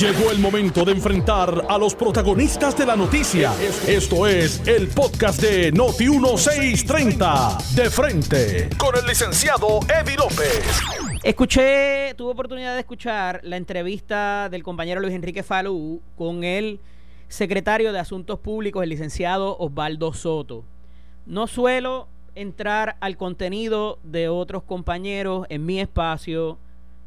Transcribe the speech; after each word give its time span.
Llegó 0.00 0.30
el 0.32 0.38
momento 0.38 0.84
de 0.84 0.92
enfrentar 0.92 1.66
a 1.68 1.78
los 1.78 1.94
protagonistas 1.94 2.76
de 2.76 2.86
la 2.86 2.96
noticia. 2.96 3.52
Esto 3.86 4.26
es 4.26 4.66
el 4.66 4.88
podcast 4.88 5.40
de 5.40 5.70
Noti 5.70 6.08
1630. 6.08 7.58
De 7.74 7.88
frente 7.90 8.68
con 8.76 8.96
el 8.96 9.06
licenciado 9.06 9.78
Eddie 9.88 10.16
López. 10.16 10.80
Escuché, 11.22 12.14
tuve 12.16 12.32
oportunidad 12.32 12.74
de 12.74 12.80
escuchar 12.80 13.40
la 13.44 13.56
entrevista 13.56 14.48
del 14.48 14.64
compañero 14.64 15.00
Luis 15.00 15.14
Enrique 15.14 15.44
Falú 15.44 16.00
con 16.16 16.42
el 16.42 16.80
secretario 17.28 17.92
de 17.92 18.00
Asuntos 18.00 18.40
Públicos, 18.40 18.82
el 18.82 18.88
licenciado 18.88 19.56
Osvaldo 19.58 20.12
Soto. 20.12 20.64
No 21.26 21.46
suelo 21.46 22.08
entrar 22.34 22.96
al 22.98 23.16
contenido 23.16 24.00
de 24.02 24.28
otros 24.28 24.64
compañeros 24.64 25.46
en 25.48 25.64
mi 25.64 25.78
espacio, 25.78 26.58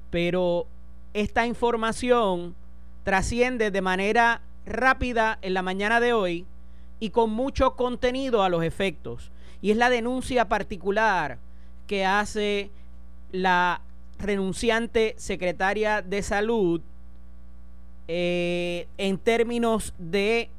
pero 0.10 0.68
esta 1.16 1.48
información 1.48 2.56
trasciende 3.06 3.72
de 3.72 3.82
manera 3.82 4.42
rápida 4.66 5.40
en 5.42 5.54
la 5.54 5.62
mañana 5.62 6.02
de 6.02 6.12
hoy 6.12 6.46
y 7.00 7.12
con 7.12 7.30
mucho 7.30 7.78
contenido 7.78 8.44
a 8.44 8.50
los 8.50 8.66
efectos. 8.66 9.32
Y 9.62 9.72
es 9.72 9.78
la 9.78 9.90
denuncia 9.90 10.50
particular 10.50 11.38
que 11.88 12.06
hace 12.06 12.70
la 13.32 13.80
renunciante 14.20 15.16
secretaria 15.18 16.02
de 16.02 16.22
salud 16.22 16.82
eh, 18.10 18.86
en 18.98 19.18
términos 19.18 19.94
de 19.98 20.50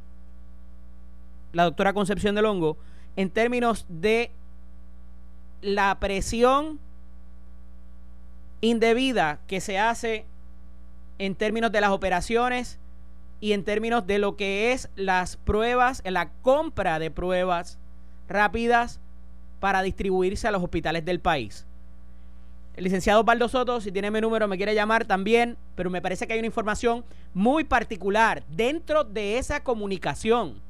la 1.52 1.65
doctora 1.65 1.93
Concepción 1.93 2.35
del 2.35 2.47
Hongo, 2.47 2.79
en 3.16 3.29
términos 3.29 3.85
de 3.91 4.30
la 5.61 5.99
presión 6.01 6.80
indebida 8.63 9.38
que 9.47 9.61
se 9.61 9.79
hace 9.79 10.25
en 11.19 11.34
términos 11.34 11.73
de 11.73 11.80
las 11.80 11.91
operaciones 11.91 12.79
y 13.41 13.52
en 13.52 13.65
términos 13.65 14.07
de 14.07 14.19
lo 14.19 14.37
que 14.37 14.73
es 14.73 14.88
las 14.97 15.37
pruebas, 15.37 16.02
la 16.04 16.30
compra 16.43 16.99
de 16.99 17.10
pruebas 17.10 17.79
rápidas 18.29 19.01
para 19.60 19.82
distribuirse 19.82 20.49
a 20.49 20.51
los 20.51 20.63
hospitales 20.63 21.04
del 21.04 21.21
país. 21.21 21.66
El 22.76 22.85
licenciado 22.85 23.24
Baldo 23.24 23.49
Soto, 23.49 23.80
si 23.80 23.91
tiene 23.91 24.10
mi 24.10 24.21
número, 24.21 24.49
me 24.49 24.59
quiere 24.59 24.74
llamar 24.74 25.07
también, 25.07 25.57
pero 25.74 25.88
me 25.88 26.02
parece 26.02 26.26
que 26.26 26.35
hay 26.35 26.38
una 26.41 26.46
información 26.46 27.04
muy 27.32 27.65
particular 27.65 28.45
dentro 28.51 29.02
de 29.02 29.38
esa 29.38 29.63
comunicación 29.63 30.60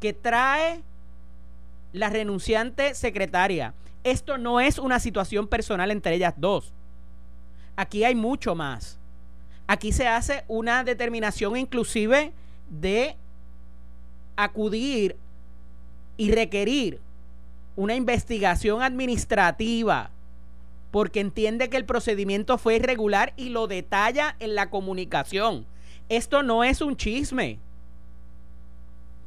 que 0.00 0.12
trae 0.12 0.82
la 1.92 2.10
renunciante 2.10 2.94
secretaria. 2.94 3.72
Esto 4.04 4.36
no 4.36 4.60
es 4.60 4.78
una 4.78 5.00
situación 5.00 5.48
personal 5.48 5.90
entre 5.90 6.14
ellas 6.14 6.34
dos. 6.36 6.74
Aquí 7.74 8.04
hay 8.04 8.14
mucho 8.14 8.54
más. 8.54 8.99
Aquí 9.70 9.92
se 9.92 10.08
hace 10.08 10.42
una 10.48 10.82
determinación 10.82 11.56
inclusive 11.56 12.32
de 12.70 13.14
acudir 14.34 15.14
y 16.16 16.32
requerir 16.32 16.98
una 17.76 17.94
investigación 17.94 18.82
administrativa 18.82 20.10
porque 20.90 21.20
entiende 21.20 21.70
que 21.70 21.76
el 21.76 21.84
procedimiento 21.84 22.58
fue 22.58 22.74
irregular 22.74 23.32
y 23.36 23.50
lo 23.50 23.68
detalla 23.68 24.34
en 24.40 24.56
la 24.56 24.70
comunicación. 24.70 25.66
Esto 26.08 26.42
no 26.42 26.64
es 26.64 26.80
un 26.80 26.96
chisme. 26.96 27.60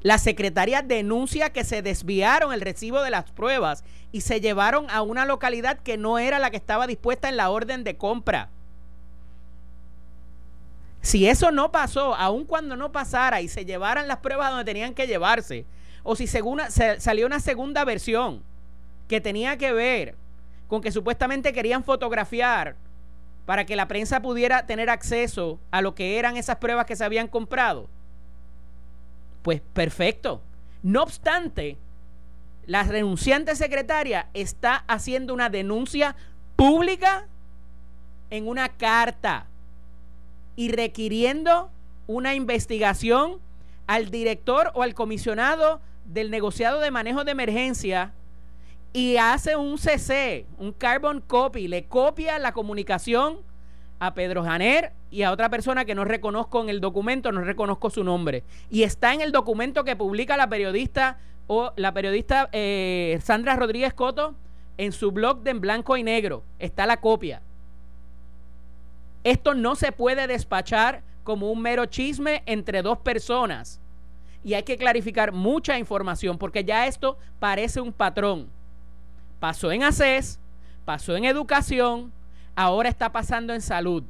La 0.02 0.18
secretaria 0.18 0.82
denuncia 0.82 1.54
que 1.54 1.64
se 1.64 1.82
desviaron 1.82 2.52
el 2.52 2.60
recibo 2.60 3.02
de 3.02 3.12
las 3.12 3.32
pruebas 3.32 3.86
y 4.12 4.20
se 4.20 4.42
llevaron 4.42 4.90
a 4.90 5.04
una 5.04 5.24
localidad 5.24 5.80
que 5.80 5.96
no 5.96 6.20
era 6.20 6.38
la 6.38 6.52
que 6.52 6.58
estaba 6.58 6.86
dispuesta 6.86 7.30
en 7.30 7.38
la 7.38 7.50
orden 7.50 7.86
de 7.86 7.96
compra. 7.96 8.50
Si 11.04 11.28
eso 11.28 11.52
no 11.52 11.70
pasó, 11.70 12.16
aun 12.16 12.46
cuando 12.46 12.78
no 12.78 12.94
pasara 12.94 13.42
y 13.42 13.50
se 13.50 13.66
llevaran 13.66 14.08
las 14.08 14.20
pruebas 14.20 14.52
donde 14.52 14.64
tenían 14.64 14.94
que 14.94 15.06
llevarse, 15.06 15.66
o 16.02 16.16
si 16.16 16.28
se 16.28 16.42
salió 17.00 17.26
una 17.26 17.42
segunda 17.42 17.84
versión 17.84 18.42
que 19.10 19.20
tenía 19.20 19.58
que 19.58 19.74
ver 19.74 20.16
con 20.70 20.82
que 20.82 20.94
supuestamente 20.94 21.52
querían 21.52 21.84
fotografiar 21.84 22.78
para 23.46 23.66
que 23.66 23.76
la 23.76 23.90
prensa 23.90 24.22
pudiera 24.22 24.66
tener 24.66 24.90
acceso 24.90 25.60
a 25.72 25.82
lo 25.82 25.94
que 25.94 26.18
eran 26.18 26.38
esas 26.38 26.56
pruebas 26.56 26.86
que 26.86 26.96
se 26.96 27.04
habían 27.04 27.28
comprado, 27.28 27.90
pues 29.42 29.60
perfecto. 29.74 30.42
No 30.84 31.04
obstante, 31.04 31.78
la 32.66 32.84
renunciante 32.84 33.58
secretaria 33.58 34.30
está 34.34 34.86
haciendo 34.88 35.34
una 35.34 35.50
denuncia 35.50 36.16
pública 36.56 37.28
en 38.30 38.48
una 38.48 38.70
carta 38.70 39.48
y 40.56 40.72
requiriendo 40.72 41.70
una 42.08 42.36
investigación 42.36 43.40
al 43.88 44.10
director 44.12 44.72
o 44.74 44.84
al 44.84 44.94
comisionado 44.94 45.82
del 46.06 46.32
negociado 46.32 46.80
de 46.80 46.92
manejo 46.92 47.24
de 47.24 47.32
emergencia 47.32 48.14
y 48.94 49.18
hace 49.18 49.56
un 49.56 49.78
CC, 49.78 50.46
un 50.60 50.72
carbon 50.72 51.22
copy, 51.22 51.68
le 51.68 51.86
copia 51.86 52.38
la 52.38 52.54
comunicación 52.54 53.40
a 54.00 54.14
Pedro 54.14 54.44
Janer 54.44 54.92
y 55.10 55.24
a 55.24 55.32
otra 55.32 55.50
persona 55.50 55.86
que 55.86 55.96
no 55.96 56.06
reconozco 56.06 56.62
en 56.62 56.70
el 56.70 56.80
documento, 56.80 57.32
no 57.32 57.42
reconozco 57.42 57.90
su 57.90 58.04
nombre. 58.04 58.44
Y 58.70 58.84
está 58.84 59.14
en 59.14 59.22
el 59.22 59.32
documento 59.32 59.84
que 59.84 59.96
publica 59.96 60.38
la 60.38 60.48
periodista 60.48 61.18
o 61.48 61.74
la 61.76 61.92
periodista 61.94 62.50
eh, 62.52 63.20
Sandra 63.24 63.56
Rodríguez 63.56 63.94
Coto 63.94 64.36
en 64.78 64.92
su 64.92 65.12
blog 65.12 65.42
de 65.42 65.52
En 65.52 65.62
Blanco 65.62 65.98
y 65.98 66.04
Negro. 66.04 66.44
Está 66.60 66.86
la 66.86 66.98
copia. 66.98 67.42
Esto 69.24 69.54
no 69.54 69.76
se 69.76 69.92
puede 69.92 70.28
despachar 70.28 71.02
como 71.24 71.52
un 71.52 71.62
mero 71.62 71.86
chisme 71.86 72.44
entre 72.46 72.82
dos 72.82 72.98
personas. 72.98 73.80
Y 74.44 74.56
hay 74.56 74.64
que 74.64 74.78
clarificar 74.78 75.32
mucha 75.32 75.80
información 75.80 76.38
porque 76.38 76.66
ya 76.66 76.86
esto 76.86 77.18
parece 77.40 77.80
un 77.80 77.94
patrón. 77.94 78.50
Pasó 79.40 79.72
en 79.72 79.84
ACES, 79.84 80.40
pasó 80.84 81.16
en 81.16 81.26
educación, 81.26 82.12
ahora 82.56 82.90
está 82.90 83.12
pasando 83.12 83.54
en 83.54 83.62
salud. 83.62 84.04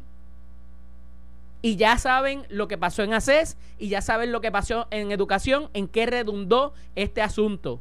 Y 1.61 1.75
ya 1.75 1.97
saben 1.97 2.45
lo 2.49 2.67
que 2.67 2.77
pasó 2.77 3.03
en 3.03 3.13
ACES 3.13 3.57
y 3.77 3.89
ya 3.89 4.01
saben 4.01 4.31
lo 4.31 4.41
que 4.41 4.51
pasó 4.51 4.87
en 4.89 5.11
educación, 5.11 5.69
en 5.73 5.87
qué 5.87 6.05
redundó 6.05 6.73
este 6.95 7.21
asunto. 7.21 7.79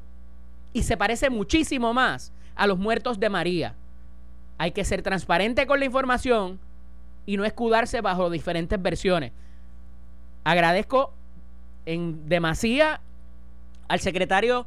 Y 0.73 0.85
se 0.85 0.97
parece 0.97 1.31
muchísimo 1.31 1.93
más 1.93 2.33
a 2.55 2.67
los 2.67 2.79
muertos 2.79 3.19
de 3.19 3.31
María. 3.31 3.75
Hay 4.59 4.73
que 4.73 4.85
ser 4.85 5.03
transparente 5.03 5.67
con 5.67 5.81
la 5.81 5.87
información 5.87 6.61
y 7.27 7.37
no 7.37 7.45
escudarse 7.45 8.01
bajo 8.01 8.31
diferentes 8.31 8.81
versiones. 8.81 9.33
Agradezco 10.45 11.13
en 11.87 12.29
demasía 12.29 13.01
al 13.89 14.01
secretario 14.01 14.67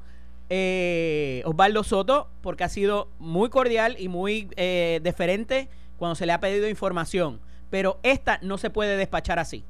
eh, 0.49 1.41
Osvaldo 1.45 1.83
Soto 1.83 2.29
porque 2.41 2.63
ha 2.63 2.69
sido 2.69 3.09
muy 3.19 3.49
cordial 3.49 3.95
y 3.99 4.07
muy 4.07 4.49
eh, 4.55 4.99
deferente 5.03 5.69
cuando 5.97 6.15
se 6.15 6.25
le 6.25 6.33
ha 6.33 6.39
pedido 6.39 6.69
información. 6.69 7.39
Pero 7.69 7.99
esta 8.03 8.39
no 8.41 8.57
se 8.57 8.69
puede 8.69 8.95
despachar 8.97 9.39
así. 9.39 9.65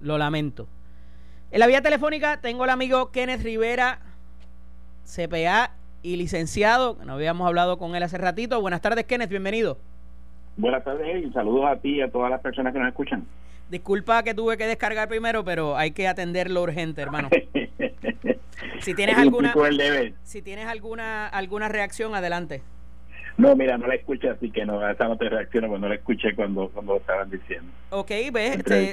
Lo 0.00 0.18
lamento. 0.18 0.68
En 1.50 1.60
la 1.60 1.66
vía 1.66 1.80
telefónica 1.80 2.40
tengo 2.40 2.64
al 2.64 2.70
amigo 2.70 3.10
Kenneth 3.10 3.42
Rivera, 3.42 4.00
CPA 5.04 5.72
y 6.02 6.16
licenciado. 6.16 6.98
No 7.04 7.14
habíamos 7.14 7.46
hablado 7.46 7.78
con 7.78 7.96
él 7.96 8.02
hace 8.02 8.18
ratito. 8.18 8.60
Buenas 8.60 8.82
tardes, 8.82 9.06
Kenneth. 9.06 9.30
Bienvenido. 9.30 9.78
Buenas 10.58 10.82
tardes 10.82 11.24
y 11.24 11.32
saludos 11.32 11.66
a 11.66 11.76
ti 11.76 11.98
y 11.98 12.00
a 12.00 12.10
todas 12.10 12.30
las 12.30 12.40
personas 12.40 12.72
que 12.72 12.80
nos 12.80 12.88
escuchan. 12.88 13.24
Disculpa 13.70 14.24
que 14.24 14.34
tuve 14.34 14.56
que 14.56 14.66
descargar 14.66 15.08
primero, 15.08 15.44
pero 15.44 15.76
hay 15.76 15.92
que 15.92 16.08
atender 16.08 16.50
lo 16.50 16.62
urgente, 16.62 17.00
hermano. 17.00 17.28
si 18.80 18.92
tienes 18.94 19.16
alguna 19.16 19.54
si 20.24 20.42
tienes 20.42 20.66
alguna 20.66 21.28
alguna 21.28 21.68
reacción, 21.68 22.16
adelante. 22.16 22.62
No, 23.36 23.54
mira, 23.54 23.78
no 23.78 23.86
la 23.86 23.94
escuché, 23.94 24.30
así 24.30 24.50
que 24.50 24.66
no, 24.66 24.86
esa 24.90 25.06
no 25.06 25.16
te 25.16 25.28
reacciona, 25.28 25.68
porque 25.68 25.80
no 25.80 25.88
la 25.88 25.94
escuché 25.94 26.34
cuando, 26.34 26.70
cuando 26.70 26.94
lo 26.94 26.98
estaban 26.98 27.30
diciendo. 27.30 27.70
Ok, 27.90 28.10
ves, 28.32 28.56
este, 28.56 28.92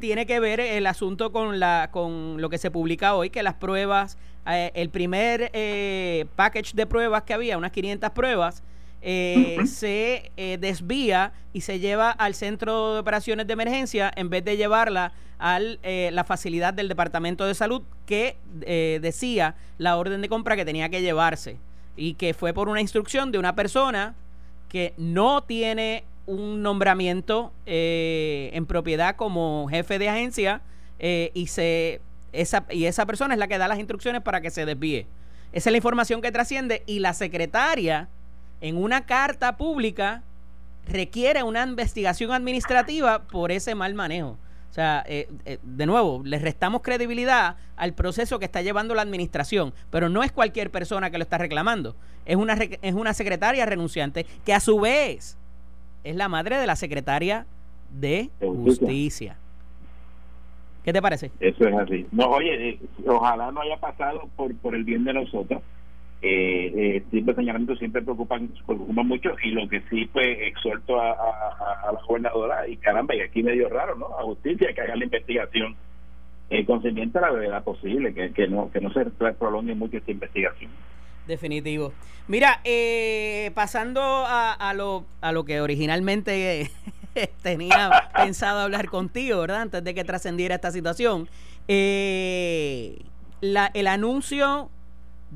tiene 0.00 0.26
que 0.26 0.40
ver 0.40 0.58
el 0.58 0.84
asunto 0.88 1.30
con 1.30 1.60
la 1.60 1.90
con 1.92 2.40
lo 2.40 2.50
que 2.50 2.58
se 2.58 2.72
publica 2.72 3.14
hoy, 3.14 3.30
que 3.30 3.44
las 3.44 3.54
pruebas, 3.54 4.18
eh, 4.50 4.72
el 4.74 4.90
primer 4.90 5.50
eh, 5.52 6.26
package 6.34 6.74
de 6.74 6.86
pruebas 6.86 7.22
que 7.22 7.34
había, 7.34 7.56
unas 7.56 7.70
500 7.70 8.10
pruebas, 8.10 8.64
eh, 9.06 9.58
se 9.66 10.32
eh, 10.38 10.56
desvía 10.58 11.34
y 11.52 11.60
se 11.60 11.78
lleva 11.78 12.10
al 12.10 12.34
centro 12.34 12.94
de 12.94 13.00
operaciones 13.00 13.46
de 13.46 13.52
emergencia 13.52 14.10
en 14.16 14.30
vez 14.30 14.42
de 14.46 14.56
llevarla 14.56 15.12
a 15.38 15.58
eh, 15.60 16.08
la 16.10 16.24
facilidad 16.24 16.72
del 16.72 16.88
Departamento 16.88 17.44
de 17.44 17.54
Salud 17.54 17.82
que 18.06 18.38
decía 19.02 19.56
la 19.76 19.98
orden 19.98 20.22
de 20.22 20.30
compra 20.30 20.56
que 20.56 20.64
tenía 20.64 20.88
que 20.88 21.02
llevarse 21.02 21.58
y 21.96 22.14
que 22.14 22.32
fue 22.32 22.54
por 22.54 22.70
una 22.70 22.80
instrucción 22.80 23.30
de 23.30 23.38
una 23.38 23.54
persona 23.54 24.14
que 24.70 24.94
no 24.96 25.42
tiene 25.42 26.04
un 26.24 26.62
nombramiento 26.62 27.52
en 27.66 28.64
propiedad 28.64 29.16
como 29.16 29.66
jefe 29.68 29.98
de 29.98 30.08
agencia 30.08 30.62
y 30.98 31.46
se 31.48 32.00
esa 32.32 32.64
y 32.70 32.86
esa 32.86 33.04
persona 33.04 33.34
es 33.34 33.38
la 33.38 33.48
que 33.48 33.58
da 33.58 33.68
las 33.68 33.78
instrucciones 33.78 34.22
para 34.22 34.40
que 34.40 34.50
se 34.50 34.64
desvíe. 34.64 35.06
Esa 35.52 35.68
es 35.68 35.72
la 35.72 35.76
información 35.76 36.22
que 36.22 36.32
trasciende 36.32 36.82
y 36.86 37.00
la 37.00 37.12
secretaria 37.12 38.08
en 38.64 38.82
una 38.82 39.04
carta 39.04 39.58
pública 39.58 40.22
requiere 40.88 41.42
una 41.42 41.62
investigación 41.64 42.32
administrativa 42.32 43.24
por 43.24 43.52
ese 43.52 43.74
mal 43.74 43.92
manejo. 43.92 44.38
O 44.70 44.72
sea, 44.72 45.04
eh, 45.06 45.28
eh, 45.44 45.58
de 45.62 45.84
nuevo, 45.84 46.22
le 46.24 46.38
restamos 46.38 46.80
credibilidad 46.80 47.56
al 47.76 47.92
proceso 47.92 48.38
que 48.38 48.46
está 48.46 48.62
llevando 48.62 48.94
la 48.94 49.02
administración, 49.02 49.74
pero 49.90 50.08
no 50.08 50.22
es 50.22 50.32
cualquier 50.32 50.70
persona 50.70 51.10
que 51.10 51.18
lo 51.18 51.24
está 51.24 51.36
reclamando. 51.36 51.94
Es 52.24 52.36
una, 52.36 52.54
es 52.54 52.94
una 52.94 53.12
secretaria 53.12 53.66
renunciante 53.66 54.24
que 54.46 54.54
a 54.54 54.60
su 54.60 54.80
vez 54.80 55.36
es 56.02 56.16
la 56.16 56.28
madre 56.28 56.56
de 56.56 56.66
la 56.66 56.74
secretaria 56.74 57.44
de 57.90 58.30
justicia. 58.40 59.36
¿Qué 60.82 60.92
te 60.94 61.02
parece? 61.02 61.30
Eso 61.38 61.68
es 61.68 61.74
así. 61.74 62.06
No, 62.12 62.28
oye, 62.28 62.70
eh, 62.70 62.80
ojalá 63.06 63.52
no 63.52 63.60
haya 63.60 63.76
pasado 63.76 64.26
por, 64.36 64.54
por 64.56 64.74
el 64.74 64.84
bien 64.84 65.04
de 65.04 65.12
nosotros. 65.12 65.62
Eh, 66.26 66.72
eh, 66.74 67.02
siempre 67.10 67.34
señalamientos 67.34 67.78
siempre 67.78 68.00
preocupan, 68.00 68.48
preocupan 68.66 69.06
mucho 69.06 69.36
y 69.42 69.50
lo 69.50 69.68
que 69.68 69.82
sí 69.90 70.08
pues 70.10 70.38
exhorto 70.40 70.98
a, 70.98 71.12
la 71.92 72.00
gobernadora 72.06 72.66
y 72.66 72.78
caramba 72.78 73.14
y 73.14 73.20
aquí 73.20 73.42
medio 73.42 73.68
raro 73.68 73.94
no 73.96 74.06
a 74.18 74.22
justicia 74.22 74.72
que 74.72 74.80
haga 74.80 74.96
la 74.96 75.04
investigación 75.04 75.76
eh, 76.48 76.64
concerniente 76.64 77.18
a 77.18 77.22
la 77.22 77.30
verdad 77.30 77.62
posible 77.62 78.14
que, 78.14 78.32
que 78.32 78.48
no 78.48 78.70
que 78.70 78.80
no 78.80 78.90
se 78.94 79.04
prolongue 79.38 79.74
mucho 79.74 79.98
esta 79.98 80.12
investigación 80.12 80.70
definitivo 81.26 81.92
mira 82.26 82.62
eh, 82.64 83.50
pasando 83.54 84.00
a, 84.00 84.54
a, 84.54 84.72
lo 84.72 85.04
a 85.20 85.30
lo 85.32 85.44
que 85.44 85.60
originalmente 85.60 86.70
tenía 87.42 87.90
pensado 88.16 88.60
hablar 88.60 88.88
contigo, 88.88 89.40
¿verdad? 89.40 89.62
Antes 89.62 89.84
de 89.84 89.94
que 89.94 90.04
trascendiera 90.04 90.54
esta 90.54 90.70
situación. 90.70 91.28
Eh, 91.68 92.98
la, 93.40 93.70
el 93.74 93.86
anuncio 93.86 94.70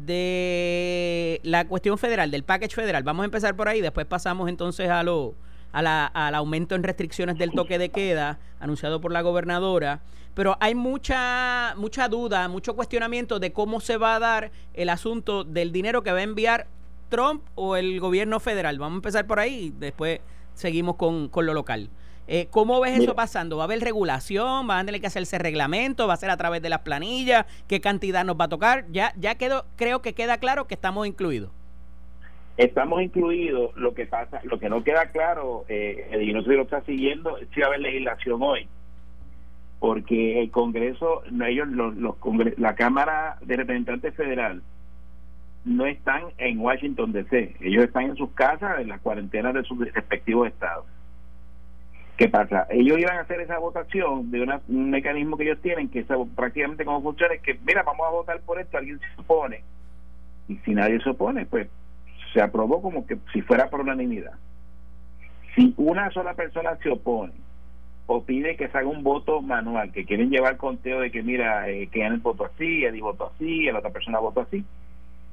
de 0.05 1.41
la 1.43 1.67
cuestión 1.67 1.99
federal, 1.99 2.31
del 2.31 2.45
package 2.45 2.75
federal, 2.75 3.03
vamos 3.03 3.23
a 3.23 3.27
empezar 3.27 3.57
por 3.57 3.69
ahí, 3.69 3.81
después 3.81 4.07
pasamos 4.07 4.49
entonces 4.49 4.91
a 4.91 5.03
lo, 5.03 5.35
a 5.73 5.83
la, 5.83 6.07
al 6.07 6.35
aumento 6.35 6.75
en 6.75 6.83
restricciones 6.83 7.39
del 7.39 7.53
toque 7.53 7.79
de 7.79 7.91
queda 7.91 8.39
anunciado 8.61 9.01
por 9.01 9.13
la 9.13 9.23
gobernadora. 9.23 10.01
Pero 10.35 10.57
hay 10.61 10.77
mucha, 10.77 11.75
mucha 11.77 12.09
duda, 12.09 12.47
mucho 12.49 12.77
cuestionamiento 12.77 13.41
de 13.41 13.53
cómo 13.53 13.81
se 13.81 13.97
va 13.97 14.15
a 14.15 14.19
dar 14.21 14.53
el 14.75 14.89
asunto 14.89 15.43
del 15.43 15.73
dinero 15.73 16.03
que 16.03 16.13
va 16.13 16.19
a 16.19 16.23
enviar 16.23 16.69
Trump 17.09 17.43
o 17.57 17.75
el 17.77 17.99
gobierno 17.99 18.39
federal. 18.39 18.79
Vamos 18.79 18.97
a 18.97 18.99
empezar 18.99 19.27
por 19.27 19.41
ahí, 19.41 19.75
después 19.79 20.21
seguimos 20.55 20.95
con, 20.95 21.29
con 21.29 21.45
lo 21.45 21.55
local. 21.55 21.91
Eh, 22.31 22.47
¿Cómo 22.51 22.79
ves 22.81 22.99
eso 23.01 23.15
pasando? 23.15 23.57
¿Va 23.57 23.63
a 23.63 23.65
haber 23.65 23.81
regulación? 23.81 24.69
¿Va 24.69 24.79
a 24.79 24.85
tener 24.85 25.01
que 25.01 25.07
hacerse 25.07 25.39
reglamento? 25.39 26.07
¿Va 26.07 26.13
a 26.13 26.19
ser 26.19 26.29
a 26.29 26.37
través 26.37 26.61
de 26.61 26.69
las 26.69 26.81
planillas? 26.81 27.47
¿Qué 27.67 27.81
cantidad 27.81 28.23
nos 28.23 28.39
va 28.39 28.45
a 28.45 28.49
tocar? 28.49 28.85
Ya, 28.91 29.15
ya 29.17 29.37
quedó, 29.37 29.65
creo 29.77 30.03
que 30.03 30.13
queda 30.13 30.37
claro 30.37 30.67
que 30.67 30.75
estamos 30.75 31.07
incluidos. 31.07 31.51
Estamos 32.59 33.01
incluidos. 33.01 33.75
Lo 33.77 33.95
que 33.95 34.05
pasa, 34.05 34.41
lo 34.45 34.59
que 34.59 34.69
no 34.69 34.85
queda 34.85 35.07
claro, 35.07 35.65
eh, 35.69 36.21
y 36.21 36.35
no 36.35 36.43
sé 36.43 36.51
si 36.51 36.57
lo 36.57 36.63
está 36.63 36.83
siguiendo, 36.83 37.39
si 37.55 37.61
va 37.61 37.67
a 37.67 37.69
haber 37.71 37.81
legislación 37.81 38.43
hoy. 38.43 38.69
Porque 39.79 40.43
el 40.43 40.51
Congreso, 40.51 41.23
ellos, 41.47 41.69
los, 41.69 41.97
los 41.97 42.17
la 42.59 42.75
Cámara 42.75 43.39
de 43.41 43.57
Representantes 43.57 44.15
Federal, 44.15 44.61
no 45.65 45.87
están 45.87 46.25
en 46.37 46.61
Washington 46.61 47.13
DC, 47.13 47.57
ellos 47.61 47.85
están 47.85 48.05
en 48.05 48.17
sus 48.17 48.31
casas, 48.33 48.81
en 48.81 48.89
las 48.89 49.01
cuarentenas 49.01 49.55
de 49.55 49.63
sus 49.63 49.79
respectivos 49.95 50.49
estados. 50.49 50.85
¿Qué 52.19 52.29
pasa? 52.29 52.67
Ellos 52.69 52.99
iban 52.99 53.17
a 53.17 53.21
hacer 53.21 53.41
esa 53.41 53.59
votación 53.59 54.33
de 54.33 54.43
un 54.43 54.91
mecanismo 54.91 55.37
que 55.37 55.45
ellos 55.45 55.63
tienen, 55.63 55.89
que 55.89 56.05
prácticamente 56.35 56.85
como 56.85 57.01
funciona 57.01 57.35
es 57.35 57.43
que, 57.43 57.57
mira, 57.65 57.85
vamos 57.85 58.05
a 58.09 58.11
votar 58.11 58.41
por 58.41 58.61
esto, 58.61 58.77
alguien 58.77 58.99
se 58.99 59.21
opone. 59.21 59.63
Y 60.49 60.57
si 60.57 60.75
nadie 60.75 61.01
se 61.01 61.11
opone, 61.11 61.47
pues 61.47 61.69
se 62.33 62.43
aprobó 62.43 62.83
como 62.83 63.07
que 63.07 63.19
si 63.33 63.41
fuera 63.43 63.71
por 63.71 63.83
unanimidad. 63.83 64.33
Si 65.55 65.73
una 65.77 66.11
sola 66.11 66.35
persona 66.35 66.77
se 66.83 66.91
opone 66.91 67.35
o 68.09 68.25
pide 68.25 68.57
que 68.57 68.69
se 68.69 68.79
haga 68.79 68.89
un 68.89 69.05
voto 69.05 69.41
manual, 69.41 69.93
que 69.93 70.05
quieren 70.05 70.31
llevar 70.31 70.57
conteo 70.57 70.99
de 70.99 71.13
que, 71.13 71.23
mira, 71.23 71.69
eh, 71.69 71.87
que 71.87 72.05
el 72.05 72.17
voto 72.17 72.47
así, 72.47 72.85
Eddie 72.85 73.01
votó 73.01 73.31
así, 73.33 73.67
la 73.67 73.79
otra 73.79 73.91
persona 73.91 74.19
votó 74.19 74.41
así, 74.41 74.65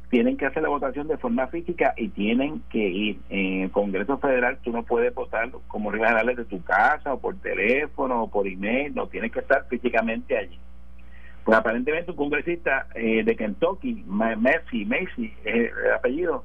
tienen 0.10 0.38
que 0.38 0.46
hacer 0.46 0.64
la 0.64 0.70
votación 0.70 1.08
de 1.08 1.18
forma 1.18 1.48
física 1.48 1.94
y 1.98 2.10
tienen 2.10 2.62
que 2.70 2.88
ir. 2.88 3.20
En 3.30 3.64
el 3.64 3.72
Congreso 3.72 4.18
Federal 4.18 4.58
tú 4.64 4.72
no 4.72 4.84
puedes 4.84 5.14
votar 5.14 5.50
como 5.68 5.92
reglas 5.92 6.36
de 6.36 6.46
tu 6.46 6.64
casa 6.64 7.14
o 7.14 7.20
por 7.20 7.36
teléfono 7.38 8.24
o 8.24 8.30
por 8.30 8.48
email, 8.48 8.94
no 8.94 9.08
tienes 9.08 9.32
que 9.32 9.40
estar 9.40 9.66
físicamente 9.68 10.38
allí. 10.38 10.60
Pues 11.44 11.58
aparentemente 11.58 12.12
un 12.12 12.18
congresista 12.18 12.88
eh, 12.96 13.24
de 13.24 13.36
Kentucky, 13.36 14.04
Messi, 14.08 14.86
Messi, 14.86 15.34
es 15.44 15.72
el 15.72 15.94
apellido, 15.94 16.44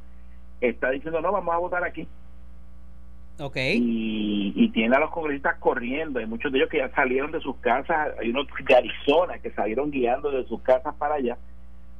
está 0.60 0.90
diciendo 0.90 1.20
no, 1.20 1.32
vamos 1.32 1.54
a 1.54 1.58
votar 1.58 1.84
aquí. 1.84 2.06
Okay. 3.38 3.78
Y, 3.78 4.52
y 4.54 4.68
tiene 4.68 4.96
a 4.96 5.00
los 5.00 5.10
congresistas 5.10 5.56
corriendo, 5.56 6.18
hay 6.18 6.26
muchos 6.26 6.52
de 6.52 6.58
ellos 6.58 6.70
que 6.70 6.76
ya 6.76 6.90
salieron 6.90 7.32
de 7.32 7.40
sus 7.40 7.56
casas, 7.56 8.14
hay 8.20 8.28
unos 8.28 8.46
de 8.62 8.74
Arizona 8.74 9.38
que 9.38 9.50
salieron 9.52 9.90
guiando 9.90 10.30
de 10.30 10.44
sus 10.44 10.60
casas 10.60 10.94
para 10.96 11.14
allá 11.14 11.38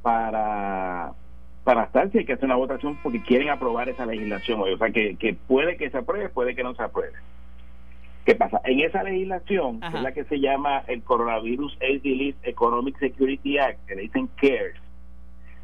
para 0.01 1.13
para 1.63 1.83
estar 1.83 2.11
si 2.11 2.19
hay 2.19 2.25
que 2.25 2.33
hacer 2.33 2.45
una 2.45 2.55
votación 2.55 2.97
porque 3.03 3.21
quieren 3.21 3.49
aprobar 3.49 3.87
esa 3.87 4.05
legislación 4.05 4.61
O 4.61 4.77
sea, 4.77 4.89
que, 4.89 5.15
que 5.15 5.33
puede 5.33 5.77
que 5.77 5.89
se 5.89 5.97
apruebe, 5.97 6.29
puede 6.29 6.55
que 6.55 6.63
no 6.63 6.73
se 6.73 6.83
apruebe. 6.83 7.13
¿Qué 8.25 8.35
pasa? 8.35 8.61
En 8.65 8.79
esa 8.81 9.03
legislación, 9.03 9.79
es 9.83 10.01
la 10.01 10.11
que 10.11 10.23
se 10.25 10.39
llama 10.39 10.83
el 10.87 11.01
Coronavirus 11.01 11.75
AIDS 11.81 12.03
Relief 12.03 12.35
Economic 12.43 12.99
Security 12.99 13.57
Act, 13.57 13.85
que 13.87 13.95
le 13.95 14.01
dicen 14.03 14.29
CARES, 14.39 14.75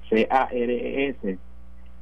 C-A-R-E-S, 0.09 1.37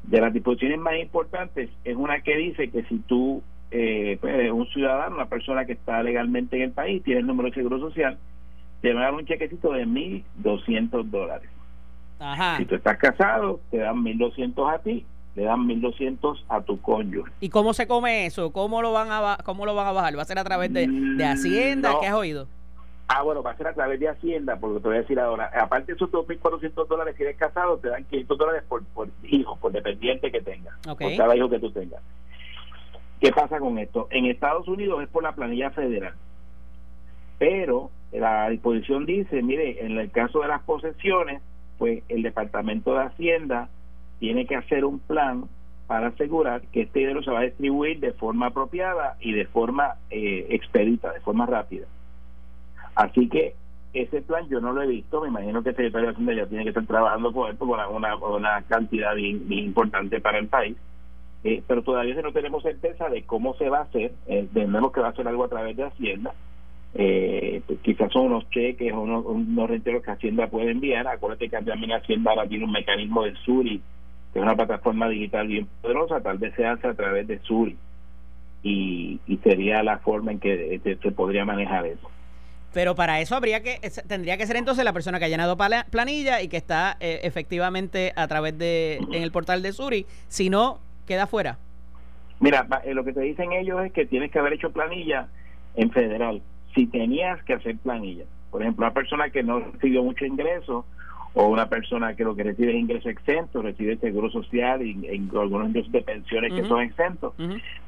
de 0.03 0.21
las 0.21 0.33
disposiciones 0.33 0.79
más 0.79 0.97
importantes, 0.97 1.69
es 1.83 1.95
una 1.95 2.21
que 2.21 2.37
dice 2.37 2.69
que 2.69 2.83
si 2.83 2.99
tú, 2.99 3.43
eh, 3.71 4.17
pues, 4.21 4.51
un 4.51 4.67
ciudadano, 4.67 5.15
una 5.15 5.25
persona 5.25 5.65
que 5.65 5.73
está 5.73 6.01
legalmente 6.03 6.55
en 6.55 6.63
el 6.63 6.71
país, 6.71 7.03
tiene 7.03 7.21
el 7.21 7.27
número 7.27 7.49
de 7.49 7.55
seguro 7.55 7.79
social, 7.79 8.17
te 8.81 8.93
van 8.93 9.03
a 9.03 9.05
dar 9.07 9.15
un 9.15 9.25
chequecito 9.25 9.73
de 9.73 9.85
1.200 9.85 11.03
dólares. 11.09 11.49
Si 12.57 12.65
tú 12.65 12.75
estás 12.75 12.97
casado, 12.97 13.59
te 13.71 13.77
dan 13.77 13.97
1.200 13.97 14.73
a 14.73 14.79
ti, 14.79 15.05
le 15.35 15.43
dan 15.43 15.67
1.200 15.67 16.43
a 16.47 16.61
tu 16.61 16.79
cónyuge. 16.81 17.31
¿Y 17.41 17.49
cómo 17.49 17.73
se 17.73 17.87
come 17.87 18.25
eso? 18.25 18.51
¿Cómo 18.51 18.81
lo 18.81 18.93
van 18.93 19.09
a, 19.11 19.37
cómo 19.43 19.65
lo 19.65 19.75
van 19.75 19.87
a 19.87 19.91
bajar? 19.91 20.17
¿Va 20.17 20.21
a 20.21 20.25
ser 20.25 20.39
a 20.39 20.43
través 20.43 20.71
de, 20.71 20.87
mm, 20.87 21.21
Hacienda? 21.21 21.93
¿Qué 21.99 22.07
has 22.07 22.13
oído? 22.13 22.47
Ah, 23.07 23.21
bueno, 23.21 23.43
va 23.43 23.51
a 23.51 23.57
ser 23.57 23.67
a 23.67 23.73
través 23.73 23.99
de 23.99 24.09
Hacienda, 24.09 24.57
porque 24.57 24.79
te 24.79 24.87
voy 24.87 24.97
a 24.97 25.01
decir 25.01 25.19
ahora, 25.19 25.51
aparte 25.61 25.91
de 25.91 25.95
esos 25.95 26.09
2.400 26.09 26.87
dólares 26.87 27.15
que 27.15 27.23
eres 27.23 27.37
casado, 27.37 27.77
te 27.77 27.89
dan 27.89 28.03
500 28.05 28.37
dólares 28.37 28.63
por, 28.67 28.83
por 28.85 29.09
hijo, 29.23 29.57
por 29.57 29.71
dependiente 29.71 30.31
que 30.31 30.41
tengas, 30.41 30.75
por 30.83 30.97
cada 31.15 31.35
hijo 31.35 31.49
que 31.49 31.59
tú 31.59 31.71
tengas. 31.71 32.01
¿Qué 33.19 33.31
pasa 33.31 33.59
con 33.59 33.77
esto? 33.77 34.07
En 34.09 34.25
Estados 34.25 34.67
Unidos 34.67 35.03
es 35.03 35.09
por 35.09 35.21
la 35.21 35.33
planilla 35.33 35.69
federal, 35.71 36.13
pero 37.37 37.91
la 38.11 38.49
disposición 38.49 39.05
dice, 39.05 39.43
mire, 39.43 39.85
en 39.85 39.97
el 39.99 40.09
caso 40.09 40.39
de 40.39 40.47
las 40.47 40.63
posesiones, 40.63 41.41
pues 41.77 42.03
el 42.09 42.21
Departamento 42.21 42.93
de 42.93 43.03
Hacienda 43.03 43.69
tiene 44.19 44.45
que 44.45 44.55
hacer 44.55 44.85
un 44.85 44.99
plan 44.99 45.45
para 45.87 46.07
asegurar 46.07 46.61
que 46.71 46.81
este 46.81 46.99
dinero 46.99 47.21
se 47.21 47.31
va 47.31 47.39
a 47.39 47.43
distribuir 47.43 47.99
de 47.99 48.13
forma 48.13 48.47
apropiada 48.47 49.17
y 49.19 49.33
de 49.33 49.45
forma 49.45 49.95
eh, 50.09 50.47
expedita, 50.49 51.11
de 51.13 51.19
forma 51.19 51.45
rápida. 51.45 51.85
Así 52.95 53.29
que 53.29 53.53
ese 53.93 54.21
plan 54.21 54.47
yo 54.49 54.59
no 54.59 54.73
lo 54.73 54.81
he 54.81 54.87
visto, 54.87 55.21
me 55.21 55.29
imagino 55.29 55.63
que 55.63 55.69
el 55.69 55.75
secretario 55.75 56.07
de 56.07 56.13
Hacienda 56.13 56.33
ya 56.33 56.47
tiene 56.47 56.63
que 56.63 56.69
estar 56.69 56.85
trabajando 56.85 57.31
con 57.31 57.51
esto 57.51 57.65
con 57.65 57.79
una, 58.35 58.61
cantidad 58.63 59.15
bien, 59.15 59.45
importante 59.51 60.19
para 60.19 60.39
el 60.39 60.47
país, 60.47 60.75
eh, 61.43 61.63
pero 61.67 61.81
todavía 61.83 62.15
no 62.21 62.33
tenemos 62.33 62.63
certeza 62.63 63.07
de 63.09 63.23
cómo 63.23 63.53
se 63.55 63.69
va 63.69 63.79
a 63.79 63.83
hacer, 63.83 64.11
eh, 64.27 64.47
tenemos 64.53 64.91
que 64.91 65.01
va 65.01 65.07
a 65.07 65.11
hacer 65.11 65.27
algo 65.27 65.45
a 65.45 65.49
través 65.49 65.77
de 65.77 65.83
Hacienda, 65.83 66.33
eh, 66.97 67.61
pues 67.67 67.79
quizás 67.81 68.09
son 68.13 68.27
unos 68.27 68.49
cheques 68.49 68.93
o 68.93 69.01
unos, 69.01 69.25
unos 69.25 69.69
renteros 69.69 70.01
que 70.01 70.11
Hacienda 70.11 70.47
puede 70.47 70.71
enviar. 70.71 71.05
Acuérdate 71.07 71.49
que 71.49 71.61
también 71.61 71.91
Hacienda 71.91 72.31
ahora 72.31 72.47
tiene 72.47 72.63
un 72.63 72.71
mecanismo 72.71 73.25
de 73.25 73.35
Suri, 73.43 73.81
que 74.31 74.39
es 74.39 74.43
una 74.43 74.55
plataforma 74.55 75.09
digital 75.09 75.45
bien 75.47 75.67
poderosa, 75.81 76.21
tal 76.21 76.37
vez 76.37 76.55
se 76.55 76.65
hace 76.65 76.87
a 76.87 76.93
través 76.93 77.27
de 77.27 77.39
Suri. 77.39 77.77
Y, 78.63 79.19
sería 79.43 79.83
la 79.83 79.99
forma 79.99 80.31
en 80.31 80.39
que 80.39 80.75
este, 80.75 80.97
se 80.97 81.11
podría 81.11 81.45
manejar 81.45 81.85
eso. 81.85 82.09
Pero 82.73 82.95
para 82.95 83.21
eso 83.21 83.35
habría 83.35 83.61
que 83.61 83.79
tendría 84.07 84.37
que 84.37 84.47
ser 84.47 84.55
entonces 84.55 84.83
la 84.83 84.91
persona 84.91 85.19
que 85.19 85.25
ha 85.25 85.29
llenado 85.29 85.55
planilla 85.55 86.41
y 86.41 86.47
que 86.47 86.57
está 86.57 86.97
eh, 86.99 87.19
efectivamente 87.23 88.11
a 88.15 88.27
través 88.27 88.57
de 88.57 88.97
en 89.11 89.21
el 89.21 89.31
portal 89.31 89.61
de 89.61 89.71
Suri, 89.71 90.05
si 90.29 90.49
no 90.49 90.79
queda 91.05 91.27
fuera. 91.27 91.59
Mira, 92.39 92.67
eh, 92.83 92.93
lo 92.93 93.03
que 93.05 93.13
te 93.13 93.21
dicen 93.21 93.51
ellos 93.53 93.85
es 93.85 93.93
que 93.93 94.05
tienes 94.05 94.31
que 94.31 94.39
haber 94.39 94.53
hecho 94.53 94.71
planilla 94.71 95.27
en 95.75 95.91
federal 95.91 96.41
si 96.75 96.85
tenías 96.87 97.41
que 97.43 97.53
hacer 97.53 97.77
planilla. 97.77 98.25
Por 98.51 98.61
ejemplo, 98.61 98.85
una 98.85 98.93
persona 98.93 99.29
que 99.29 99.41
no 99.41 99.59
recibió 99.59 100.03
mucho 100.03 100.25
ingreso 100.25 100.85
o 101.33 101.47
una 101.47 101.67
persona 101.67 102.15
que 102.15 102.23
lo 102.23 102.35
que 102.35 102.43
recibe 102.43 102.71
es 102.71 102.79
ingreso 102.79 103.09
exento, 103.09 103.61
recibe 103.61 103.97
seguro 103.97 104.29
social 104.29 104.81
y, 104.81 105.07
algunos 105.35 105.69
ingresos 105.69 105.91
de 105.91 106.01
pensiones 106.01 106.53
que 106.53 106.67
son 106.67 106.81
exentos, 106.81 107.33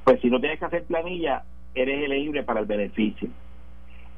pues 0.04 0.20
si 0.22 0.30
no 0.30 0.40
tienes 0.40 0.60
que 0.60 0.66
hacer 0.66 0.84
planilla, 0.84 1.44
eres 1.76 2.04
elegible 2.04 2.44
para 2.44 2.62
el 2.62 2.66
beneficio. 2.66 3.30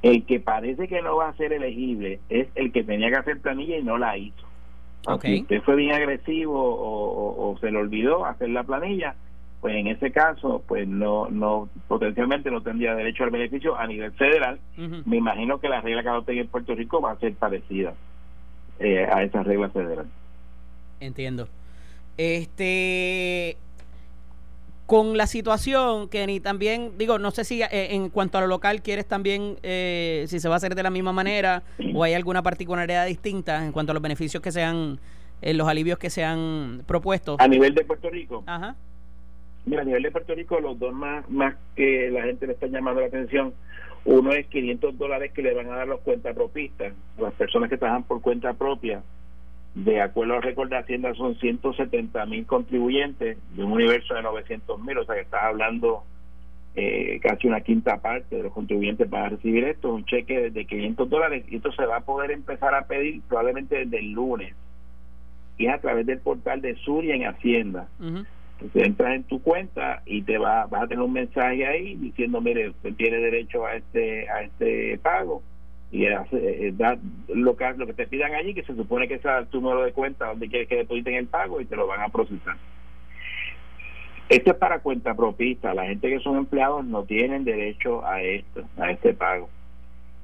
El 0.02 0.26
que 0.26 0.40
parece 0.40 0.88
que 0.88 1.02
no 1.02 1.18
va 1.18 1.30
a 1.30 1.34
ser 1.34 1.52
elegible 1.54 2.20
es 2.30 2.48
el 2.56 2.72
que 2.72 2.84
tenía 2.84 3.10
que 3.10 3.18
hacer 3.18 3.40
planilla 3.42 3.78
y 3.78 3.84
no 3.84 3.98
la 3.98 4.18
hizo. 4.18 4.48
Okay. 5.06 5.42
usted 5.42 5.62
fue 5.62 5.76
bien 5.76 5.94
agresivo 5.94 6.56
o, 6.58 7.58
se 7.60 7.72
le 7.72 7.78
olvidó 7.78 8.26
hacer 8.26 8.50
la 8.50 8.64
planilla, 8.64 9.16
pues 9.62 9.76
en 9.76 9.88
ese 9.88 10.12
caso, 10.12 10.64
pues 10.68 10.88
no, 10.88 11.30
no, 11.30 11.70
potencialmente 11.88 12.50
no 12.50 12.62
tendría 12.62 12.96
derecho 12.96 13.26
al 13.26 13.32
beneficio 13.32 13.76
a 13.78 13.88
nivel 13.88 14.14
federal. 14.14 14.60
Me 15.06 15.18
imagino 15.18 15.60
que 15.60 15.68
la 15.68 15.82
regla 15.82 16.02
que 16.02 16.10
adopten 16.10 16.38
en 16.38 16.48
Puerto 16.48 16.76
Rico 16.76 17.02
va 17.02 17.12
a 17.12 17.20
ser 17.20 17.34
parecida 17.34 17.94
eh, 18.80 19.06
a 19.12 19.22
esa 19.24 19.44
regla 19.44 19.70
federal. 19.70 20.06
Entiendo. 21.02 21.50
Este, 22.16 23.58
con 24.86 25.18
la 25.18 25.28
situación, 25.28 26.08
Kenny, 26.08 26.40
también, 26.40 26.94
digo, 26.98 27.20
no 27.20 27.32
sé 27.32 27.44
si 27.44 27.62
eh, 27.62 27.68
en 27.72 28.10
cuanto 28.10 28.38
a 28.38 28.42
lo 28.42 28.48
local 28.48 28.82
quieres 28.82 29.08
también, 29.08 29.58
eh, 29.62 30.24
si 30.30 30.40
se 30.40 30.48
va 30.48 30.56
a 30.56 30.58
hacer 30.58 30.74
de 30.74 30.84
la 30.84 30.90
misma 30.90 31.12
manera 31.12 31.64
o 31.94 32.04
hay 32.04 32.14
alguna 32.14 32.42
particularidad 32.44 33.08
distinta 33.08 33.66
en 33.66 33.74
cuanto 33.74 33.92
a 33.92 33.94
los 33.94 34.02
beneficios 34.02 34.42
que 34.42 34.54
sean, 34.54 35.02
los 35.42 35.68
alivios 35.68 36.00
que 36.00 36.10
se 36.10 36.24
han 36.24 36.84
propuesto. 36.88 37.36
A 37.40 37.48
nivel 37.50 37.76
de 37.76 37.84
Puerto 37.84 38.10
Rico. 38.10 38.44
Ajá. 38.46 38.78
Mira, 39.66 39.82
a 39.82 39.86
nivel 39.86 40.04
de 40.04 40.12
Puerto 40.12 40.34
Rico, 40.36 40.60
los 40.60 40.80
dos 40.80 40.94
más, 40.94 41.30
más 41.30 41.56
que 41.76 42.10
la 42.10 42.24
gente 42.24 42.48
le 42.48 42.54
está 42.54 42.68
llamando 42.68 43.02
la 43.02 43.08
atención, 43.08 43.54
uno 44.06 44.32
es 44.32 44.48
500 44.48 44.98
dólares 44.98 45.32
que 45.34 45.42
le 45.42 45.54
van 45.54 45.68
a 45.68 45.78
dar 45.78 45.88
los 45.88 46.00
cuentapropistas, 46.02 46.94
las 47.18 47.34
personas 47.34 47.70
que 47.70 47.78
trabajan 47.78 48.04
por 48.04 48.22
cuenta 48.22 48.54
propia. 48.54 49.04
De 49.76 50.02
acuerdo 50.02 50.36
al 50.36 50.42
récord 50.42 50.70
de 50.70 50.78
Hacienda, 50.78 51.14
son 51.14 51.36
170 51.36 52.26
mil 52.26 52.46
contribuyentes 52.46 53.38
de 53.56 53.64
un 53.64 53.72
universo 53.74 54.16
de 54.16 54.24
900 54.24 54.80
mil, 54.82 54.98
o 54.98 55.06
sea 55.06 55.16
que 55.16 55.22
estás 55.22 55.44
hablando 55.44 56.04
eh, 56.76 57.20
casi 57.22 57.48
una 57.48 57.62
quinta 57.62 57.98
parte 57.98 58.38
de 58.38 58.44
los 58.44 58.54
contribuyentes 58.54 59.10
van 59.10 59.24
a 59.24 59.30
recibir 59.30 59.64
esto, 59.66 59.94
un 59.94 60.06
cheque 60.06 60.50
de 60.50 60.66
500 60.66 61.10
dólares, 61.10 61.46
y 61.50 61.58
esto 61.58 61.72
se 61.72 61.86
va 61.86 61.98
a 61.98 62.02
poder 62.02 62.32
empezar 62.32 62.74
a 62.74 62.88
pedir 62.88 63.22
probablemente 63.28 63.86
desde 63.86 64.00
el 64.00 64.12
lunes, 64.12 64.56
y 65.58 65.68
es 65.68 65.74
a 65.74 65.80
través 65.80 66.06
del 66.06 66.20
portal 66.20 66.62
de 66.62 66.76
Suria 66.78 67.16
en 67.16 67.28
Hacienda. 67.28 67.88
Entras 68.74 69.16
en 69.16 69.24
tu 69.24 69.42
cuenta 69.42 70.02
y 70.06 70.22
te 70.22 70.38
va, 70.38 70.66
vas 70.66 70.84
a 70.84 70.88
tener 70.88 71.04
un 71.04 71.14
mensaje 71.14 71.66
ahí 71.66 71.96
diciendo, 71.96 72.42
mire, 72.42 72.70
usted 72.70 72.94
tiene 72.96 73.18
derecho 73.18 73.66
a 73.66 73.76
este 73.76 74.30
a 74.30 74.42
este 74.42 74.98
pago 75.00 75.42
y 75.92 76.06
hace, 76.08 76.68
eh, 76.68 76.74
da 76.74 76.98
lo 77.30 77.56
que, 77.56 77.74
lo 77.78 77.88
que 77.88 77.94
te 77.94 78.08
pidan 78.08 78.36
allí, 78.36 78.54
que 78.54 78.64
se 78.64 78.76
supone 78.76 79.08
que 79.08 79.16
es 79.16 79.50
tu 79.50 79.62
número 79.62 79.84
de 79.84 79.92
cuenta 79.92 80.28
donde 80.28 80.48
quieres 80.48 80.68
que 80.68 80.76
depositen 80.76 81.16
el 81.16 81.28
pago 81.28 81.62
y 81.62 81.66
te 81.66 81.76
lo 81.76 81.88
van 81.88 82.02
a 82.02 82.10
procesar. 82.10 82.58
Esto 84.30 84.52
es 84.52 84.58
para 84.58 84.80
cuenta 84.80 85.16
propista. 85.16 85.74
La 85.74 85.86
gente 85.86 86.08
que 86.08 86.20
son 86.20 86.38
empleados 86.38 86.86
no 86.86 87.04
tienen 87.04 87.44
derecho 87.44 88.06
a 88.06 88.22
esto, 88.22 88.64
a 88.78 88.92
este 88.92 89.14
pago. 89.16 89.50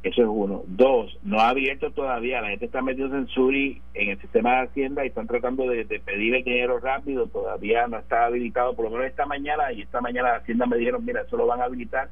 Eso 0.06 0.22
es 0.22 0.28
uno. 0.30 0.62
Dos, 0.68 1.18
no 1.24 1.40
ha 1.40 1.50
abierto 1.50 1.90
todavía. 1.90 2.40
La 2.40 2.50
gente 2.50 2.66
está 2.66 2.80
metiendo 2.84 3.18
en 3.18 3.28
Suri, 3.28 3.82
en 3.96 4.12
el 4.12 4.22
sistema 4.22 4.52
de 4.52 4.68
Hacienda, 4.68 5.04
y 5.04 5.08
están 5.08 5.26
tratando 5.26 5.68
de, 5.68 5.84
pedir 5.84 6.36
el 6.36 6.44
dinero 6.44 6.80
rápido. 6.80 7.26
Todavía 7.26 7.88
no 7.88 7.98
está 7.98 8.26
habilitado, 8.26 8.76
por 8.76 8.86
lo 8.86 8.92
menos 8.92 9.08
esta 9.08 9.26
mañana. 9.26 9.72
Y 9.72 9.82
esta 9.82 10.02
mañana 10.02 10.30
la 10.30 10.36
Hacienda 10.36 10.68
me 10.68 10.78
dijeron: 10.78 11.04
mira, 11.04 11.22
eso 11.22 11.36
lo 11.38 11.48
van 11.48 11.60
a 11.60 11.64
habilitar 11.64 12.10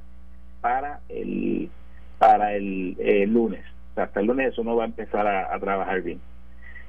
para 0.60 1.02
el 1.08 1.70
para 2.18 2.56
el, 2.56 2.96
lunes. 3.32 3.64
hasta 3.96 4.22
el 4.22 4.26
lunes 4.26 4.54
eso 4.54 4.64
no 4.64 4.76
va 4.76 4.86
a 4.86 4.88
empezar 4.88 5.28
a, 5.28 5.60
trabajar 5.60 6.02
bien. 6.02 6.20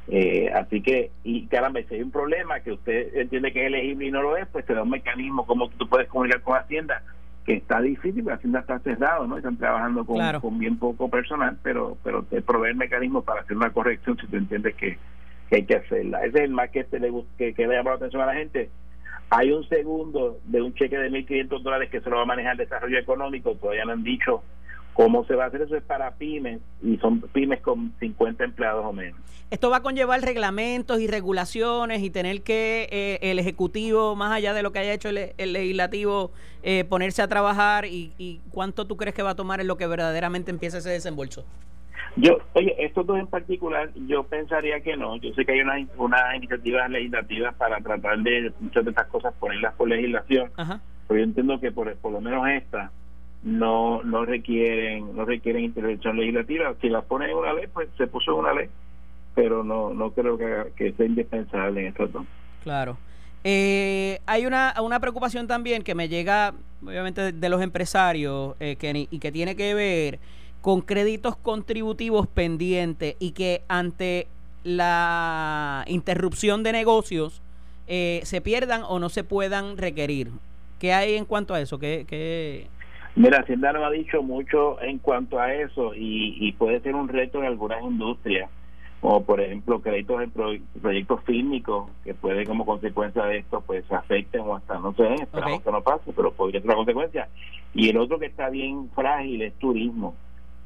Eh, 0.08 0.50
así 0.54 0.80
que, 0.80 1.10
y 1.22 1.48
caramba, 1.48 1.80
si 1.86 1.96
hay 1.96 2.02
un 2.02 2.12
problema 2.12 2.60
que 2.60 2.72
usted 2.72 3.14
entiende 3.14 3.52
que 3.52 3.60
es 3.60 3.66
elegible 3.66 4.06
y 4.06 4.10
no 4.10 4.22
lo 4.22 4.38
es, 4.38 4.46
pues 4.48 4.64
te 4.64 4.72
da 4.72 4.84
un 4.84 4.90
mecanismo 4.90 5.44
como 5.44 5.68
tú 5.68 5.86
puedes 5.86 6.08
comunicar 6.08 6.40
con 6.40 6.56
Hacienda 6.56 7.02
que 7.44 7.54
está 7.54 7.80
difícil, 7.80 8.22
porque 8.22 8.36
Hacienda 8.36 8.60
está 8.60 8.78
cerrado, 8.80 9.26
¿no? 9.26 9.36
Están 9.36 9.56
trabajando 9.56 10.04
con, 10.04 10.40
con 10.40 10.58
bien 10.58 10.78
poco 10.78 11.08
personal, 11.08 11.58
pero 11.62 11.96
pero 12.02 12.22
te 12.22 12.40
provee 12.40 12.74
mecanismos 12.74 13.24
para 13.24 13.42
hacer 13.42 13.56
una 13.56 13.70
corrección 13.70 14.16
si 14.18 14.26
tú 14.26 14.36
entiendes 14.36 14.74
que, 14.76 14.98
hay 15.50 15.64
que 15.64 15.76
hacerla. 15.76 16.24
Ese 16.24 16.38
es 16.38 16.44
el 16.44 16.50
más 16.50 16.70
que, 16.70 16.80
este 16.80 16.98
le, 16.98 17.12
que, 17.38 17.54
que 17.54 17.66
le 17.66 17.76
llama 17.76 17.90
la 17.90 17.96
atención 17.96 18.22
a 18.22 18.26
la 18.26 18.34
gente. 18.34 18.70
Hay 19.30 19.52
un 19.52 19.66
segundo 19.68 20.38
de 20.44 20.62
un 20.62 20.74
cheque 20.74 20.98
de 20.98 21.10
1.500 21.10 21.62
dólares 21.62 21.90
que 21.90 22.00
se 22.00 22.10
lo 22.10 22.16
va 22.16 22.22
a 22.22 22.26
manejar 22.26 22.52
el 22.52 22.58
desarrollo 22.58 22.98
económico, 22.98 23.54
todavía 23.54 23.84
no 23.84 23.92
han 23.92 24.02
dicho 24.02 24.42
¿Cómo 24.94 25.24
se 25.26 25.34
va 25.34 25.44
a 25.44 25.46
hacer 25.48 25.62
eso? 25.62 25.76
Es 25.76 25.82
para 25.82 26.12
pymes 26.12 26.60
y 26.82 26.96
son 26.98 27.20
pymes 27.20 27.60
con 27.60 27.92
50 27.98 28.44
empleados 28.44 28.86
o 28.86 28.92
menos. 28.92 29.18
Esto 29.50 29.68
va 29.68 29.78
a 29.78 29.82
conllevar 29.82 30.20
reglamentos 30.20 31.00
y 31.00 31.08
regulaciones 31.08 32.02
y 32.02 32.10
tener 32.10 32.42
que 32.42 32.88
eh, 32.90 33.18
el 33.22 33.40
Ejecutivo, 33.40 34.14
más 34.14 34.32
allá 34.32 34.54
de 34.54 34.62
lo 34.62 34.72
que 34.72 34.78
haya 34.78 34.92
hecho 34.92 35.08
el, 35.08 35.52
Legislativo, 35.52 36.30
eh, 36.62 36.84
ponerse 36.84 37.22
a 37.22 37.28
trabajar 37.28 37.84
y, 37.86 38.40
cuánto 38.50 38.86
tú 38.86 38.96
crees 38.96 39.14
que 39.14 39.22
va 39.22 39.30
a 39.30 39.34
tomar 39.34 39.60
en 39.60 39.66
lo 39.66 39.76
que 39.76 39.86
verdaderamente 39.86 40.52
empieza 40.52 40.78
ese 40.78 40.90
desembolso. 40.90 41.44
Yo, 42.16 42.38
oye, 42.52 42.74
estos 42.78 43.04
dos 43.04 43.18
en 43.18 43.26
particular, 43.26 43.90
yo 44.06 44.22
pensaría 44.22 44.80
que 44.80 44.96
no. 44.96 45.16
Yo 45.16 45.34
sé 45.34 45.44
que 45.44 45.52
hay 45.52 45.60
unas 45.60 45.88
una 45.96 46.36
iniciativas 46.36 46.88
legislativas 46.88 47.54
para 47.56 47.80
tratar 47.80 48.18
de 48.20 48.52
muchas 48.60 48.84
de 48.84 48.90
estas 48.90 49.08
cosas 49.08 49.34
ponerlas 49.40 49.74
por 49.74 49.88
legislación, 49.88 50.52
pero 50.56 51.18
yo 51.18 51.24
entiendo 51.24 51.58
que 51.58 51.72
por, 51.72 51.92
por 51.96 52.12
lo 52.12 52.20
menos 52.20 52.46
esta 52.48 52.92
no 53.44 54.02
no 54.02 54.24
requieren 54.24 55.14
no 55.14 55.24
requieren 55.24 55.64
intervención 55.64 56.16
legislativa 56.16 56.74
si 56.80 56.88
la 56.88 57.02
ponen 57.02 57.30
en 57.30 57.36
una 57.36 57.52
ley 57.52 57.66
pues 57.72 57.88
se 57.96 58.06
puso 58.06 58.32
en 58.32 58.38
una 58.38 58.54
ley 58.54 58.68
pero 59.34 59.62
no 59.62 59.92
no 59.92 60.10
creo 60.12 60.38
que, 60.38 60.92
sea 60.92 61.06
indispensable 61.06 61.82
en 61.82 61.86
estos 61.88 62.12
dos 62.12 62.24
claro 62.62 62.96
eh, 63.46 64.20
hay 64.24 64.46
una, 64.46 64.74
una 64.82 64.98
preocupación 65.00 65.46
también 65.46 65.82
que 65.82 65.94
me 65.94 66.08
llega 66.08 66.54
obviamente 66.82 67.32
de, 67.32 67.48
los 67.50 67.60
empresarios 67.60 68.56
eh, 68.58 69.06
y 69.10 69.18
que 69.18 69.32
tiene 69.32 69.54
que 69.54 69.74
ver 69.74 70.18
con 70.62 70.80
créditos 70.80 71.36
contributivos 71.36 72.26
pendientes 72.26 73.16
y 73.18 73.32
que 73.32 73.62
ante 73.68 74.28
la 74.62 75.84
interrupción 75.88 76.62
de 76.62 76.72
negocios 76.72 77.42
eh, 77.86 78.22
se 78.24 78.40
pierdan 78.40 78.82
o 78.88 78.98
no 78.98 79.10
se 79.10 79.24
puedan 79.24 79.76
requerir. 79.76 80.30
¿Qué 80.78 80.94
hay 80.94 81.16
en 81.16 81.26
cuanto 81.26 81.52
a 81.52 81.60
eso? 81.60 81.78
¿Qué, 81.78 82.06
qué, 82.08 82.66
Mira, 83.16 83.40
Hacienda 83.40 83.72
no 83.72 83.84
ha 83.84 83.90
dicho 83.90 84.22
mucho 84.22 84.80
en 84.82 84.98
cuanto 84.98 85.38
a 85.38 85.54
eso 85.54 85.92
y, 85.94 86.50
puede 86.58 86.80
ser 86.80 86.96
un 86.96 87.08
reto 87.08 87.38
en 87.38 87.44
algunas 87.44 87.82
industrias, 87.82 88.50
como 89.00 89.24
por 89.24 89.40
ejemplo 89.40 89.80
créditos 89.80 90.22
en 90.22 90.32
proyectos 90.80 91.22
fílmicos 91.24 91.90
que 92.02 92.14
puede 92.14 92.44
como 92.44 92.66
consecuencia 92.66 93.24
de 93.24 93.38
esto 93.38 93.62
pues 93.64 93.90
afecten 93.92 94.40
o 94.40 94.56
hasta 94.56 94.78
no 94.80 94.94
sé, 94.94 95.14
esperamos 95.14 95.62
que 95.62 95.70
no 95.70 95.82
pase, 95.82 96.12
pero 96.14 96.32
podría 96.32 96.60
ser 96.60 96.70
una 96.70 96.76
consecuencia. 96.76 97.28
Y 97.72 97.88
el 97.88 97.98
otro 97.98 98.18
que 98.18 98.26
está 98.26 98.50
bien 98.50 98.90
frágil 98.94 99.42
es 99.42 99.54
turismo. 99.54 100.14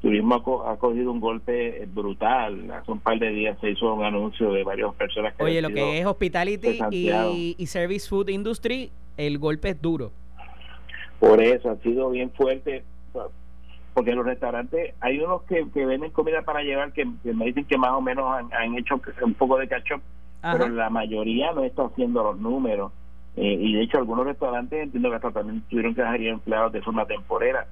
Turismo 0.01 0.35
ha, 0.65 0.77
cogido 0.77 1.11
un 1.11 1.19
golpe 1.19 1.85
brutal. 1.93 2.71
Hace 2.71 2.91
un 2.91 2.99
par 2.99 3.19
de 3.19 3.29
días 3.31 3.57
se 3.59 3.71
hizo 3.71 3.93
un 3.93 4.03
anuncio 4.03 4.53
de 4.53 4.63
varias 4.63 4.93
personas 4.95 5.35
que... 5.35 5.43
Oye, 5.43 5.61
lo 5.61 5.69
que 5.69 5.99
es 5.99 6.05
hospitality 6.05 7.55
y 7.57 7.65
service 7.67 8.07
food 8.07 8.29
industry, 8.29 8.91
el 9.17 9.37
golpe 9.37 9.69
es 9.69 9.81
duro. 9.81 10.13
Por 11.19 11.41
eso 11.41 11.69
ha 11.69 11.75
sido 11.77 12.09
bien 12.09 12.31
fuerte, 12.31 12.83
porque 13.93 14.13
los 14.13 14.25
restaurantes 14.25 14.93
hay 15.01 15.19
unos 15.19 15.43
que, 15.43 15.63
venden 15.85 16.11
comida 16.11 16.41
para 16.43 16.61
llevar 16.61 16.93
que, 16.93 17.05
me 17.05 17.45
dicen 17.45 17.65
que 17.65 17.77
más 17.77 17.91
o 17.91 18.01
menos 18.01 18.25
han, 18.51 18.77
hecho 18.77 19.01
un 19.21 19.33
poco 19.33 19.57
de 19.57 19.67
cacho, 19.67 19.95
pero 20.41 20.69
la 20.69 20.89
mayoría 20.89 21.51
no 21.51 21.63
está 21.63 21.83
haciendo 21.83 22.23
los 22.23 22.39
números. 22.39 22.93
Eh, 23.35 23.57
y 23.59 23.73
de 23.73 23.83
hecho 23.83 23.97
algunos 23.97 24.25
restaurantes 24.25 24.81
entiendo 24.81 25.09
que 25.09 25.15
hasta 25.15 25.31
también 25.31 25.61
tuvieron 25.69 25.93
que 25.93 26.01
dejar 26.01 26.21
empleados 26.21 26.71
de 26.71 26.81
forma 26.81 27.05
temporera. 27.05 27.67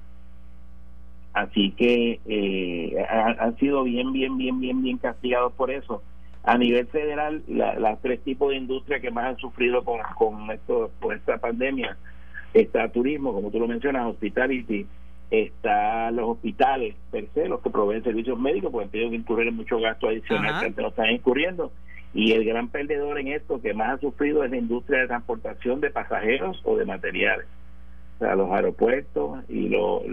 Así 1.32 1.72
que 1.72 2.20
eh, 2.26 3.06
han 3.08 3.56
sido 3.56 3.84
bien, 3.84 4.12
bien, 4.12 4.36
bien, 4.36 4.60
bien, 4.60 4.82
bien 4.82 4.98
castigados 4.98 5.52
por 5.54 5.70
eso. 5.70 6.02
A 6.42 6.56
nivel 6.56 6.86
federal, 6.86 7.42
las 7.48 8.00
tres 8.00 8.22
tipos 8.22 8.50
de 8.50 8.56
industria 8.56 9.00
que 9.00 9.10
más 9.10 9.26
han 9.26 9.36
sufrido 9.36 9.84
con, 9.84 10.00
con 10.16 10.50
esto, 10.50 10.90
por 11.00 11.14
esta 11.14 11.38
pandemia 11.38 11.96
está 12.54 12.88
turismo, 12.88 13.32
como 13.32 13.50
tú 13.50 13.58
lo 13.58 13.68
mencionas, 13.68 14.06
hospitality, 14.06 14.86
está 15.30 16.10
los 16.10 16.30
hospitales 16.30 16.94
per 17.10 17.28
se, 17.34 17.48
los 17.48 17.60
que 17.60 17.70
proveen 17.70 18.02
servicios 18.02 18.38
médicos, 18.38 18.70
porque 18.70 18.84
han 18.84 18.90
tenido 18.90 19.10
que 19.10 19.16
incurrir 19.16 19.48
en 19.48 19.56
mucho 19.56 19.78
gasto 19.78 20.08
adicional 20.08 20.60
que 20.60 20.66
antes 20.66 20.82
no 20.82 20.88
están 20.88 21.10
incurriendo. 21.10 21.72
Y 22.14 22.32
el 22.32 22.44
gran 22.44 22.68
perdedor 22.68 23.18
en 23.18 23.28
esto 23.28 23.60
que 23.60 23.74
más 23.74 23.94
ha 23.94 23.98
sufrido 23.98 24.42
es 24.42 24.50
la 24.50 24.56
industria 24.56 25.00
de 25.00 25.08
transportación 25.08 25.80
de 25.80 25.90
pasajeros 25.90 26.60
o 26.64 26.76
de 26.76 26.86
materiales. 26.86 27.46
O 28.16 28.24
sea, 28.24 28.34
los 28.34 28.50
aeropuertos 28.50 29.44
y 29.48 29.68
los 29.68 30.06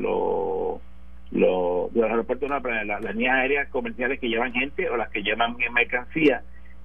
los 1.31 1.91
aeropuertos, 1.95 2.49
no, 2.49 2.59
las, 2.59 3.15
líneas 3.15 3.35
aéreas 3.35 3.69
comerciales 3.69 4.19
que 4.19 4.29
llevan 4.29 4.53
gente 4.53 4.89
o 4.89 4.97
las 4.97 5.09
que 5.09 5.23
llevan 5.23 5.55
mercancía, 5.73 6.43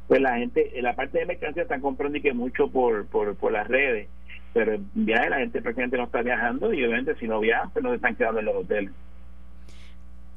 pues 0.08 0.20
la 0.20 0.38
gente, 0.38 0.78
en 0.78 0.84
la 0.84 0.94
parte 0.94 1.18
de 1.18 1.26
mercancía 1.26 1.64
están 1.64 1.80
comprando 1.80 2.18
y 2.18 2.22
que 2.22 2.32
mucho 2.32 2.68
por, 2.68 3.06
por, 3.06 3.36
por 3.36 3.52
las 3.52 3.68
redes 3.68 4.08
pero 4.52 4.78
viaje 4.94 5.30
la 5.30 5.38
gente 5.38 5.62
prácticamente 5.62 5.96
no 5.96 6.04
está 6.04 6.22
viajando 6.22 6.72
y 6.72 6.84
obviamente 6.84 7.14
si 7.16 7.28
no 7.28 7.40
viajan 7.40 7.70
pues 7.70 7.84
no 7.84 7.94
están 7.94 8.16
quedando 8.16 8.40
en 8.40 8.46
los 8.46 8.56
hoteles 8.56 8.92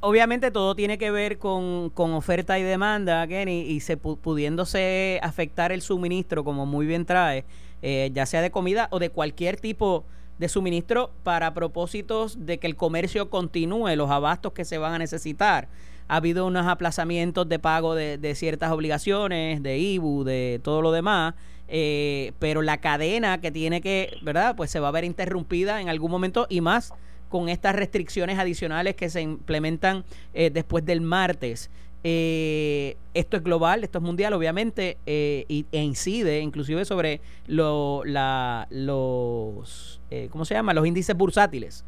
obviamente 0.06 0.52
todo 0.52 0.76
tiene 0.76 0.98
que 0.98 1.12
ver 1.12 1.38
con, 1.38 1.90
con 1.90 2.12
oferta 2.12 2.60
y 2.60 2.64
demanda, 2.64 3.26
Kenny, 3.26 3.62
y 3.62 3.80
se 3.80 3.96
pudiéndose 3.96 5.18
afectar 5.24 5.72
el 5.72 5.82
suministro, 5.82 6.44
como 6.44 6.66
muy 6.66 6.86
bien 6.86 7.06
trae, 7.06 7.46
eh, 7.82 8.12
ya 8.14 8.26
sea 8.26 8.42
de 8.42 8.52
comida 8.52 8.90
o 8.92 9.00
de 9.00 9.10
cualquier 9.10 9.56
tipo 9.56 10.04
de 10.40 10.50
suministro 10.50 11.12
para 11.24 11.54
propósitos 11.54 12.46
de 12.46 12.58
que 12.58 12.68
el 12.68 12.76
comercio 12.76 13.30
continúe, 13.30 13.96
los 13.96 14.12
abastos 14.12 14.52
que 14.52 14.66
se 14.66 14.78
van 14.78 14.94
a 14.94 14.98
necesitar. 14.98 15.70
ha 16.10 16.18
habido 16.18 16.46
unos 16.48 16.68
aplazamientos 16.68 17.48
de 17.48 17.60
pago 17.60 17.96
de, 17.96 18.18
de 18.18 18.36
ciertas 18.36 18.74
obligaciones, 18.74 19.64
de 19.64 19.78
IBU, 19.78 20.26
de 20.26 20.60
todo 20.62 20.82
lo 20.82 20.92
demás, 20.92 21.36
eh, 21.68 22.34
pero 22.40 22.62
la 22.62 22.78
cadena 22.78 23.40
que 23.42 23.52
tiene 23.52 23.82
que, 23.82 24.18
¿verdad? 24.22 24.56
Pues 24.56 24.72
se 24.72 24.80
va 24.80 24.90
a 24.90 24.92
ver 24.92 25.04
interrumpida 25.04 25.82
en 25.82 25.90
algún 25.90 26.12
momento 26.12 26.46
y 26.50 26.62
más 26.62 26.94
con 27.30 27.50
estas 27.50 27.76
restricciones 27.76 28.38
adicionales 28.38 28.96
que 28.96 29.10
se 29.10 29.22
implementan 29.22 30.04
eh, 30.34 30.50
después 30.52 30.86
del 30.86 31.02
martes. 31.02 31.72
Eh, 32.04 32.98
esto 33.14 33.38
es 33.38 33.44
global, 33.44 33.84
esto 33.84 34.00
es 34.00 34.04
mundial, 34.04 34.34
obviamente, 34.34 34.98
eh, 35.06 35.46
y, 35.48 35.66
e 35.72 35.82
incide 35.82 36.42
inclusive 36.42 36.84
sobre 36.86 37.22
lo, 37.48 38.04
la, 38.06 38.68
los, 38.70 40.02
eh, 40.12 40.28
¿cómo 40.30 40.44
se 40.44 40.54
llama? 40.54 40.74
Los 40.74 40.86
índices 40.86 41.16
bursátiles. 41.16 41.86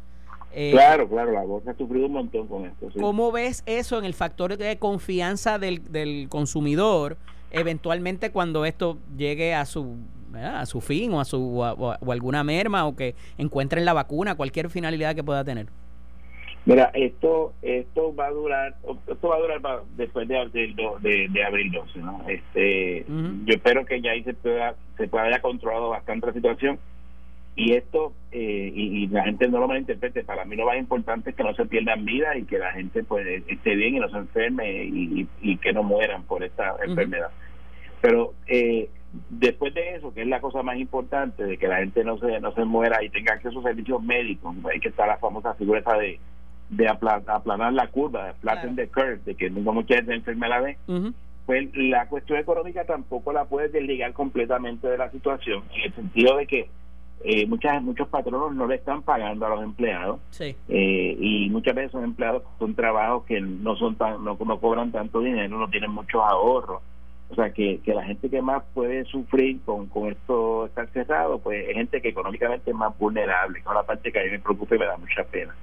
Eh, 0.52 0.70
claro, 0.72 1.06
claro, 1.06 1.32
la 1.32 1.42
bolsa 1.42 1.72
ha 1.72 1.76
sufrido 1.76 2.06
un 2.06 2.12
montón 2.12 2.48
con 2.48 2.64
esto. 2.64 2.90
Sí. 2.90 2.98
¿Cómo 2.98 3.30
ves 3.30 3.62
eso 3.66 3.98
en 3.98 4.06
el 4.06 4.14
factor 4.14 4.56
de 4.56 4.78
confianza 4.78 5.58
del, 5.58 5.92
del 5.92 6.28
consumidor 6.30 7.18
eventualmente 7.58 8.30
cuando 8.30 8.64
esto 8.64 8.98
llegue 9.16 9.54
a 9.54 9.64
su 9.64 9.96
a 10.34 10.66
su 10.66 10.80
fin 10.80 11.12
o 11.14 11.20
a 11.20 11.24
su 11.24 11.60
o, 11.60 11.96
o 12.00 12.12
alguna 12.12 12.44
merma 12.44 12.86
o 12.86 12.94
que 12.94 13.14
encuentren 13.38 13.84
la 13.84 13.92
vacuna, 13.92 14.34
cualquier 14.34 14.70
finalidad 14.70 15.14
que 15.14 15.24
pueda 15.24 15.44
tener? 15.44 15.66
Mira, 16.66 16.90
esto 16.94 17.52
esto 17.62 18.14
va 18.14 18.26
a 18.26 18.30
durar 18.30 18.74
esto 19.06 19.28
va 19.28 19.36
a 19.36 19.40
durar 19.40 19.60
después 19.96 20.26
de, 20.26 20.34
de, 20.52 20.74
de, 21.00 21.28
de 21.30 21.44
abril 21.44 21.70
12, 21.70 21.98
¿no? 22.00 22.24
Este, 22.28 23.04
uh 23.08 23.12
-huh. 23.12 23.44
yo 23.44 23.54
espero 23.54 23.84
que 23.86 24.00
ya 24.00 24.10
ahí 24.10 24.24
se 24.24 24.34
pueda 24.34 24.74
se 24.96 25.06
pueda 25.06 25.26
haya 25.26 25.40
controlado 25.40 25.90
bastante 25.90 26.26
la 26.26 26.32
situación 26.32 26.78
y 27.54 27.72
esto 27.74 28.12
eh, 28.32 28.70
y, 28.74 29.04
y, 29.04 29.06
la 29.06 29.22
gente 29.22 29.48
no 29.48 29.60
lo 29.60 29.68
malinterprete 29.68 30.24
para 30.24 30.44
mí 30.44 30.56
lo 30.56 30.66
más 30.66 30.76
importante 30.76 31.30
es 31.30 31.36
que 31.36 31.44
no 31.44 31.54
se 31.54 31.66
pierdan 31.66 32.04
vidas 32.04 32.36
y 32.36 32.44
que 32.44 32.58
la 32.58 32.72
gente 32.72 33.04
pues 33.04 33.44
esté 33.46 33.76
bien 33.76 33.94
y 33.94 34.00
no 34.00 34.10
se 34.10 34.18
enferme 34.18 34.84
y, 34.84 35.20
y, 35.20 35.28
y 35.52 35.56
que 35.58 35.72
no 35.72 35.84
mueran 35.84 36.24
por 36.24 36.42
esta 36.42 36.74
uh 36.74 36.78
-huh. 36.78 36.90
enfermedad 36.90 37.30
pero 38.06 38.34
eh, 38.46 38.88
después 39.30 39.74
de 39.74 39.96
eso 39.96 40.14
que 40.14 40.22
es 40.22 40.28
la 40.28 40.40
cosa 40.40 40.62
más 40.62 40.76
importante 40.78 41.42
de 41.44 41.58
que 41.58 41.66
la 41.66 41.78
gente 41.78 42.04
no 42.04 42.18
se 42.18 42.38
no 42.40 42.52
se 42.54 42.64
muera 42.64 43.02
y 43.02 43.10
tenga 43.10 43.34
acceso 43.34 43.58
a 43.58 43.64
servicios 43.64 44.00
médicos 44.00 44.54
hay 44.72 44.78
que 44.78 44.90
estar 44.90 45.08
la 45.08 45.16
famosa 45.18 45.54
figura 45.54 45.80
esa 45.80 45.96
de 45.96 46.20
de 46.68 46.88
aplanar 46.88 47.72
la 47.72 47.86
curva, 47.88 48.26
de 48.26 48.34
flatten 48.34 48.74
claro. 48.74 48.88
the 48.88 48.88
curve, 48.88 49.20
de 49.24 49.34
que 49.36 49.50
no 49.50 49.72
mucha 49.72 49.96
gente 49.96 50.14
enferma 50.14 50.48
la 50.48 50.60
vez, 50.60 50.78
uh 50.88 50.94
-huh. 50.94 51.14
pues 51.46 51.68
la 51.76 52.08
cuestión 52.08 52.40
económica 52.40 52.84
tampoco 52.84 53.32
la 53.32 53.44
puedes 53.44 53.72
desligar 53.72 54.12
completamente 54.12 54.88
de 54.88 54.98
la 54.98 55.08
situación, 55.12 55.62
en 55.74 55.82
el 55.82 55.94
sentido 55.94 56.36
de 56.36 56.46
que 56.48 56.68
eh, 57.22 57.46
muchas 57.46 57.80
muchos 57.82 58.08
patronos 58.08 58.52
no 58.54 58.66
le 58.66 58.74
están 58.74 59.02
pagando 59.02 59.46
a 59.46 59.50
los 59.50 59.62
empleados 59.62 60.20
sí. 60.30 60.56
eh, 60.68 61.16
y 61.18 61.48
muchas 61.50 61.74
veces 61.74 61.92
son 61.92 62.04
empleados 62.04 62.42
con 62.58 62.74
trabajos 62.74 63.24
que 63.26 63.40
no 63.40 63.76
son 63.76 63.94
tan 63.94 64.24
no, 64.24 64.36
no 64.44 64.60
cobran 64.60 64.90
tanto 64.90 65.20
dinero, 65.20 65.56
no 65.56 65.68
tienen 65.68 65.92
muchos 65.92 66.20
ahorros. 66.20 66.82
O 67.28 67.34
sea, 67.34 67.50
que, 67.50 67.80
que 67.84 67.92
la 67.92 68.04
gente 68.04 68.30
que 68.30 68.40
más 68.40 68.62
puede 68.72 69.04
sufrir 69.04 69.60
con, 69.64 69.86
con 69.86 70.08
esto 70.10 70.66
estar 70.66 70.88
cerrado, 70.90 71.38
pues 71.38 71.68
es 71.68 71.74
gente 71.74 72.00
que 72.00 72.10
económicamente 72.10 72.70
es 72.70 72.76
más 72.76 72.96
vulnerable, 72.98 73.54
que 73.54 73.68
es 73.68 73.74
la 73.74 73.82
parte 73.82 74.12
que 74.12 74.20
a 74.20 74.24
mí 74.24 74.30
me 74.30 74.38
preocupa 74.38 74.76
y 74.76 74.78
me 74.78 74.86
da 74.86 74.96
mucha 74.96 75.24
pena. 75.24 75.54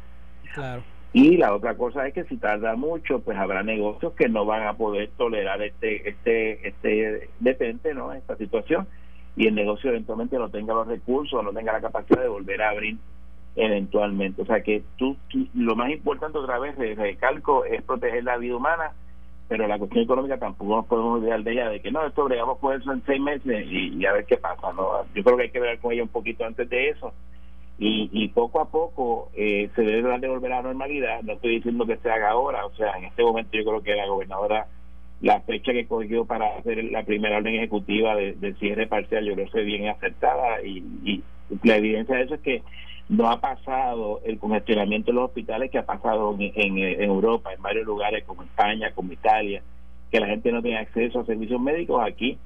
Claro. 0.54 0.84
Y 1.14 1.38
la 1.38 1.54
otra 1.54 1.76
cosa 1.76 2.08
es 2.08 2.14
que 2.14 2.24
si 2.26 2.38
tarda 2.38 2.76
mucho, 2.76 3.20
pues 3.20 3.38
habrá 3.38 3.64
negocios 3.64 4.14
que 4.14 4.28
no 4.28 4.46
van 4.46 4.68
a 4.68 4.74
poder 4.74 5.12
tolerar 5.16 5.62
este 5.62 6.10
este 6.10 6.68
este 6.68 7.30
detente, 7.40 7.94
¿no? 7.94 8.12
Esta 8.14 8.36
situación 8.36 8.88
y 9.36 9.48
el 9.48 9.56
negocio 9.56 9.90
eventualmente 9.90 10.38
no 10.38 10.50
tenga 10.50 10.74
los 10.74 10.88
recursos, 10.88 11.44
no 11.44 11.52
tenga 11.52 11.74
la 11.74 11.82
capacidad 11.82 12.22
de 12.22 12.28
volver 12.28 12.62
a 12.62 12.70
abrir 12.70 12.98
eventualmente. 13.56 14.42
O 14.42 14.46
sea 14.46 14.62
que 14.62 14.84
tú, 14.98 15.16
tú 15.28 15.48
lo 15.54 15.76
más 15.76 15.92
importante 15.92 16.38
otra 16.38 16.60
vez, 16.60 16.76
recalco, 16.98 17.66
es 17.66 17.82
proteger 17.84 18.24
la 18.24 18.38
vida 18.38 18.56
humana, 18.56 18.92
pero 19.48 19.68
la 19.68 19.78
cuestión 19.78 20.04
económica 20.04 20.38
tampoco 20.38 20.76
nos 20.78 20.86
podemos 20.86 21.20
olvidar 21.20 21.44
de 21.44 21.52
ella, 21.52 21.70
de 21.70 21.82
que 21.82 21.92
no, 21.92 22.06
esto 22.06 22.26
bregamos 22.26 22.58
con 22.60 22.80
eso 22.80 22.92
en 22.92 23.04
seis 23.06 23.22
meses 23.22 23.66
y, 23.70 23.98
y 23.98 24.06
a 24.06 24.14
ver 24.14 24.26
qué 24.26 24.38
pasa, 24.38 24.72
¿no? 24.74 25.06
Yo 25.14 25.24
creo 25.24 25.38
que 25.38 25.44
hay 25.44 25.50
que 25.52 25.60
ver 25.60 25.80
con 25.80 25.92
ella 25.92 26.04
un 26.04 26.10
poquito 26.10 26.46
antes 26.46 26.70
de 26.70 26.90
eso 26.90 27.14
y, 27.78 28.10
y 28.14 28.30
poco 28.30 28.62
a 28.62 28.70
poco 28.70 29.30
eh, 29.36 29.70
se 29.76 29.82
debe 29.82 30.18
de 30.20 30.28
volver 30.28 30.54
a 30.54 30.58
la 30.58 30.70
normalidad. 30.70 31.22
No 31.24 31.34
estoy 31.34 31.56
diciendo 31.56 31.86
que 31.86 31.98
se 31.98 32.10
haga 32.10 32.30
ahora, 32.30 32.66
o 32.66 32.74
sea, 32.76 32.98
en 32.98 33.06
este 33.06 33.24
momento 33.24 33.58
yo 33.58 33.66
creo 33.66 33.84
que 33.84 33.96
la 33.96 34.08
gobernadora, 34.08 34.68
la 35.22 35.42
fecha 35.42 35.72
que 35.74 35.88
cogió 35.88 36.26
para 36.26 36.58
hacer 36.58 36.84
la 36.86 37.04
primera 37.04 37.38
orden 37.38 37.56
ejecutiva 37.56 38.16
de, 38.16 38.34
de 38.34 38.54
cierre 38.56 38.88
parcial, 38.88 39.26
yo 39.26 39.34
creo 39.34 39.50
que 39.52 39.60
es 39.60 39.66
bien 39.66 39.90
acertada 39.90 40.62
y, 40.64 40.84
y 41.04 41.24
la 41.64 41.78
evidencia 41.78 42.16
de 42.16 42.24
eso 42.24 42.36
es 42.36 42.42
que 42.42 42.64
no 43.10 43.30
ha 43.30 43.40
pasado 43.40 44.22
el 44.24 44.40
congestionamiento 44.40 45.12
de 45.12 45.16
los 45.16 45.26
hospitales 45.26 45.70
que 45.70 45.78
ha 45.78 45.86
pasado 45.86 46.36
en, 46.40 46.52
en, 46.56 47.02
Europa, 47.02 47.54
en 47.54 47.62
varios 47.62 47.86
lugares 47.86 48.24
como 48.26 48.44
España, 48.44 48.92
como 48.94 49.12
Italia, 49.12 49.62
que 50.12 50.20
la 50.20 50.28
gente 50.28 50.52
no 50.52 50.62
tiene 50.62 50.80
acceso 50.80 51.20
a 51.20 51.26
servicios 51.26 51.60
médicos. 51.60 52.02
Aquí 52.06 52.38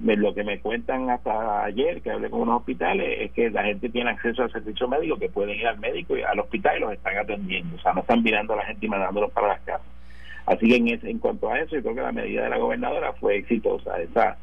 lo 0.00 0.34
que 0.34 0.44
me 0.44 0.60
cuentan 0.60 1.08
hasta 1.10 1.64
ayer 1.64 2.02
que 2.02 2.10
hablé 2.10 2.30
con 2.30 2.42
unos 2.42 2.58
hospitales 2.58 3.20
es 3.20 3.32
que 3.32 3.50
la 3.50 3.64
gente 3.64 3.88
tiene 3.88 4.10
acceso 4.10 4.42
al 4.42 4.52
servicio 4.52 4.86
médico 4.88 5.18
que 5.18 5.28
pueden 5.28 5.56
ir 5.56 5.66
al 5.66 5.78
médico 5.78 6.16
y 6.16 6.22
al 6.22 6.38
hospital 6.38 6.76
y 6.76 6.80
los 6.80 6.92
están 6.92 7.16
atendiendo. 7.16 7.76
O 7.76 7.80
sea 7.80 7.92
no 7.92 8.00
están 8.00 8.22
mirando 8.22 8.54
a 8.54 8.56
la 8.56 8.64
gente 8.64 8.86
y 8.86 8.88
mandándolos 8.88 9.32
para 9.32 9.48
las 9.48 9.60
casas. 9.60 9.86
Así 10.46 10.68
que 10.68 10.76
en, 10.76 10.88
en 10.88 11.18
cuanto 11.18 11.50
a 11.50 11.58
eso 11.58 11.76
yo 11.76 11.82
creo 11.82 11.94
que 11.94 12.00
la 12.00 12.12
medida 12.12 12.44
de 12.44 12.50
la 12.50 12.58
gobernadora 12.58 13.12
fue 13.14 13.36
exitosa. 13.36 14.00
Esa 14.00 14.36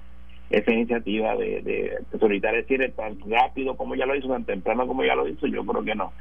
esa 0.49 0.71
iniciativa 0.71 1.35
de, 1.35 1.61
de 1.61 2.19
solicitar 2.19 2.55
el 2.55 2.65
cierre 2.65 2.89
tan 2.89 3.17
rápido 3.29 3.75
como 3.75 3.95
ya 3.95 4.05
lo 4.05 4.15
hizo 4.15 4.27
tan 4.27 4.45
temprano 4.45 4.87
como 4.87 5.03
ya 5.03 5.15
lo 5.15 5.27
hizo 5.27 5.47
yo 5.47 5.65
creo 5.65 5.83
que 5.83 5.95
no 5.95 6.13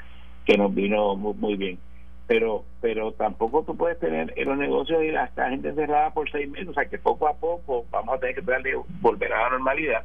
que 0.47 0.57
nos 0.57 0.75
vino 0.75 1.15
muy, 1.17 1.35
muy 1.35 1.57
bien 1.57 1.79
pero 2.27 2.65
pero 2.81 3.13
tampoco 3.13 3.65
tú 3.65 3.77
puedes 3.77 3.99
tener 3.99 4.33
en 4.37 4.49
los 4.49 4.57
negocios 4.57 5.03
y 5.03 5.11
la 5.11 5.29
gente 5.29 5.69
encerrada 5.69 6.11
por 6.11 6.31
seis 6.31 6.49
meses, 6.49 6.69
o 6.69 6.75
sea 6.75 6.87
que 6.87 6.99
poco 6.99 7.29
a 7.29 7.35
poco 7.35 7.85
vamos 7.91 8.17
a 8.17 8.19
tener 8.19 8.35
que 8.35 8.41
darle, 8.43 8.75
volver 9.01 9.33
a 9.33 9.43
la 9.43 9.51
normalidad, 9.51 10.05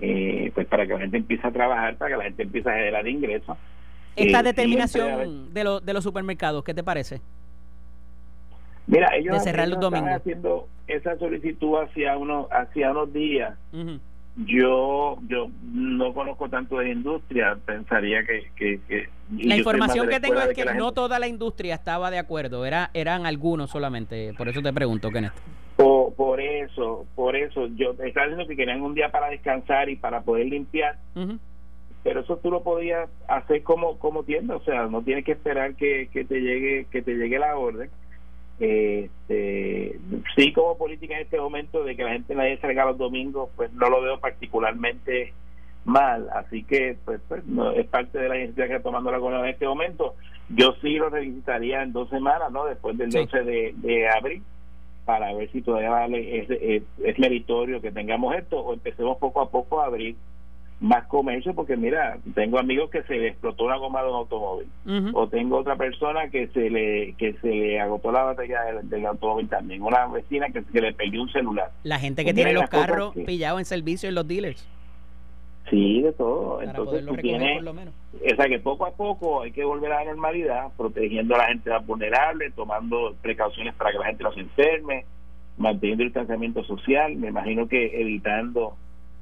eh, 0.00 0.52
pues 0.54 0.66
para 0.66 0.86
que 0.86 0.92
la 0.92 1.00
gente 1.00 1.16
empiece 1.16 1.46
a 1.46 1.50
trabajar, 1.50 1.96
para 1.96 2.12
que 2.12 2.16
la 2.16 2.24
gente 2.24 2.42
empiece 2.44 2.68
a 2.68 2.74
generar 2.74 3.06
ingresos. 3.06 3.56
Esta 4.14 4.40
eh, 4.40 4.42
determinación 4.42 5.52
de, 5.52 5.64
lo, 5.64 5.80
de 5.80 5.92
los 5.92 6.04
supermercados, 6.04 6.62
¿qué 6.64 6.74
te 6.74 6.84
parece? 6.84 7.20
Mira, 8.86 9.14
ellos, 9.16 9.34
de 9.34 9.40
cerrar 9.40 9.68
los 9.68 9.80
domingos. 9.80 10.10
haciendo 10.10 10.68
esa 10.88 11.16
solicitud 11.18 11.76
hacia 11.76 12.16
unos, 12.16 12.46
hacia 12.50 12.90
unos 12.90 13.12
días. 13.12 13.56
Uh 13.72 13.76
-huh 13.76 14.00
yo 14.46 15.18
yo 15.26 15.48
no 15.72 16.14
conozco 16.14 16.48
tanto 16.48 16.78
de 16.78 16.92
industria 16.92 17.58
pensaría 17.64 18.24
que, 18.24 18.50
que, 18.54 18.80
que 18.86 19.08
la 19.36 19.56
información 19.56 20.08
que 20.08 20.20
tengo 20.20 20.38
es 20.40 20.48
que, 20.48 20.54
que 20.54 20.64
no 20.64 20.72
gente... 20.72 20.94
toda 20.94 21.18
la 21.18 21.26
industria 21.26 21.74
estaba 21.74 22.10
de 22.10 22.18
acuerdo 22.18 22.64
era 22.64 22.90
eran 22.94 23.26
algunos 23.26 23.70
solamente 23.70 24.32
por 24.34 24.48
eso 24.48 24.62
te 24.62 24.72
pregunto 24.72 25.10
Kenneth 25.10 25.32
por, 25.76 26.14
por 26.14 26.40
eso 26.40 27.06
por 27.16 27.34
eso 27.34 27.66
yo 27.74 27.90
estaba 28.04 28.26
diciendo 28.26 28.46
que 28.46 28.56
querían 28.56 28.80
un 28.80 28.94
día 28.94 29.10
para 29.10 29.28
descansar 29.28 29.88
y 29.88 29.96
para 29.96 30.20
poder 30.20 30.46
limpiar 30.46 30.98
uh 31.16 31.20
-huh. 31.20 31.38
pero 32.04 32.20
eso 32.20 32.36
tú 32.36 32.50
lo 32.52 32.62
podías 32.62 33.10
hacer 33.26 33.64
como 33.64 33.98
como 33.98 34.22
tienda 34.22 34.54
o 34.54 34.62
sea 34.62 34.86
no 34.86 35.02
tienes 35.02 35.24
que 35.24 35.32
esperar 35.32 35.74
que, 35.74 36.10
que 36.12 36.24
te 36.24 36.40
llegue 36.40 36.86
que 36.92 37.02
te 37.02 37.14
llegue 37.14 37.40
la 37.40 37.56
orden 37.56 37.90
este, 38.60 39.98
sí 40.34 40.52
como 40.52 40.76
política 40.76 41.14
en 41.14 41.22
este 41.22 41.38
momento 41.38 41.84
de 41.84 41.94
que 41.94 42.04
la 42.04 42.12
gente 42.12 42.34
nadie 42.34 42.58
salga 42.58 42.86
los 42.86 42.98
domingos 42.98 43.50
pues 43.56 43.72
no 43.72 43.88
lo 43.88 44.02
veo 44.02 44.18
particularmente 44.20 45.32
mal. 45.84 46.28
Así 46.34 46.64
que 46.64 46.96
pues, 47.04 47.20
pues 47.28 47.44
no, 47.46 47.72
es 47.72 47.86
parte 47.86 48.18
de 48.18 48.28
la 48.28 48.36
iniciativa 48.36 48.66
que 48.66 48.72
está 48.74 48.88
tomando 48.88 49.10
la 49.10 49.18
gobernadora 49.18 49.48
en 49.48 49.54
este 49.54 49.66
momento. 49.66 50.14
Yo 50.48 50.74
sí 50.80 50.96
lo 50.96 51.10
revisitaría 51.10 51.82
en 51.82 51.92
dos 51.92 52.08
semanas 52.10 52.50
no 52.50 52.64
después 52.64 52.96
del 52.96 53.12
sí. 53.12 53.18
12 53.18 53.42
de, 53.42 53.74
de, 53.76 54.08
abril 54.08 54.42
para 55.04 55.32
ver 55.34 55.50
si 55.52 55.62
todavía 55.62 55.90
vale 55.90 56.40
es, 56.40 56.50
es, 56.50 56.82
es 57.02 57.18
meritorio 57.18 57.80
que 57.80 57.92
tengamos 57.92 58.34
esto 58.34 58.58
o 58.58 58.74
empecemos 58.74 59.18
poco 59.18 59.40
a 59.40 59.50
poco 59.50 59.80
a 59.80 59.86
abrir 59.86 60.16
más 60.80 61.06
comercio 61.06 61.54
porque 61.54 61.76
mira 61.76 62.18
tengo 62.34 62.58
amigos 62.58 62.88
que 62.90 63.02
se 63.02 63.14
le 63.14 63.28
explotó 63.28 63.64
una 63.64 63.76
goma 63.76 64.02
de 64.02 64.08
un 64.10 64.14
automóvil. 64.14 64.68
Uh 64.86 64.90
-huh. 64.90 65.10
o 65.14 65.28
tengo 65.28 65.58
otra 65.58 65.76
persona 65.76 66.28
que 66.30 66.46
se 66.48 66.70
le 66.70 67.14
que 67.14 67.32
se 67.34 67.48
le 67.48 67.80
agotó 67.80 68.12
la 68.12 68.22
batería 68.22 68.62
del, 68.62 68.88
del 68.88 69.06
automóvil 69.06 69.48
también. 69.48 69.82
Una 69.82 70.06
vecina 70.06 70.48
que 70.50 70.62
se 70.62 70.80
le 70.80 70.92
perdió 70.92 71.22
un 71.22 71.30
celular. 71.30 71.70
La 71.82 71.98
gente 71.98 72.24
que 72.24 72.32
tiene 72.32 72.52
los 72.52 72.68
carros 72.68 73.12
que... 73.12 73.22
pillados 73.22 73.58
en 73.60 73.64
servicio 73.64 74.08
en 74.08 74.14
los 74.14 74.26
dealers. 74.28 74.68
Sí 75.68 76.00
de 76.00 76.12
todo. 76.12 76.58
Para 76.58 76.70
entonces 76.70 77.06
tú 77.06 77.16
tienes 77.16 77.56
por 77.56 77.64
lo 77.64 77.74
menos. 77.74 77.94
o 78.14 78.36
sea 78.36 78.46
que 78.46 78.58
poco 78.60 78.86
a 78.86 78.92
poco 78.92 79.42
hay 79.42 79.52
que 79.52 79.64
volver 79.64 79.92
a 79.92 80.04
la 80.04 80.12
normalidad 80.12 80.68
protegiendo 80.76 81.34
a 81.34 81.38
la 81.38 81.46
gente 81.48 81.70
más 81.70 81.84
vulnerable 81.84 82.50
tomando 82.52 83.14
precauciones 83.20 83.74
para 83.74 83.90
que 83.90 83.98
la 83.98 84.06
gente 84.06 84.22
no 84.22 84.32
se 84.32 84.40
enferme 84.40 85.04
manteniendo 85.56 86.04
el 86.04 86.10
distanciamiento 86.10 86.62
social. 86.62 87.16
Me 87.16 87.28
imagino 87.28 87.66
que 87.66 88.00
evitando 88.00 88.76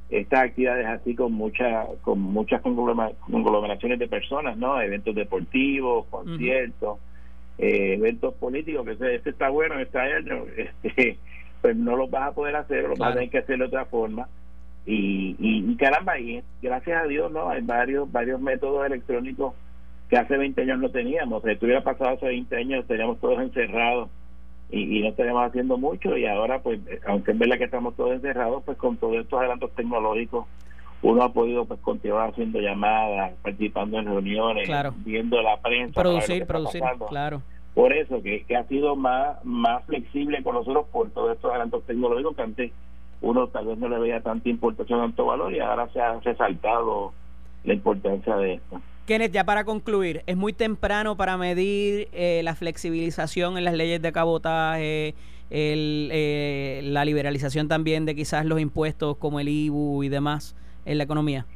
estas 0.09 0.45
actividades 0.45 0.87
así 0.87 1.15
con 1.15 1.33
mucha, 1.33 1.87
con 2.03 2.21
muchas 2.21 2.63
conglomeraciones 2.63 3.99
de 3.99 4.09
personas, 4.09 4.57
¿no? 4.57 4.81
Eventos 4.81 5.15
deportivos, 5.15 6.07
conciertos, 6.07 6.99
uh 6.99 7.01
-huh. 7.01 7.65
eh, 7.65 7.95
eventos 7.95 8.35
políticos, 8.35 8.87
que 8.87 9.15
este 9.15 9.31
está 9.31 9.49
bueno, 9.49 9.79
este 9.79 9.99
año, 9.99 10.45
este, 10.57 11.19
pues 11.61 11.77
no 11.77 11.97
los 11.97 12.11
vas 12.11 12.29
a 12.29 12.35
poder 12.35 12.57
hacer, 12.57 12.85
lo 12.85 12.95
claro. 12.95 12.99
vas 12.99 13.11
a 13.11 13.15
tener 13.15 13.31
que 13.31 13.39
hacer 13.39 13.59
de 13.59 13.65
otra 13.65 13.85
forma. 13.87 14.29
Y, 14.85 15.35
y, 15.41 15.73
y, 15.73 15.77
caramba, 15.77 16.17
y 16.21 16.41
gracias 16.63 17.03
a 17.03 17.09
Dios, 17.09 17.33
¿no? 17.33 17.49
Hay 17.49 17.63
varios, 17.63 18.11
varios 18.13 18.41
métodos 18.41 18.87
electrónicos 18.87 19.55
que 20.09 20.17
hace 20.17 20.37
20 20.37 20.63
años 20.63 20.79
no 20.79 20.91
teníamos. 20.91 21.43
Si 21.43 21.51
estuviera 21.51 21.83
pasado 21.83 22.11
hace 22.11 22.27
20 22.27 22.57
años, 22.57 22.87
teníamos 22.87 23.19
todos 23.19 23.41
encerrados 23.41 24.09
y, 24.71 25.01
no 25.01 25.13
tenemos 25.13 25.47
haciendo 25.47 25.77
mucho 25.77 26.17
y 26.17 26.27
ahora 26.27 26.61
pues 26.61 26.81
aunque 27.07 27.33
es 27.33 27.39
verdad 27.39 27.59
que 27.59 27.65
estamos 27.65 27.95
todos 27.95 28.13
encerrados 28.13 28.63
pues 28.65 28.77
con 28.79 28.97
todos 28.97 29.17
estos 29.17 29.39
adelantos 29.39 29.71
tecnológicos 29.73 30.47
uno 31.03 31.23
ha 31.23 31.33
podido 31.33 31.65
pues 31.67 31.79
continuar 31.81 32.31
haciendo 32.31 32.61
llamadas 32.61 33.33
participando 33.43 33.99
en 33.99 34.07
reuniones 34.07 34.69
viendo 35.05 35.41
la 35.43 35.61
prensa 35.61 36.01
producir 36.01 36.47
producir 36.47 36.83
claro. 37.09 37.43
Por 37.75 37.93
eso 37.93 38.23
que, 38.23 38.43
que 38.45 38.57
ha 38.57 38.65
sido 38.65 38.97
más 38.97 39.45
más 39.45 39.85
flexible 39.85 40.43
con 40.43 40.55
nosotros 40.55 40.87
por 40.91 41.11
todos 41.11 41.37
estos 41.37 41.51
adelantos 41.51 41.85
tecnológicos 41.85 42.35
que 42.35 42.43
antes 42.43 42.73
uno 43.21 43.49
tal 43.49 43.67
vez 43.67 43.79
no 43.79 43.89
le 43.89 43.99
veía 43.99 44.21
tanta 44.23 44.49
importancia 44.49 44.97
tanto 44.97 45.27
valor 45.27 45.53
y 45.53 45.61
ahora 45.61 45.89
se 45.93 46.01
ha 46.01 46.19
resaltado 46.21 47.13
la 47.67 47.75
importancia 47.75 48.37
de 48.37 48.55
esto 48.55 48.81
Kenneth, 49.07 49.31
ya 49.31 49.45
para 49.45 49.65
concluir, 49.65 50.25
es 50.27 50.37
muy 50.37 50.53
temprano 50.53 51.17
para 51.17 51.37
medir 51.37 52.09
eh, 52.13 52.41
la 52.43 52.57
flexibilización 52.57 53.57
en 53.57 53.63
las 53.63 53.75
leyes 53.75 54.03
de 54.03 54.11
cabotaje, 54.11 55.15
el, 55.49 56.09
eh, 56.13 56.81
la 56.83 57.05
liberalización 57.05 57.69
también 57.69 58.05
de 58.05 58.17
quizás 58.17 58.45
los 58.45 58.61
impuestos 58.61 59.17
como 59.17 59.39
el 59.39 59.49
IBU 59.49 60.03
y 60.03 60.09
demás 60.09 60.57
en 60.85 60.99
la 60.99 61.05
economía. 61.05 61.47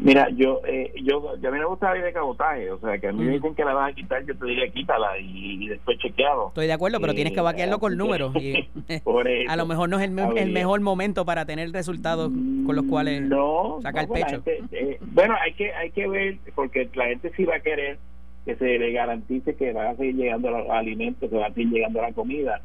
Mira, 0.00 0.28
yo, 0.30 0.60
eh, 0.66 0.92
yo, 1.02 1.30
a 1.30 1.50
mí 1.50 1.58
me 1.58 1.64
gusta 1.64 1.88
la 1.88 1.94
ley 1.94 2.02
de 2.02 2.12
cabotaje, 2.12 2.70
o 2.70 2.78
sea, 2.78 2.98
que 2.98 3.08
a 3.08 3.12
mí 3.12 3.24
me 3.24 3.32
dicen 3.32 3.54
que 3.54 3.64
la 3.64 3.74
vas 3.74 3.90
a 3.90 3.94
quitar, 3.94 4.24
yo 4.24 4.36
te 4.36 4.46
diría 4.46 4.68
quítala 4.70 5.18
y, 5.18 5.68
después 5.68 5.98
chequeado. 5.98 6.48
Estoy 6.48 6.66
de 6.66 6.72
acuerdo, 6.72 7.00
pero 7.00 7.14
tienes 7.14 7.32
que 7.32 7.40
vaquearlo 7.40 7.78
con 7.78 7.96
números. 7.98 8.34
Y, 8.36 8.68
a 9.48 9.56
lo 9.56 9.66
mejor 9.66 9.88
no 9.88 9.98
es 9.98 10.04
el, 10.04 10.52
mejor 10.52 10.80
momento 10.80 11.24
para 11.24 11.44
tener 11.44 11.70
resultados 11.72 12.30
con 12.66 12.76
los 12.76 12.84
cuales 12.86 13.22
no, 13.22 13.78
sacar 13.82 14.04
el 14.04 14.10
pecho. 14.10 14.42
Eh, 14.46 14.98
bueno, 15.00 15.34
hay 15.40 15.52
que, 15.54 15.72
hay 15.74 15.90
que 15.90 16.06
ver, 16.08 16.38
porque 16.54 16.88
la 16.94 17.06
gente 17.06 17.32
sí 17.36 17.44
va 17.44 17.56
a 17.56 17.60
querer 17.60 17.98
que 18.44 18.56
se 18.56 18.78
le 18.78 18.92
garantice 18.92 19.54
que 19.56 19.72
van 19.72 19.88
a 19.88 19.96
seguir 19.96 20.16
llegando 20.16 20.50
los 20.50 20.68
alimentos, 20.68 21.30
que 21.30 21.36
van 21.36 21.50
a 21.50 21.54
seguir 21.54 21.72
llegando 21.72 22.02
la 22.02 22.12
comida. 22.12 22.60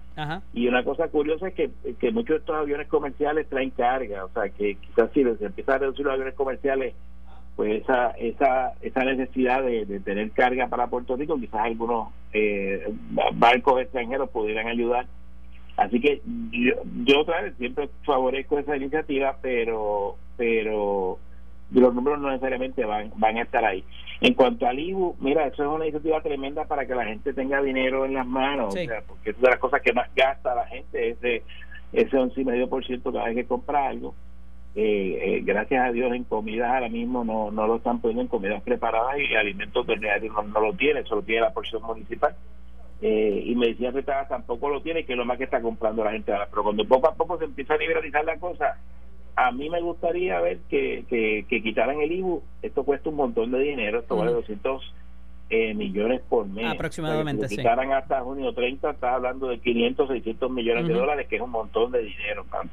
Y 0.53 0.67
una 0.67 0.83
cosa 0.83 1.07
curiosa 1.07 1.47
es 1.47 1.53
que, 1.53 1.69
que 1.99 2.11
muchos 2.11 2.29
de 2.29 2.37
estos 2.37 2.55
aviones 2.55 2.87
comerciales 2.87 3.47
traen 3.47 3.69
carga, 3.69 4.25
o 4.25 4.29
sea, 4.29 4.49
que 4.49 4.75
quizás 4.75 5.09
si 5.13 5.23
se 5.23 5.45
empieza 5.45 5.75
a 5.75 5.77
reducir 5.77 6.05
los 6.05 6.13
aviones 6.13 6.35
comerciales, 6.35 6.93
pues 7.55 7.81
esa 7.81 8.11
esa 8.11 8.73
esa 8.81 9.03
necesidad 9.03 9.63
de, 9.63 9.99
tener 10.01 10.31
carga 10.31 10.67
para 10.67 10.87
Puerto 10.87 11.15
Rico, 11.15 11.39
quizás 11.39 11.61
algunos 11.61 12.09
eh, 12.33 12.91
barcos 13.33 13.81
extranjeros 13.81 14.29
pudieran 14.29 14.67
ayudar. 14.67 15.07
Así 15.77 16.01
que 16.01 16.21
yo, 16.51 16.73
yo 17.05 17.21
otra 17.21 17.41
vez 17.41 17.55
siempre 17.57 17.89
favorezco 18.03 18.59
esa 18.59 18.75
iniciativa, 18.75 19.37
pero 19.41 20.17
pero 20.35 21.19
los 21.71 21.93
números 21.93 22.19
no 22.19 22.29
necesariamente 22.29 22.85
van, 22.85 23.11
van 23.15 23.37
a 23.37 23.43
estar 23.43 23.63
ahí. 23.63 23.83
En 24.21 24.33
cuanto 24.33 24.67
al 24.67 24.79
IBU, 24.79 25.15
mira, 25.19 25.47
eso 25.47 25.63
es 25.63 25.69
una 25.69 25.85
iniciativa 25.85 26.21
tremenda 26.21 26.65
para 26.65 26.85
que 26.85 26.95
la 26.95 27.05
gente 27.05 27.33
tenga 27.33 27.61
dinero 27.61 28.05
en 28.05 28.15
las 28.15 28.27
manos, 28.27 28.73
o 28.73 28.77
sea, 28.77 29.01
porque 29.07 29.29
es 29.29 29.37
una 29.37 29.49
de 29.49 29.51
las 29.51 29.59
cosas 29.59 29.81
que 29.81 29.93
más 29.93 30.09
gasta 30.15 30.55
la 30.55 30.65
gente, 30.65 31.09
ese, 31.09 31.43
ese 31.93 32.17
11,5% 32.17 33.13
cada 33.13 33.25
vez 33.25 33.35
que 33.35 33.45
compra 33.45 33.87
algo. 33.87 34.13
Eh, 34.75 35.19
eh, 35.21 35.41
gracias 35.43 35.83
a 35.83 35.91
Dios 35.91 36.13
en 36.13 36.23
comidas 36.25 36.69
ahora 36.71 36.89
mismo 36.89 37.23
no, 37.23 37.49
no 37.49 37.65
lo 37.65 37.77
están 37.77 37.99
poniendo 37.99 38.21
en 38.21 38.27
comidas 38.27 38.61
preparadas 38.61 39.17
y 39.17 39.33
alimentos 39.33 39.85
terminarios 39.87 40.31
no, 40.35 40.43
no 40.43 40.59
lo 40.59 40.73
tiene, 40.73 41.03
solo 41.05 41.23
tiene 41.23 41.41
la 41.41 41.53
porción 41.53 41.81
municipal. 41.83 42.35
Eh, 43.01 43.43
y 43.45 43.55
medicinas 43.55 43.93
preparadas 43.93 44.27
tampoco 44.27 44.69
lo 44.69 44.81
tiene, 44.81 45.05
que 45.05 45.13
es 45.13 45.17
lo 45.17 45.25
más 45.25 45.37
que 45.37 45.45
está 45.45 45.61
comprando 45.61 46.03
la 46.03 46.11
gente 46.11 46.31
ahora. 46.31 46.47
Pero 46.49 46.63
cuando 46.63 46.85
poco 46.85 47.07
a 47.07 47.15
poco 47.15 47.37
se 47.37 47.45
empieza 47.45 47.73
a 47.73 47.77
liberalizar 47.77 48.25
la 48.25 48.37
cosa, 48.37 48.77
a 49.35 49.51
mí 49.51 49.69
me 49.69 49.81
gustaría 49.81 50.39
ver 50.41 50.59
que, 50.69 51.05
que, 51.09 51.61
quitaran 51.61 51.99
el 52.01 52.11
IBU. 52.11 52.41
Esto 52.61 52.83
cuesta 52.83 53.09
un 53.09 53.15
montón 53.15 53.51
de 53.51 53.59
dinero, 53.59 53.99
esto 53.99 54.15
vale 54.15 54.31
200 54.31 54.93
eh, 55.49 55.73
millones 55.73 56.21
por 56.27 56.47
mes. 56.47 56.65
Aproximadamente, 56.65 57.47
si 57.47 57.57
quitaran 57.57 57.91
hasta 57.91 58.21
junio 58.21 58.53
30, 58.53 58.91
está 58.91 59.15
hablando 59.15 59.47
de 59.47 59.59
500, 59.59 60.07
600 60.09 60.51
millones 60.51 60.87
de 60.87 60.93
dólares, 60.93 61.27
que 61.27 61.37
es 61.37 61.41
un 61.41 61.51
montón 61.51 61.91
de 61.91 62.03
dinero 62.03 62.45
para, 62.49 62.69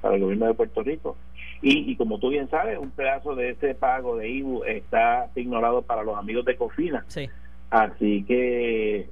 para, 0.00 0.14
el 0.14 0.22
gobierno 0.22 0.46
de 0.46 0.54
Puerto 0.54 0.82
Rico. 0.82 1.16
Y, 1.62 1.90
y, 1.90 1.96
como 1.96 2.18
tú 2.18 2.30
bien 2.30 2.50
sabes, 2.50 2.78
un 2.78 2.90
pedazo 2.90 3.34
de 3.34 3.50
ese 3.50 3.74
pago 3.74 4.16
de 4.16 4.28
IBU 4.28 4.64
está 4.64 5.30
ignorado 5.36 5.82
para 5.82 6.02
los 6.02 6.16
amigos 6.18 6.44
de 6.44 6.56
Cofina. 6.56 7.04
Sí. 7.08 7.28
Así 7.70 8.24
que 8.24 9.08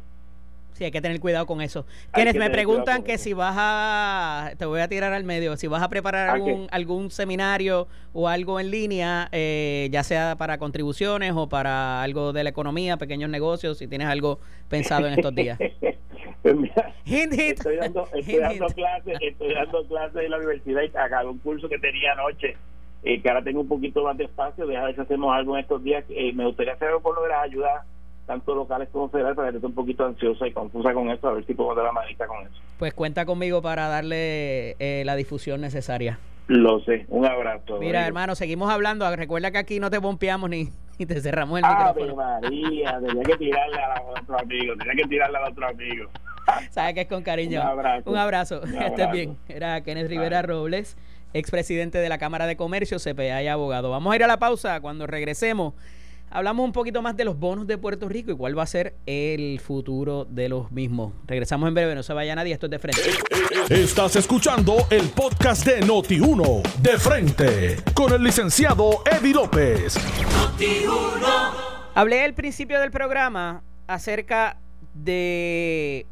Sí, 0.75 0.85
hay 0.85 0.91
que 0.91 1.01
tener 1.01 1.21
cuidado 1.21 1.47
con 1.47 1.61
eso. 1.61 1.87
Quienes 2.13 2.35
me 2.35 2.51
preguntan 2.51 3.05
que 3.05 3.17
si 3.17 3.33
vas 3.33 3.55
a, 3.57 4.51
te 4.59 4.67
voy 4.67 4.81
a 4.81 4.89
tirar 4.89 5.13
al 5.13 5.23
medio, 5.23 5.57
si 5.57 5.69
vas 5.69 5.83
a 5.83 5.89
preparar 5.89 6.29
algún, 6.31 6.67
algún 6.73 7.11
seminario 7.13 7.87
o 8.13 8.29
algo 8.29 8.59
en 8.59 8.73
línea, 8.73 9.29
eh, 9.31 9.89
ya 9.93 10.03
sea 10.03 10.35
para 10.37 10.59
contribuciones 10.59 11.33
o 11.37 11.49
para 11.49 12.03
algo 12.03 12.33
de 12.33 12.43
la 12.43 12.51
economía, 12.51 12.97
pequeños 12.97 13.31
negocios, 13.31 13.79
si 13.79 13.87
tienes 13.87 14.09
algo 14.09 14.41
pensado 14.69 15.07
en 15.07 15.15
estos 15.15 15.35
días. 15.35 15.59
Pues 16.45 16.59
estoy 17.39 17.77
dando, 17.77 18.07
estoy 18.15 18.37
dando 18.37 18.67
clases, 18.67 19.19
estoy 19.23 19.55
dando 19.55 19.83
clases 19.87 20.25
en 20.25 20.31
la 20.31 20.37
universidad 20.37 20.83
y 20.83 20.95
acabo 20.95 21.31
un 21.31 21.39
curso 21.39 21.71
que 21.71 21.79
tenía 21.79 22.13
anoche, 22.13 22.59
eh, 23.03 23.23
que 23.23 23.29
ahora 23.31 23.43
tengo 23.43 23.63
un 23.63 23.69
poquito 23.69 24.05
más 24.05 24.19
de 24.19 24.25
espacio, 24.25 24.67
deja 24.67 24.85
ver 24.85 24.95
si 24.95 25.01
hacemos 25.01 25.35
algo 25.35 25.57
en 25.57 25.63
estos 25.63 25.83
días. 25.83 26.05
Eh, 26.11 26.35
me 26.35 26.45
gustaría 26.45 26.75
hacer 26.75 26.89
algo 26.89 27.01
por 27.01 27.17
lo 27.17 27.23
de 27.23 27.31
las 27.31 27.45
ayudas 27.45 27.87
tanto 28.27 28.55
locales 28.55 28.89
como 28.91 29.09
federales, 29.09 29.37
para 29.37 29.51
que 29.51 29.57
esté 29.57 29.67
un 29.67 29.75
poquito 29.75 30.05
ansiosa 30.05 30.47
y 30.47 30.53
confusa 30.53 30.93
con 30.95 31.11
esto, 31.11 31.29
a 31.29 31.33
ver 31.35 31.47
si 31.47 31.55
puedo 31.55 31.75
dar 31.75 31.85
la 31.85 31.93
manita 31.93 32.27
con 32.27 32.43
eso. 32.43 32.55
Pues 32.79 32.95
cuenta 32.95 33.27
conmigo 33.27 33.63
para 33.63 33.89
darle 33.89 34.77
eh, 34.79 35.03
la 35.05 35.17
difusión 35.17 35.61
necesaria. 35.61 36.19
Lo 36.47 36.81
sé, 36.81 37.07
un 37.09 37.25
abrazo. 37.25 37.79
Mira, 37.79 38.07
hermano, 38.07 38.35
seguimos 38.35 38.71
hablando. 38.71 39.15
Recuerda 39.17 39.51
que 39.51 39.59
aquí 39.59 39.81
no 39.81 39.91
te 39.91 39.99
bompeamos 39.99 40.51
ni, 40.51 40.69
te 40.99 41.21
cerramos 41.21 41.61
el 41.61 41.67
micrófono. 41.67 42.17
María, 42.17 43.01
tenía 43.07 43.23
que 43.23 43.37
tirarle 43.37 43.79
a 43.79 44.03
otro 44.21 44.39
amigo, 44.39 44.75
tenía 44.77 44.95
que 44.95 45.09
tirarle 45.09 45.39
a 45.39 45.49
otro 45.49 45.69
amigo. 45.69 46.11
Sabes 46.71 46.95
que 46.95 47.01
es 47.03 47.09
con 47.09 47.23
cariño. 47.23 47.63
Un 47.63 47.67
abrazo. 47.67 48.11
Un 48.11 48.17
abrazo. 48.17 48.63
Estés 48.63 49.11
bien. 49.11 49.37
Era 49.49 49.81
Kenneth 49.83 50.09
Rivera 50.09 50.43
Robles, 50.43 50.99
expresidente 51.33 51.99
de 51.99 52.09
la 52.11 52.19
Cámara 52.19 52.47
de 52.47 52.57
Comercio, 52.57 52.99
CPA 52.99 53.43
y 53.43 53.49
abogado. 53.49 53.91
Vamos 53.91 54.13
a 54.13 54.17
ir 54.17 54.25
a 54.25 54.27
la 54.27 54.39
pausa. 54.39 54.81
Cuando 54.81 55.07
regresemos 55.07 55.73
hablamos 56.35 56.65
un 56.65 56.73
poquito 56.73 57.01
más 57.01 57.17
de 57.17 57.25
los 57.25 57.39
bonos 57.39 57.67
de 57.67 57.79
Puerto 57.79 58.09
Rico 58.09 58.33
y 58.33 58.37
cuál 58.37 58.59
va 58.59 58.65
a 58.65 58.67
ser 58.67 58.97
el 59.07 59.61
futuro 59.61 60.25
de 60.25 60.49
los 60.49 60.71
mismos. 60.73 61.13
Regresamos 61.27 61.69
en 61.69 61.75
breve, 61.75 61.95
no 61.95 62.03
se 62.03 62.13
vaya 62.13 62.35
nadie, 62.35 62.53
esto 62.53 62.67
es 62.67 62.71
de 62.71 62.79
frente. 62.81 63.01
Estás 63.71 64.17
escuchando 64.17 64.77
el 64.91 65.09
podcast 65.11 65.65
de 65.65 65.81
Noti1, 65.83 66.63
de 66.83 66.99
frente, 66.99 67.77
con 67.95 68.13
el 68.13 68.23
licenciado 68.23 69.05
Eddie 69.11 69.33
López. 69.33 69.97
Hablé 71.95 72.23
al 72.23 72.35
principio 72.35 72.81
del 72.81 72.91
programa 72.91 73.63
acerca 73.87 74.59
de 74.93 76.07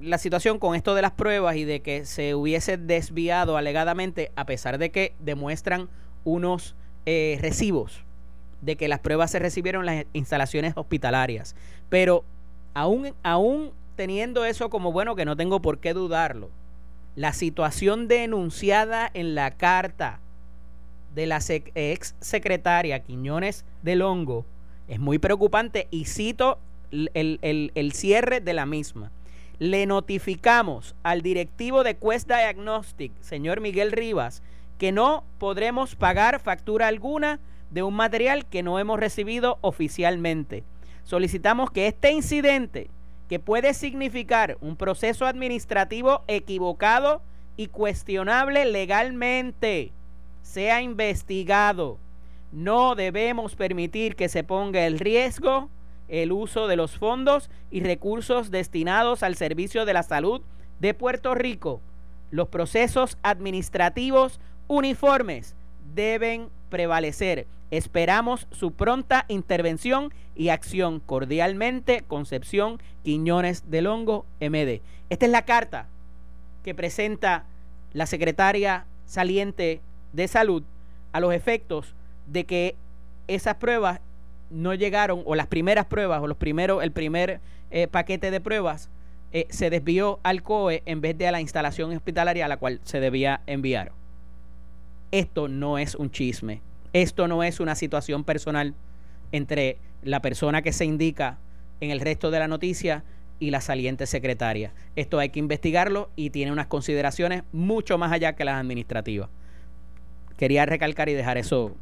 la 0.00 0.18
situación 0.18 0.58
con 0.58 0.74
esto 0.74 0.94
de 0.94 1.00
las 1.00 1.12
pruebas 1.12 1.56
y 1.56 1.64
de 1.64 1.80
que 1.80 2.04
se 2.04 2.34
hubiese 2.34 2.76
desviado 2.76 3.56
alegadamente, 3.56 4.32
a 4.36 4.44
pesar 4.44 4.76
de 4.76 4.90
que 4.90 5.14
demuestran 5.18 5.88
unos 6.24 6.76
eh, 7.06 7.38
recibos 7.40 8.04
de 8.62 8.76
que 8.76 8.88
las 8.88 9.00
pruebas 9.00 9.30
se 9.30 9.38
recibieron 9.38 9.86
en 9.86 9.96
las 9.96 10.06
instalaciones 10.14 10.72
hospitalarias. 10.76 11.54
Pero 11.90 12.24
aún, 12.72 13.12
aún 13.22 13.72
teniendo 13.96 14.46
eso 14.46 14.70
como 14.70 14.92
bueno, 14.92 15.14
que 15.14 15.26
no 15.26 15.36
tengo 15.36 15.60
por 15.60 15.78
qué 15.78 15.92
dudarlo, 15.92 16.48
la 17.14 17.34
situación 17.34 18.08
denunciada 18.08 19.10
en 19.12 19.34
la 19.34 19.50
carta 19.50 20.20
de 21.14 21.26
la 21.26 21.40
ex 21.74 22.14
secretaria 22.20 23.00
Quiñones 23.00 23.66
del 23.82 24.00
Hongo 24.00 24.46
es 24.88 24.98
muy 24.98 25.18
preocupante 25.18 25.88
y 25.90 26.06
cito 26.06 26.58
el, 26.90 27.38
el 27.42 27.92
cierre 27.92 28.40
de 28.40 28.54
la 28.54 28.64
misma. 28.64 29.10
Le 29.58 29.86
notificamos 29.86 30.94
al 31.02 31.22
directivo 31.22 31.84
de 31.84 31.96
Quest 31.96 32.28
Diagnostic, 32.28 33.12
señor 33.20 33.60
Miguel 33.60 33.92
Rivas, 33.92 34.42
que 34.78 34.92
no 34.92 35.24
podremos 35.38 35.94
pagar 35.94 36.40
factura 36.40 36.88
alguna 36.88 37.38
de 37.72 37.82
un 37.82 37.94
material 37.94 38.46
que 38.46 38.62
no 38.62 38.78
hemos 38.78 39.00
recibido 39.00 39.58
oficialmente. 39.62 40.62
Solicitamos 41.02 41.70
que 41.70 41.86
este 41.86 42.12
incidente, 42.12 42.90
que 43.28 43.40
puede 43.40 43.74
significar 43.74 44.58
un 44.60 44.76
proceso 44.76 45.26
administrativo 45.26 46.22
equivocado 46.28 47.22
y 47.56 47.68
cuestionable 47.68 48.66
legalmente, 48.66 49.92
sea 50.42 50.82
investigado. 50.82 51.98
No 52.52 52.94
debemos 52.94 53.56
permitir 53.56 54.16
que 54.16 54.28
se 54.28 54.44
ponga 54.44 54.86
el 54.86 54.98
riesgo 54.98 55.70
el 56.08 56.30
uso 56.30 56.66
de 56.66 56.76
los 56.76 56.98
fondos 56.98 57.48
y 57.70 57.80
recursos 57.80 58.50
destinados 58.50 59.22
al 59.22 59.34
servicio 59.34 59.86
de 59.86 59.94
la 59.94 60.02
salud 60.02 60.42
de 60.78 60.92
Puerto 60.92 61.34
Rico. 61.34 61.80
Los 62.30 62.48
procesos 62.48 63.16
administrativos 63.22 64.38
uniformes 64.68 65.56
deben 65.94 66.50
prevalecer. 66.72 67.46
Esperamos 67.70 68.48
su 68.50 68.72
pronta 68.72 69.26
intervención 69.28 70.10
y 70.34 70.48
acción. 70.48 71.00
Cordialmente, 71.00 72.02
Concepción 72.08 72.80
Quiñones 73.04 73.70
del 73.70 73.86
Hongo, 73.86 74.24
MD. 74.40 74.80
Esta 75.10 75.26
es 75.26 75.30
la 75.30 75.44
carta 75.44 75.88
que 76.64 76.74
presenta 76.74 77.44
la 77.92 78.06
secretaria 78.06 78.86
saliente 79.04 79.82
de 80.14 80.28
salud 80.28 80.62
a 81.12 81.20
los 81.20 81.34
efectos 81.34 81.94
de 82.26 82.44
que 82.44 82.74
esas 83.28 83.56
pruebas 83.56 84.00
no 84.50 84.72
llegaron, 84.72 85.22
o 85.26 85.34
las 85.34 85.46
primeras 85.46 85.84
pruebas, 85.84 86.22
o 86.22 86.26
los 86.26 86.38
primeros, 86.38 86.82
el 86.82 86.92
primer 86.92 87.40
eh, 87.70 87.86
paquete 87.86 88.30
de 88.30 88.40
pruebas, 88.40 88.88
eh, 89.32 89.46
se 89.50 89.68
desvió 89.68 90.20
al 90.22 90.42
COE 90.42 90.82
en 90.86 91.02
vez 91.02 91.18
de 91.18 91.28
a 91.28 91.32
la 91.32 91.42
instalación 91.42 91.94
hospitalaria 91.94 92.46
a 92.46 92.48
la 92.48 92.56
cual 92.56 92.80
se 92.84 92.98
debía 92.98 93.42
enviar. 93.46 93.92
Esto 95.12 95.46
no 95.46 95.78
es 95.78 95.94
un 95.94 96.10
chisme. 96.10 96.62
Esto 96.94 97.28
no 97.28 97.42
es 97.42 97.60
una 97.60 97.74
situación 97.74 98.24
personal 98.24 98.74
entre 99.30 99.78
la 100.02 100.20
persona 100.20 100.62
que 100.62 100.72
se 100.72 100.84
indica 100.84 101.38
en 101.80 101.90
el 101.90 102.00
resto 102.00 102.30
de 102.30 102.38
la 102.38 102.48
noticia 102.48 103.04
y 103.38 103.50
la 103.50 103.60
saliente 103.60 104.06
secretaria. 104.06 104.72
Esto 104.96 105.18
hay 105.18 105.28
que 105.28 105.38
investigarlo 105.38 106.10
y 106.16 106.30
tiene 106.30 106.50
unas 106.50 106.66
consideraciones 106.66 107.42
mucho 107.52 107.98
más 107.98 108.10
allá 108.10 108.34
que 108.34 108.44
las 108.44 108.58
administrativas. 108.58 109.28
Quería 110.36 110.64
recalcar 110.64 111.08
y 111.08 111.14
dejar 111.14 111.38
eso 111.38 111.76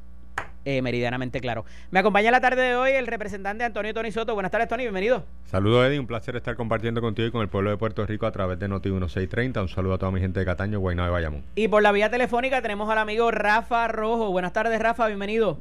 eh, 0.65 0.83
meridianamente 0.83 1.41
claro. 1.41 1.65
Me 1.91 2.01
acompaña 2.01 2.31
la 2.31 2.41
tarde 2.41 2.63
de 2.63 2.77
hoy 2.77 2.93
el 2.93 3.07
representante 3.07 3.65
Antonio 3.65 3.95
Tony 3.95 4.11
Soto. 4.11 4.35
Buenas 4.35 4.53
tardes, 4.53 4.69
Tony, 4.69 4.83
bienvenido. 4.83 5.25
Saludos, 5.45 5.87
Eddie. 5.87 5.99
Un 5.99 6.07
placer 6.07 6.37
estar 6.37 6.57
compartiendo 6.57 7.01
contigo 7.01 7.29
y 7.29 7.31
con 7.31 7.43
el 7.43 7.49
pueblo 7.49 7.71
de 7.71 7.77
Puerto 7.77 8.05
Rico 8.05 8.27
a 8.27 8.33
través 8.33 8.59
de 8.59 8.69
Noti 8.69 8.91
1630. 8.91 9.63
Un 9.63 9.69
saludo 9.69 9.95
a 9.95 9.99
toda 9.99 10.13
mi 10.13 10.21
gente 10.21 10.41
de 10.41 10.47
Cataño, 10.47 10.81
Guaynabo 10.81 11.09
y 11.09 11.13
Bayamón. 11.13 11.45
Y 11.55 11.69
por 11.69 11.83
la 11.83 11.93
vía 11.93 12.11
telefónica 12.11 12.61
tenemos 12.63 12.91
al 12.91 12.99
amigo 12.99 13.31
Rafa 13.31 13.89
Rojo. 13.89 14.31
Buenas 14.31 14.53
tardes, 14.53 14.81
Rafa, 14.81 15.07
bienvenido. 15.07 15.59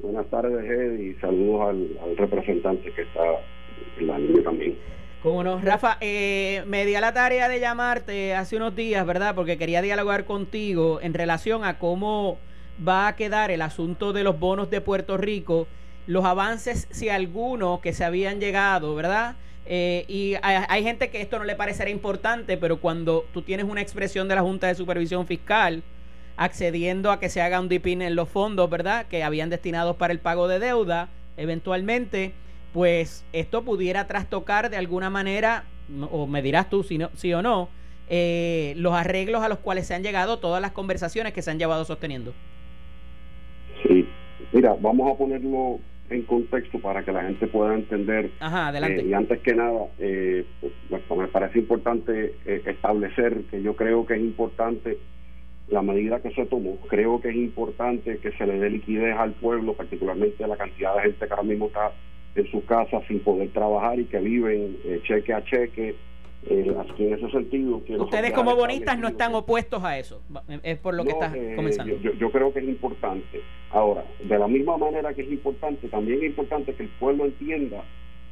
Buenas 0.00 0.26
tardes, 0.26 0.64
Eddie. 0.64 1.10
Y 1.10 1.14
saludos 1.14 1.68
al, 1.68 2.16
representante 2.16 2.92
que 2.92 3.02
está 3.02 3.22
en 3.98 4.06
la 4.06 4.18
línea 4.18 4.42
también. 4.44 4.76
Cómo 5.22 5.42
no, 5.42 5.58
Rafa, 5.58 5.96
eh, 6.02 6.62
me 6.66 6.84
di 6.84 6.94
a 6.94 7.00
la 7.00 7.14
tarea 7.14 7.48
de 7.48 7.58
llamarte 7.58 8.34
hace 8.34 8.56
unos 8.56 8.76
días, 8.76 9.06
¿verdad? 9.06 9.34
Porque 9.34 9.56
quería 9.56 9.80
dialogar 9.80 10.26
contigo 10.26 11.00
en 11.00 11.14
relación 11.14 11.64
a 11.64 11.78
cómo 11.78 12.38
va 12.86 13.08
a 13.08 13.16
quedar 13.16 13.50
el 13.50 13.62
asunto 13.62 14.12
de 14.12 14.24
los 14.24 14.38
bonos 14.38 14.70
de 14.70 14.80
Puerto 14.80 15.16
Rico, 15.16 15.66
los 16.06 16.24
avances, 16.24 16.88
si 16.90 17.08
alguno, 17.08 17.80
que 17.80 17.92
se 17.92 18.04
habían 18.04 18.40
llegado, 18.40 18.94
¿verdad? 18.94 19.36
Eh, 19.66 20.04
y 20.08 20.34
hay, 20.42 20.82
gente 20.82 21.08
que 21.08 21.22
esto 21.22 21.38
no 21.38 21.44
le 21.44 21.56
parecerá 21.56 21.88
importante, 21.88 22.58
pero 22.58 22.80
cuando 22.80 23.24
tú 23.32 23.42
tienes 23.42 23.66
una 23.66 23.80
expresión 23.80 24.28
de 24.28 24.34
la 24.34 24.42
Junta 24.42 24.66
de 24.66 24.74
Supervisión 24.74 25.26
Fiscal 25.26 25.82
accediendo 26.36 27.10
a 27.10 27.20
que 27.20 27.28
se 27.30 27.40
haga 27.40 27.60
un 27.60 27.68
DIPIN 27.68 28.02
en 28.02 28.16
los 28.16 28.28
fondos, 28.28 28.68
¿verdad? 28.68 29.06
Que 29.06 29.22
habían 29.22 29.50
destinados 29.50 29.96
para 29.96 30.12
el 30.12 30.18
pago 30.18 30.48
de 30.48 30.58
deuda, 30.58 31.08
eventualmente, 31.36 32.34
pues 32.72 33.24
esto 33.32 33.62
pudiera 33.62 34.06
trastocar 34.06 34.68
de 34.68 34.76
alguna 34.76 35.08
manera, 35.08 35.64
o 36.10 36.26
me 36.26 36.42
dirás 36.42 36.68
tú 36.68 36.82
si, 36.82 36.98
no, 36.98 37.10
sí 37.14 37.32
o 37.32 37.40
no, 37.40 37.68
eh, 38.08 38.74
los 38.76 38.92
arreglos 38.92 39.42
a 39.42 39.48
los 39.48 39.58
cuales 39.58 39.86
se 39.86 39.94
han 39.94 40.02
llegado, 40.02 40.38
todas 40.38 40.60
las 40.60 40.72
conversaciones 40.72 41.32
que 41.32 41.40
se 41.40 41.50
han 41.50 41.58
llevado 41.58 41.84
sosteniendo. 41.84 42.34
Mira, 44.64 44.78
vamos 44.80 45.12
a 45.12 45.18
ponerlo 45.18 45.78
en 46.08 46.22
contexto 46.22 46.78
para 46.78 47.04
que 47.04 47.12
la 47.12 47.24
gente 47.24 47.46
pueda 47.48 47.74
entender. 47.74 48.30
Ajá, 48.40 48.68
adelante. 48.68 49.02
Eh, 49.02 49.08
y 49.08 49.12
antes 49.12 49.38
que 49.40 49.54
nada, 49.54 49.88
eh, 49.98 50.46
pues, 50.88 51.02
me 51.18 51.28
parece 51.28 51.58
importante 51.58 52.34
eh, 52.46 52.62
establecer 52.64 53.42
que 53.50 53.60
yo 53.60 53.76
creo 53.76 54.06
que 54.06 54.14
es 54.14 54.20
importante 54.20 54.96
la 55.68 55.82
medida 55.82 56.22
que 56.22 56.30
se 56.30 56.46
tomó. 56.46 56.78
Creo 56.88 57.20
que 57.20 57.28
es 57.28 57.36
importante 57.36 58.16
que 58.20 58.32
se 58.32 58.46
le 58.46 58.58
dé 58.58 58.70
liquidez 58.70 59.14
al 59.18 59.32
pueblo, 59.32 59.74
particularmente 59.74 60.42
a 60.42 60.46
la 60.46 60.56
cantidad 60.56 60.96
de 60.96 61.02
gente 61.02 61.26
que 61.26 61.30
ahora 61.34 61.42
mismo 61.42 61.66
está 61.66 61.92
en 62.34 62.46
su 62.50 62.64
casa 62.64 63.02
sin 63.06 63.20
poder 63.20 63.50
trabajar 63.50 64.00
y 64.00 64.06
que 64.06 64.18
viven 64.18 64.78
cheque 65.02 65.34
a 65.34 65.44
cheque 65.44 65.94
eh, 66.46 66.76
así 66.78 67.06
en 67.06 67.14
ese 67.14 67.30
sentido... 67.30 67.82
Ustedes 67.98 68.32
como 68.32 68.54
bonistas 68.56 68.98
no 68.98 69.08
están 69.08 69.34
opuestos 69.34 69.82
a 69.82 69.98
eso, 69.98 70.22
es 70.62 70.78
por 70.78 70.94
lo 70.94 71.04
que 71.04 71.10
está 71.10 71.32
eh, 71.34 71.54
comenzando. 71.56 71.96
Yo, 72.00 72.30
creo 72.30 72.52
que 72.52 72.60
es 72.60 72.68
importante. 72.68 73.40
Ahora, 73.70 74.04
de 74.22 74.38
la 74.38 74.48
misma 74.48 74.76
manera 74.76 75.14
que 75.14 75.22
es 75.22 75.32
importante, 75.32 75.88
también 75.88 76.18
es 76.18 76.24
importante 76.26 76.74
que 76.74 76.84
el 76.84 76.88
pueblo 77.00 77.24
entienda 77.24 77.82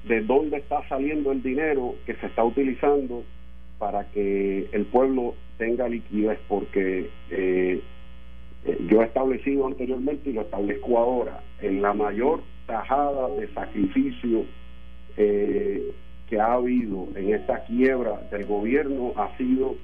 de 0.05 0.21
dónde 0.21 0.59
está 0.59 0.87
saliendo 0.89 1.33
el 1.33 1.43
dinero 1.43 1.95
que 2.07 2.15
se 2.15 2.27
está 2.27 2.45
utilizando 2.45 3.25
para 3.79 4.09
que 4.11 4.69
el 4.73 4.85
pueblo 4.87 5.35
tenga 5.59 5.89
liquidez, 5.89 6.39
porque 6.49 7.11
eh, 7.31 7.81
yo 8.89 9.03
he 9.03 9.05
establecido 9.05 9.67
anteriormente 9.67 10.31
y 10.31 10.33
lo 10.35 10.43
establezco 10.43 10.99
ahora, 10.99 11.43
en 11.61 11.83
la 11.83 11.93
mayor 11.93 12.41
tajada 12.67 13.29
de 13.29 13.49
sacrificio 13.53 14.45
eh, 15.17 15.93
que 16.33 16.41
ha 16.41 16.55
habido 16.55 17.09
en 17.15 17.35
esta 17.35 17.63
quiebra 17.65 18.23
del 18.31 18.47
gobierno 18.47 19.13
ha 19.17 19.37
sido 19.37 19.75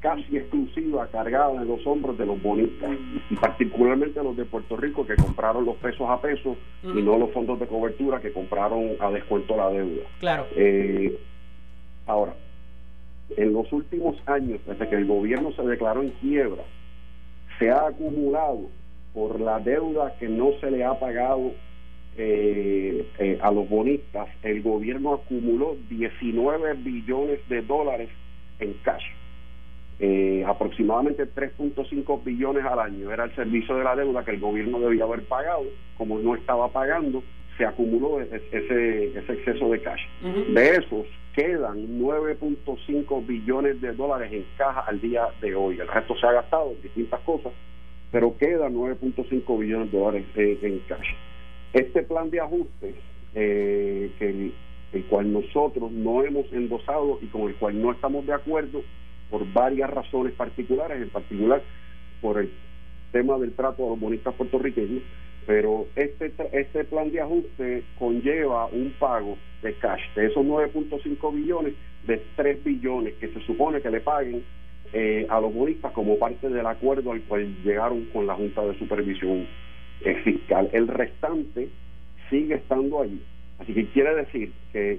casi 0.00 0.38
exclusiva 0.38 1.06
cargada 1.08 1.60
en 1.60 1.68
los 1.68 1.86
hombros 1.86 2.16
de 2.16 2.24
los 2.24 2.40
bonistas 2.40 2.92
y 3.28 3.36
particularmente 3.36 4.22
los 4.22 4.34
de 4.34 4.46
Puerto 4.46 4.74
Rico 4.78 5.06
que 5.06 5.16
compraron 5.16 5.66
los 5.66 5.76
pesos 5.76 6.08
a 6.08 6.18
pesos 6.18 6.56
y 6.82 7.02
no 7.02 7.18
los 7.18 7.30
fondos 7.32 7.60
de 7.60 7.66
cobertura 7.66 8.22
que 8.22 8.32
compraron 8.32 8.92
a 9.00 9.10
descuento 9.10 9.54
la 9.54 9.68
deuda. 9.68 10.04
Claro. 10.18 10.46
Eh, 10.56 11.20
ahora, 12.06 12.32
en 13.36 13.52
los 13.52 13.70
últimos 13.70 14.16
años, 14.24 14.60
desde 14.66 14.88
que 14.88 14.96
el 14.96 15.04
gobierno 15.04 15.52
se 15.52 15.62
declaró 15.62 16.00
en 16.00 16.12
quiebra, 16.22 16.62
se 17.58 17.70
ha 17.70 17.88
acumulado 17.88 18.62
por 19.12 19.38
la 19.38 19.60
deuda 19.60 20.16
que 20.18 20.26
no 20.26 20.52
se 20.58 20.70
le 20.70 20.86
ha 20.86 20.98
pagado 20.98 21.52
eh, 22.16 23.06
eh, 23.18 23.38
a 23.40 23.50
los 23.50 23.68
bonistas, 23.68 24.28
el 24.42 24.62
gobierno 24.62 25.14
acumuló 25.14 25.76
19 25.88 26.74
billones 26.74 27.40
de 27.48 27.62
dólares 27.62 28.10
en 28.58 28.74
cash. 28.82 29.04
Eh, 29.98 30.44
aproximadamente 30.46 31.24
3.5 31.26 32.24
billones 32.24 32.64
al 32.64 32.80
año 32.80 33.12
era 33.12 33.24
el 33.24 33.34
servicio 33.34 33.76
de 33.76 33.84
la 33.84 33.96
deuda 33.96 34.24
que 34.24 34.32
el 34.32 34.40
gobierno 34.40 34.80
debía 34.80 35.04
haber 35.04 35.22
pagado, 35.24 35.64
como 35.96 36.18
no 36.18 36.34
estaba 36.34 36.68
pagando, 36.68 37.22
se 37.56 37.64
acumuló 37.64 38.20
ese, 38.20 38.42
ese 38.50 39.32
exceso 39.32 39.70
de 39.70 39.80
cash. 39.80 40.02
De 40.52 40.70
esos 40.70 41.06
quedan 41.34 41.98
9.5 41.98 43.26
billones 43.26 43.80
de 43.80 43.92
dólares 43.92 44.32
en 44.32 44.44
caja 44.58 44.80
al 44.80 45.00
día 45.00 45.28
de 45.40 45.54
hoy. 45.54 45.78
El 45.78 45.88
resto 45.88 46.14
se 46.16 46.26
ha 46.26 46.32
gastado 46.32 46.72
en 46.72 46.82
distintas 46.82 47.20
cosas, 47.20 47.52
pero 48.10 48.36
quedan 48.36 48.74
9.5 48.74 49.58
billones 49.58 49.92
de 49.92 49.98
dólares 49.98 50.26
en 50.34 50.78
cash. 50.88 51.08
Este 51.72 52.02
plan 52.02 52.28
de 52.30 52.40
ajuste, 52.40 52.94
eh, 53.34 54.10
que 54.18 54.52
el, 54.92 55.04
cual 55.08 55.32
nosotros 55.32 55.90
no 55.90 56.22
hemos 56.22 56.52
endosado 56.52 57.18
y 57.22 57.26
con 57.26 57.48
el 57.48 57.54
cual 57.54 57.80
no 57.80 57.92
estamos 57.92 58.26
de 58.26 58.34
acuerdo 58.34 58.82
por 59.30 59.50
varias 59.54 59.88
razones 59.88 60.34
particulares, 60.34 61.00
en 61.00 61.08
particular 61.08 61.62
por 62.20 62.38
el 62.38 62.50
tema 63.10 63.38
del 63.38 63.52
trato 63.52 63.86
a 63.86 63.90
los 63.90 64.00
bonistas 64.00 64.34
puertorriqueños, 64.34 65.02
pero 65.46 65.86
este, 65.96 66.32
este 66.52 66.84
plan 66.84 67.10
de 67.10 67.22
ajuste 67.22 67.84
conlleva 67.98 68.66
un 68.66 68.92
pago 68.98 69.38
de 69.62 69.72
cash 69.74 70.02
de 70.14 70.26
esos 70.26 70.44
9.5 70.44 71.34
billones, 71.34 71.72
de 72.06 72.22
3 72.36 72.64
billones 72.64 73.14
que 73.14 73.28
se 73.28 73.40
supone 73.46 73.80
que 73.80 73.90
le 73.90 74.00
paguen 74.00 74.44
eh, 74.92 75.26
a 75.30 75.40
los 75.40 75.54
bonistas 75.54 75.92
como 75.92 76.18
parte 76.18 76.50
del 76.50 76.66
acuerdo 76.66 77.12
al 77.12 77.22
cual 77.22 77.46
llegaron 77.64 78.04
con 78.12 78.26
la 78.26 78.34
Junta 78.34 78.62
de 78.62 78.78
Supervisión 78.78 79.46
fiscal. 80.24 80.68
El 80.72 80.88
restante 80.88 81.68
sigue 82.30 82.54
estando 82.54 83.02
ahí. 83.02 83.22
Así 83.58 83.74
que 83.74 83.86
quiere 83.88 84.14
decir 84.14 84.52
que 84.72 84.98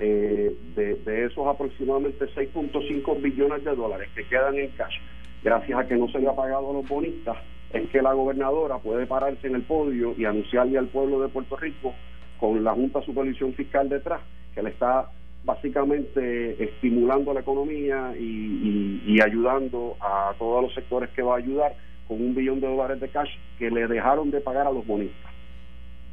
eh, 0.00 0.56
de, 0.74 1.24
esos 1.26 1.46
aproximadamente 1.46 2.26
6.5 2.34 3.22
billones 3.22 3.64
de 3.64 3.74
dólares 3.74 4.08
que 4.14 4.26
quedan 4.26 4.58
en 4.58 4.70
cash, 4.70 4.96
gracias 5.42 5.78
a 5.78 5.86
que 5.86 5.96
no 5.96 6.08
se 6.08 6.18
le 6.18 6.28
ha 6.28 6.34
pagado 6.34 6.70
a 6.70 6.72
los 6.72 6.88
bonistas, 6.88 7.36
es 7.72 7.88
que 7.90 8.02
la 8.02 8.12
gobernadora 8.12 8.78
puede 8.78 9.06
pararse 9.06 9.46
en 9.46 9.54
el 9.54 9.62
podio 9.62 10.14
y 10.16 10.24
anunciarle 10.24 10.78
al 10.78 10.88
pueblo 10.88 11.20
de 11.20 11.28
Puerto 11.28 11.56
Rico 11.56 11.94
con 12.38 12.62
la 12.64 12.72
Junta 12.72 13.00
de 13.00 13.06
Supervisión 13.06 13.54
Fiscal 13.54 13.88
detrás, 13.88 14.20
que 14.54 14.62
le 14.62 14.70
está 14.70 15.08
básicamente 15.44 16.62
estimulando 16.62 17.32
la 17.32 17.40
economía 17.40 18.14
y, 18.18 19.02
y 19.06 19.20
ayudando 19.20 19.96
a 20.00 20.34
todos 20.38 20.62
los 20.64 20.74
sectores 20.74 21.10
que 21.10 21.22
va 21.22 21.34
a 21.34 21.38
ayudar 21.38 21.74
con 22.08 22.20
un 22.20 22.34
billón 22.34 22.60
de 22.60 22.66
dólares 22.66 23.00
de 23.00 23.08
cash 23.08 23.30
que 23.58 23.70
le 23.70 23.86
dejaron 23.86 24.30
de 24.30 24.40
pagar 24.40 24.66
a 24.66 24.70
los 24.70 24.86
bonistas. 24.86 25.32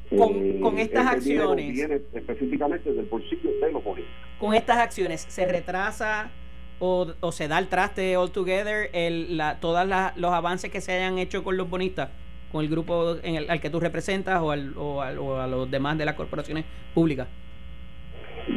Con, 0.10 0.32
eh, 0.34 0.82
estas 0.82 1.08
acciones. 1.08 1.74
Viene 1.74 2.02
específicamente 2.14 2.92
del 2.92 3.06
bolsillo 3.06 3.52
de 3.62 3.72
los 3.72 3.84
bonistas. 3.84 4.14
Con 4.40 4.54
estas 4.54 4.78
acciones, 4.78 5.22
¿se 5.22 5.46
retrasa 5.46 6.32
o, 6.80 7.08
o 7.20 7.32
se 7.32 7.48
da 7.48 7.60
el 7.60 7.68
traste 7.68 8.18
all 8.18 8.32
together 8.32 8.90
el, 8.94 9.38
la, 9.38 9.60
todos 9.60 9.88
los 10.16 10.32
avances 10.32 10.72
que 10.72 10.82
se 10.82 10.94
hayan 10.94 11.18
hecho 11.20 11.44
con 11.44 11.58
los 11.58 11.70
bonistas? 11.70 12.10
con 12.52 12.64
el 12.64 12.70
grupo 12.70 13.18
en 13.22 13.36
el, 13.36 13.50
al 13.50 13.62
que 13.62 13.70
tú 13.70 13.80
representas 13.80 14.42
o, 14.42 14.52
al, 14.52 14.76
o, 14.78 14.98
o 14.98 15.36
a 15.38 15.48
los 15.48 15.70
demás 15.70 15.98
de 15.98 16.06
las 16.06 16.16
corporaciones 16.16 16.66
públicas? 16.94 17.28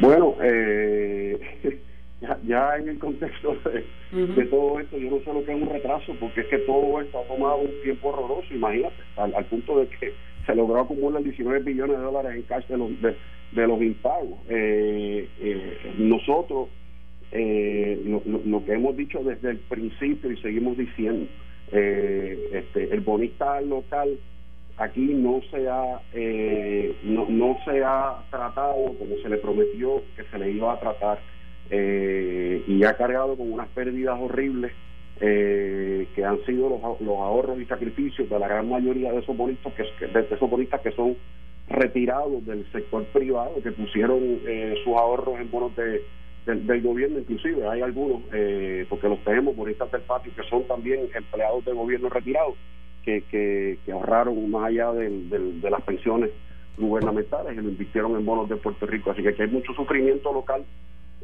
Bueno, 0.01 0.35
eh, 0.43 1.39
ya, 2.53 2.77
en 2.77 2.87
el 2.87 2.99
contexto 2.99 3.57
de, 3.65 4.45
todo 4.45 4.79
esto, 4.79 4.97
yo 4.97 5.09
no 5.09 5.19
sé 5.23 5.33
lo 5.33 5.43
que 5.43 5.53
es 5.53 5.61
un 5.61 5.69
retraso, 5.69 6.15
porque 6.19 6.41
es 6.41 6.47
que 6.47 6.59
todo 6.59 7.01
esto 7.01 7.19
ha 7.19 7.27
tomado 7.27 7.57
un 7.57 7.71
tiempo 7.81 8.09
horroroso, 8.09 8.53
imagínate, 8.53 8.95
al, 9.17 9.45
punto 9.45 9.79
de 9.79 9.87
que 9.87 10.13
se 10.45 10.55
logró 10.55 10.81
acumular 10.81 11.23
19 11.23 11.63
billones 11.63 11.97
de 11.97 12.03
dólares 12.03 12.35
en 12.35 12.43
cash 12.43 12.67
de 12.67 12.77
los, 12.77 12.91
de, 13.01 13.67
los 13.67 13.81
impagos. 13.81 14.37
Eh, 14.49 15.27
eh, 15.39 15.93
nosotros, 15.97 16.69
eh, 17.31 17.99
lo, 18.05 18.63
que 18.65 18.73
hemos 18.73 18.95
dicho 18.95 19.23
desde 19.23 19.51
el 19.51 19.57
principio 19.57 20.31
y 20.31 20.37
seguimos 20.37 20.77
diciendo, 20.77 21.27
este, 21.71 22.93
el 22.93 23.01
bonista 23.01 23.59
local 23.61 24.09
aquí 24.77 25.01
no 25.01 25.41
se 25.49 25.67
ha 25.67 26.01
no, 27.03 27.25
no 27.29 27.57
se 27.65 27.83
ha 27.83 28.23
tratado 28.29 28.93
como 28.99 29.15
se 29.23 29.29
le 29.29 29.37
prometió 29.37 30.03
que 30.15 30.23
se 30.25 30.37
le 30.37 30.51
iba 30.51 30.73
a 30.73 30.79
tratar 30.79 31.19
eh, 31.69 32.63
y 32.67 32.83
ha 32.83 32.95
cargado 32.95 33.35
con 33.35 33.51
unas 33.51 33.67
pérdidas 33.69 34.17
horribles 34.19 34.71
eh, 35.19 36.07
que 36.15 36.25
han 36.25 36.43
sido 36.45 36.69
los, 36.69 36.81
los, 37.01 37.17
ahorros 37.17 37.59
y 37.61 37.65
sacrificios 37.65 38.29
de 38.29 38.39
la 38.39 38.47
gran 38.47 38.67
mayoría 38.67 39.11
de 39.11 39.19
esos 39.19 39.37
bonistas 39.37 39.71
que, 39.73 40.07
de 40.07 40.27
esos 40.29 40.49
bonistas 40.49 40.81
que 40.81 40.91
son 40.91 41.15
retirados 41.69 42.45
del 42.45 42.69
sector 42.71 43.05
privado, 43.05 43.53
que 43.61 43.71
pusieron 43.71 44.19
eh, 44.45 44.75
sus 44.83 44.93
ahorros 44.95 45.39
en 45.39 45.49
bonos 45.49 45.75
de, 45.75 46.01
del, 46.45 46.81
gobierno, 46.81 47.19
inclusive 47.19 47.65
hay 47.67 47.81
algunos, 47.81 48.23
eh, 48.33 48.85
porque 48.89 49.07
los 49.07 49.23
tenemos, 49.23 49.55
bonistas 49.55 49.91
del 49.91 50.01
patio, 50.01 50.33
que 50.35 50.43
son 50.49 50.67
también 50.67 51.07
empleados 51.15 51.63
de 51.63 51.73
gobierno 51.73 52.09
retirados, 52.09 52.55
que, 53.05 53.21
que, 53.29 53.91
ahorraron 53.91 54.49
más 54.49 54.65
allá 54.65 54.91
de 54.93 55.69
las 55.69 55.81
pensiones 55.83 56.31
gubernamentales 56.77 57.53
y 57.53 57.61
lo 57.61 57.69
invirtieron 57.69 58.15
en 58.15 58.25
bonos 58.25 58.49
de 58.49 58.55
Puerto 58.55 58.85
Rico. 58.85 59.11
Así 59.11 59.21
que 59.21 59.29
aquí 59.29 59.41
hay 59.43 59.49
mucho 59.49 59.73
sufrimiento 59.73 60.33
local 60.33 60.65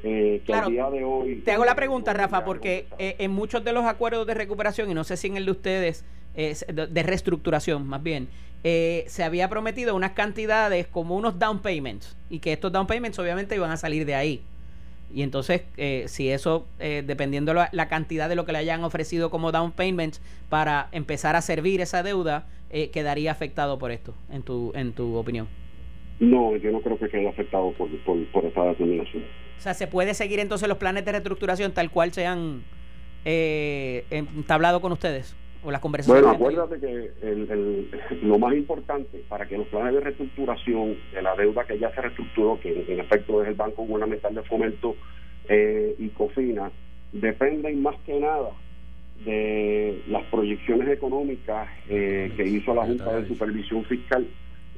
eh, 0.03 0.41
claro, 0.45 0.69
día 0.69 0.89
de 0.89 1.03
hoy, 1.03 1.41
te 1.45 1.51
hago 1.51 1.65
la 1.65 1.75
pregunta, 1.75 2.13
Rafa, 2.13 2.45
porque 2.45 2.85
eh, 2.97 3.15
en 3.19 3.31
muchos 3.31 3.63
de 3.63 3.73
los 3.73 3.85
acuerdos 3.85 4.25
de 4.27 4.33
recuperación, 4.33 4.89
y 4.89 4.93
no 4.93 5.03
sé 5.03 5.17
si 5.17 5.27
en 5.27 5.37
el 5.37 5.45
de 5.45 5.51
ustedes, 5.51 6.05
de, 6.35 7.03
reestructuración 7.03 7.87
más 7.87 8.01
bien, 8.01 8.29
eh, 8.63 9.03
se 9.07 9.23
había 9.23 9.49
prometido 9.49 9.95
unas 9.95 10.11
cantidades 10.11 10.87
como 10.87 11.15
unos 11.15 11.39
down 11.39 11.59
payments, 11.59 12.17
y 12.29 12.39
que 12.39 12.53
estos 12.53 12.71
down 12.71 12.87
payments 12.87 13.19
obviamente 13.19 13.55
iban 13.55 13.71
a 13.71 13.77
salir 13.77 14.05
de 14.05 14.15
ahí. 14.15 14.41
Y 15.11 15.23
entonces, 15.23 15.63
si 16.05 16.29
eso, 16.29 16.67
dependiendo 16.77 17.55
la, 17.55 17.69
la 17.71 17.87
cantidad 17.87 18.29
de 18.29 18.35
lo 18.35 18.45
que 18.45 18.51
le 18.51 18.59
hayan 18.59 18.83
ofrecido 18.83 19.31
como 19.31 19.51
down 19.51 19.71
payments 19.71 20.21
para 20.49 20.87
empezar 20.91 21.35
a 21.35 21.41
servir 21.41 21.81
esa 21.81 22.03
deuda, 22.03 22.45
quedaría 22.69 23.31
afectado 23.31 23.79
por 23.79 23.89
esto, 23.89 24.13
en 24.31 24.43
tu, 24.43 24.71
en 24.75 24.93
tu 24.93 25.15
opinión. 25.15 25.47
No, 26.19 26.55
yo 26.57 26.71
no 26.71 26.81
creo 26.81 26.99
que 26.99 27.09
quede 27.09 27.29
afectado 27.29 27.71
por, 27.71 27.89
por, 28.03 28.23
por 28.27 28.45
esta 28.45 28.65
determinación. 28.65 29.23
O 29.59 29.61
sea, 29.61 29.73
¿se 29.73 29.87
puede 29.87 30.13
seguir 30.13 30.39
entonces 30.39 30.69
los 30.69 30.77
planes 30.77 31.03
de 31.03 31.11
reestructuración 31.11 31.73
tal 31.73 31.91
cual 31.91 32.13
se 32.13 32.25
han 32.25 32.63
eh, 33.25 34.05
entablado 34.09 34.79
con 34.79 34.93
ustedes? 34.93 35.35
¿O 35.61 35.69
las 35.69 35.81
conversaciones? 35.81 36.23
Bueno, 36.23 36.63
acuérdate 36.63 36.79
que 36.79 37.11
el, 37.21 37.91
lo 38.23 38.39
más 38.39 38.53
importante 38.53 39.21
para 39.27 39.45
que 39.45 39.57
los 39.57 39.67
planes 39.67 39.95
de 39.95 39.99
reestructuración 39.99 40.95
de 41.13 41.21
la 41.21 41.35
deuda 41.35 41.65
que 41.65 41.77
ya 41.77 41.93
se 41.93 41.99
reestructuró, 41.99 42.57
que 42.61 42.85
en, 42.87 43.01
efecto 43.01 43.43
es 43.43 43.49
el 43.49 43.55
Banco 43.55 43.83
Gubernamental 43.83 44.33
de 44.33 44.43
Fomento 44.43 44.95
eh, 45.49 45.93
y 45.99 46.07
COFINA, 46.07 46.71
dependen 47.11 47.81
más 47.81 47.97
que 48.05 48.17
nada 48.17 48.51
de 49.25 50.01
las 50.07 50.23
proyecciones 50.27 50.87
económicas 50.87 51.67
eh, 51.89 52.31
que 52.37 52.47
hizo 52.47 52.73
la 52.73 52.85
Junta 52.85 53.19
de 53.19 53.27
Supervisión 53.27 53.83
Fiscal 53.83 54.25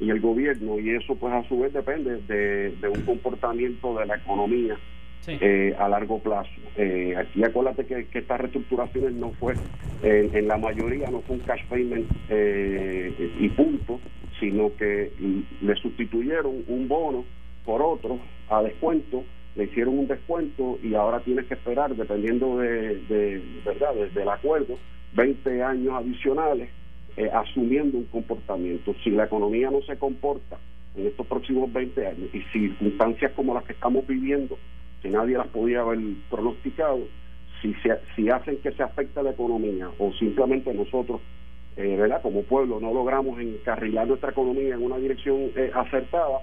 y 0.02 0.10
el 0.10 0.20
gobierno 0.20 0.80
y 0.80 0.90
eso 0.90 1.16
pues 1.16 1.32
a 1.32 1.48
su 1.48 1.60
vez 1.60 1.72
depende 1.72 2.18
de, 2.28 2.90
un 2.90 3.02
comportamiento 3.02 3.98
de 4.00 4.08
la 4.08 4.16
economía 4.16 4.76
eh, 5.28 5.76
a 5.78 5.88
largo 5.88 6.18
plazo. 6.18 6.50
Eh, 6.76 7.16
aquí 7.16 7.44
acuérdate 7.44 7.86
que, 7.86 8.08
estas 8.18 8.42
reestructuraciones 8.42 9.14
no 9.14 9.32
fue, 9.34 9.54
en 10.02 10.48
la 10.48 10.58
mayoría 10.58 11.12
no 11.12 11.22
fue 11.22 11.36
un 11.36 11.44
cash 11.44 11.64
payment 11.70 12.10
eh, 12.30 13.14
y 13.40 13.50
punto, 13.50 14.00
sino 14.40 14.76
que 14.76 15.12
le 15.62 15.76
sustituyeron 15.76 16.64
un 16.68 16.88
bono 16.88 17.24
por 17.64 17.84
otro 17.84 18.18
a 18.50 18.64
descuento, 18.64 19.24
le 19.56 19.66
hicieron 19.66 20.00
un 20.00 20.08
descuento 20.08 20.80
y 20.82 20.96
ahora 20.96 21.20
tienes 21.20 21.46
que 21.46 21.54
esperar, 21.54 21.96
dependiendo 21.96 22.58
de, 22.58 22.96
de 23.08 23.44
verdad 23.64 23.94
del 23.94 24.30
acuerdo, 24.30 24.80
20 25.14 25.62
años 25.62 25.94
adicionales 25.94 26.70
eh, 27.18 27.30
asumiendo 27.32 27.98
un 27.98 28.06
comportamiento. 28.06 28.96
Si 29.04 29.10
la 29.10 29.26
economía 29.26 29.70
no 29.70 29.82
se 29.82 29.98
comporta 29.98 30.58
en 30.96 31.08
estos 31.08 31.26
próximos 31.28 31.72
20 31.72 32.08
años 32.08 32.30
y 32.34 32.42
circunstancias 32.52 33.32
como 33.36 33.54
las 33.54 33.64
que 33.64 33.74
estamos 33.74 34.06
viviendo, 34.08 34.58
que 35.02 35.10
nadie 35.10 35.38
las 35.38 35.48
podía 35.48 35.82
haber 35.82 36.00
pronosticado, 36.30 37.00
si, 37.62 37.74
se, 37.76 37.98
si 38.16 38.30
hacen 38.30 38.58
que 38.58 38.72
se 38.72 38.84
afecte 38.84 39.22
la 39.22 39.32
economía 39.32 39.90
o 40.00 40.12
simplemente 40.14 40.74
nosotros, 40.74 41.22
eh, 41.78 41.96
¿verdad? 41.98 42.22
como 42.22 42.44
pueblo, 42.44 42.80
no 42.80 42.94
logramos 42.94 43.40
encarrilar 43.40 44.08
nuestra 44.08 44.32
economía 44.32 44.76
en 44.76 44.84
una 44.84 44.98
dirección 44.98 45.52
eh, 45.56 45.72
acertada, 45.74 46.40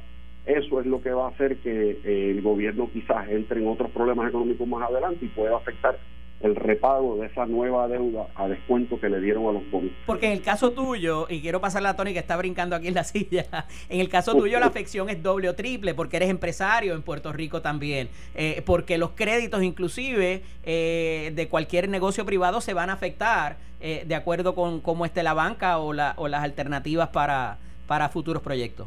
eso 0.46 0.80
es 0.80 0.86
lo 0.86 1.02
que 1.02 1.10
va 1.10 1.26
a 1.26 1.30
hacer 1.30 1.58
que 1.58 1.98
el 2.04 2.40
gobierno 2.40 2.88
quizás 2.90 3.28
entre 3.28 3.60
en 3.60 3.68
otros 3.68 3.90
problemas 3.90 4.28
económicos 4.28 4.66
más 4.66 4.88
adelante 4.90 5.26
y 5.26 5.28
pueda 5.28 5.56
afectar 5.56 5.98
el 6.40 6.54
repago 6.54 7.16
de 7.16 7.26
esa 7.26 7.46
nueva 7.46 7.88
deuda 7.88 8.28
a 8.36 8.46
descuento 8.46 9.00
que 9.00 9.08
le 9.08 9.20
dieron 9.20 9.46
a 9.46 9.52
los 9.52 9.70
bonos. 9.70 9.90
Porque 10.06 10.26
en 10.26 10.32
el 10.32 10.42
caso 10.42 10.70
tuyo, 10.70 11.26
y 11.28 11.40
quiero 11.40 11.60
pasarle 11.60 11.88
a 11.88 11.96
Tony 11.96 12.12
que 12.12 12.20
está 12.20 12.36
brincando 12.36 12.76
aquí 12.76 12.88
en 12.88 12.94
la 12.94 13.04
silla, 13.04 13.66
en 13.88 14.00
el 14.00 14.08
caso 14.08 14.34
tuyo 14.34 14.60
la 14.60 14.66
afección 14.66 15.08
es 15.08 15.22
doble 15.22 15.48
o 15.48 15.54
triple, 15.54 15.94
porque 15.94 16.16
eres 16.16 16.30
empresario 16.30 16.94
en 16.94 17.02
Puerto 17.02 17.32
Rico 17.32 17.60
también, 17.60 18.08
eh, 18.34 18.62
porque 18.64 18.98
los 18.98 19.10
créditos 19.10 19.62
inclusive 19.62 20.42
eh, 20.62 21.32
de 21.34 21.48
cualquier 21.48 21.88
negocio 21.88 22.24
privado 22.24 22.60
se 22.60 22.72
van 22.72 22.90
a 22.90 22.92
afectar 22.94 23.56
eh, 23.80 24.04
de 24.06 24.14
acuerdo 24.14 24.54
con 24.54 24.80
cómo 24.80 25.04
esté 25.04 25.22
la 25.22 25.34
banca 25.34 25.78
o, 25.78 25.92
la, 25.92 26.14
o 26.16 26.28
las 26.28 26.44
alternativas 26.44 27.08
para, 27.08 27.58
para 27.86 28.08
futuros 28.08 28.42
proyectos. 28.42 28.86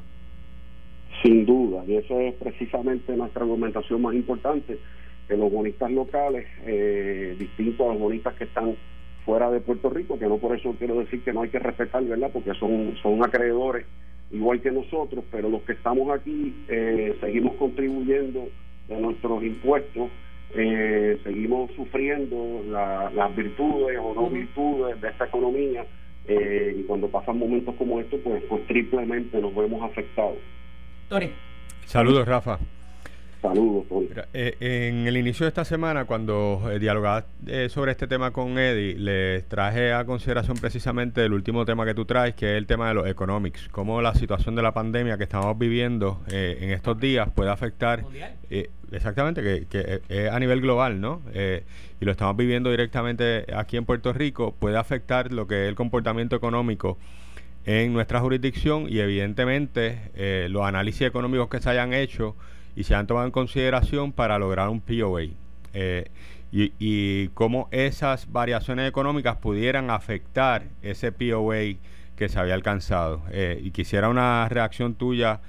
Sin 1.22 1.46
duda, 1.46 1.84
y 1.86 1.98
esa 1.98 2.16
es 2.22 2.34
precisamente 2.36 3.16
nuestra 3.16 3.44
argumentación 3.44 4.02
más 4.02 4.16
importante 4.16 4.80
que 5.32 5.38
los 5.38 5.50
bonistas 5.50 5.90
locales, 5.90 6.46
eh, 6.66 7.38
distintos 7.40 7.88
a 7.88 7.94
los 7.94 8.00
bonistas 8.02 8.34
que 8.34 8.44
están 8.44 8.76
fuera 9.24 9.50
de 9.50 9.62
Puerto 9.62 9.90
Rico, 9.90 10.20
que 10.20 10.28
no 10.28 10.40
por 10.40 10.54
eso 10.54 10.76
quiero 10.78 11.00
decir 11.00 11.24
que 11.24 11.32
no 11.32 11.44
hay 11.44 11.50
que 11.50 11.58
respetar, 11.58 12.04
¿verdad? 12.04 12.32
Porque 12.34 12.54
son, 12.56 12.98
son 13.02 13.24
acreedores 13.24 13.86
igual 14.32 14.60
que 14.60 14.72
nosotros, 14.72 15.24
pero 15.32 15.48
los 15.48 15.62
que 15.62 15.72
estamos 15.72 16.10
aquí 16.10 16.54
eh, 16.68 17.16
seguimos 17.22 17.56
contribuyendo 17.56 18.50
de 18.90 19.00
nuestros 19.00 19.42
impuestos, 19.42 20.10
eh, 20.54 21.18
seguimos 21.24 21.72
sufriendo 21.78 22.62
las 22.70 23.34
virtudes 23.34 23.98
o 24.02 24.14
no 24.14 24.30
virtudes 24.30 25.00
de 25.00 25.08
esta 25.08 25.28
economía 25.28 25.86
y 26.28 26.84
cuando 26.84 27.08
pasan 27.08 27.40
momentos 27.40 27.74
como 27.76 28.02
estos, 28.02 28.20
pues, 28.22 28.44
pues 28.50 28.68
triplemente 28.68 29.40
nos 29.40 29.56
vemos 29.56 29.82
afectados. 29.82 30.40
Saludos, 31.86 32.28
Rafa. 32.28 32.60
Saludos, 33.42 33.86
eh, 34.36 34.56
en 34.60 35.08
el 35.08 35.18
inicio 35.18 35.46
de 35.46 35.48
esta 35.48 35.66
semana, 35.66 36.06
cuando 36.06 36.62
eh, 36.72 36.78
dialogaba 36.78 37.26
eh, 37.48 37.70
sobre 37.70 37.92
este 37.92 38.06
tema 38.06 38.30
con 38.30 38.60
Eddie, 38.60 38.94
les 39.00 39.50
traje 39.50 39.94
a 39.94 40.06
consideración 40.06 40.58
precisamente 40.58 41.26
el 41.26 41.34
último 41.34 41.66
tema 41.66 41.84
que 41.84 41.96
tú 41.96 42.06
traes, 42.06 42.36
que 42.36 42.52
es 42.52 42.58
el 42.60 42.68
tema 42.68 42.90
de 42.90 42.94
los 42.94 43.08
economics. 43.08 43.68
Cómo 43.70 44.00
la 44.00 44.14
situación 44.14 44.54
de 44.54 44.62
la 44.62 44.74
pandemia 44.74 45.18
que 45.18 45.24
estamos 45.24 45.58
viviendo 45.58 46.22
en 46.28 46.70
estos 46.70 47.00
días 47.00 47.30
puede 47.32 47.50
afectar. 47.50 48.04
exactamente, 48.92 49.42
que, 49.42 49.66
que 49.66 50.02
es 50.08 50.30
a 50.30 50.40
nivel 50.40 50.62
global, 50.62 51.02
¿no? 51.02 51.24
y 51.34 52.06
lo 52.06 52.12
estamos 52.12 52.38
viviendo 52.38 52.70
directamente 52.70 53.48
aquí 53.56 53.76
en 53.76 53.86
Puerto 53.86 54.14
Rico, 54.14 54.54
puede 54.60 54.78
afectar 54.78 55.32
lo 55.32 55.48
que 55.48 55.64
es 55.64 55.70
el 55.70 55.76
comportamiento 55.76 56.36
económico 56.36 57.00
en 57.66 57.94
nuestra 57.94 58.20
jurisdicción 58.20 58.86
y 58.88 59.00
evidentemente 59.00 60.12
los 60.50 60.64
análisis 60.64 61.08
económicos 61.08 61.50
que 61.50 61.60
se 61.60 61.72
hayan 61.72 61.94
hecho 61.94 62.36
y 62.76 62.84
se 62.84 62.96
han 62.96 63.08
tomado 63.08 63.26
en 63.26 63.32
consideración 63.32 64.12
para 64.12 64.40
lograr 64.40 64.70
un 64.70 64.82
POA. 64.82 65.28
Eh, 65.74 66.10
y, 66.54 67.30
cómo 67.30 67.70
esas 67.72 68.32
variaciones 68.32 68.90
económicas 68.90 69.38
pudieran 69.38 69.90
afectar 69.90 70.64
ese 70.82 71.12
POA 71.12 71.78
que 72.18 72.30
se 72.30 72.40
había 72.40 72.54
alcanzado. 72.54 73.22
Eh, 73.32 73.62
y 73.64 73.72
quisiera 73.72 74.10
una 74.10 74.48
reacción 74.50 74.96
tuya 74.96 75.40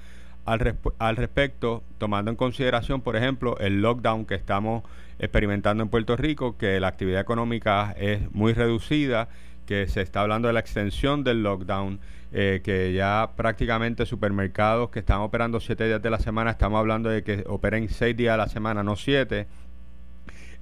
al 0.45 1.15
respecto, 1.15 1.83
tomando 1.97 2.31
en 2.31 2.37
consideración, 2.37 3.01
por 3.01 3.15
ejemplo, 3.15 3.57
el 3.59 3.81
lockdown 3.81 4.25
que 4.25 4.35
estamos 4.35 4.83
experimentando 5.19 5.83
en 5.83 5.89
Puerto 5.89 6.17
Rico, 6.17 6.57
que 6.57 6.79
la 6.79 6.87
actividad 6.87 7.21
económica 7.21 7.93
es 7.97 8.29
muy 8.31 8.53
reducida, 8.53 9.29
que 9.65 9.87
se 9.87 10.01
está 10.01 10.21
hablando 10.21 10.47
de 10.47 10.53
la 10.53 10.59
extensión 10.59 11.23
del 11.23 11.43
lockdown 11.43 11.99
eh, 12.35 12.61
que 12.63 12.93
ya 12.93 13.29
prácticamente 13.35 14.07
supermercados 14.07 14.89
que 14.89 14.97
están 14.97 15.19
operando 15.19 15.59
siete 15.59 15.85
días 15.85 16.01
de 16.01 16.09
la 16.09 16.17
semana, 16.17 16.49
estamos 16.49 16.79
hablando 16.79 17.09
de 17.09 17.23
que 17.23 17.43
operen 17.47 17.89
seis 17.89 18.17
días 18.17 18.33
a 18.33 18.37
la 18.37 18.47
semana, 18.47 18.81
no 18.81 18.95
siete, 18.95 19.45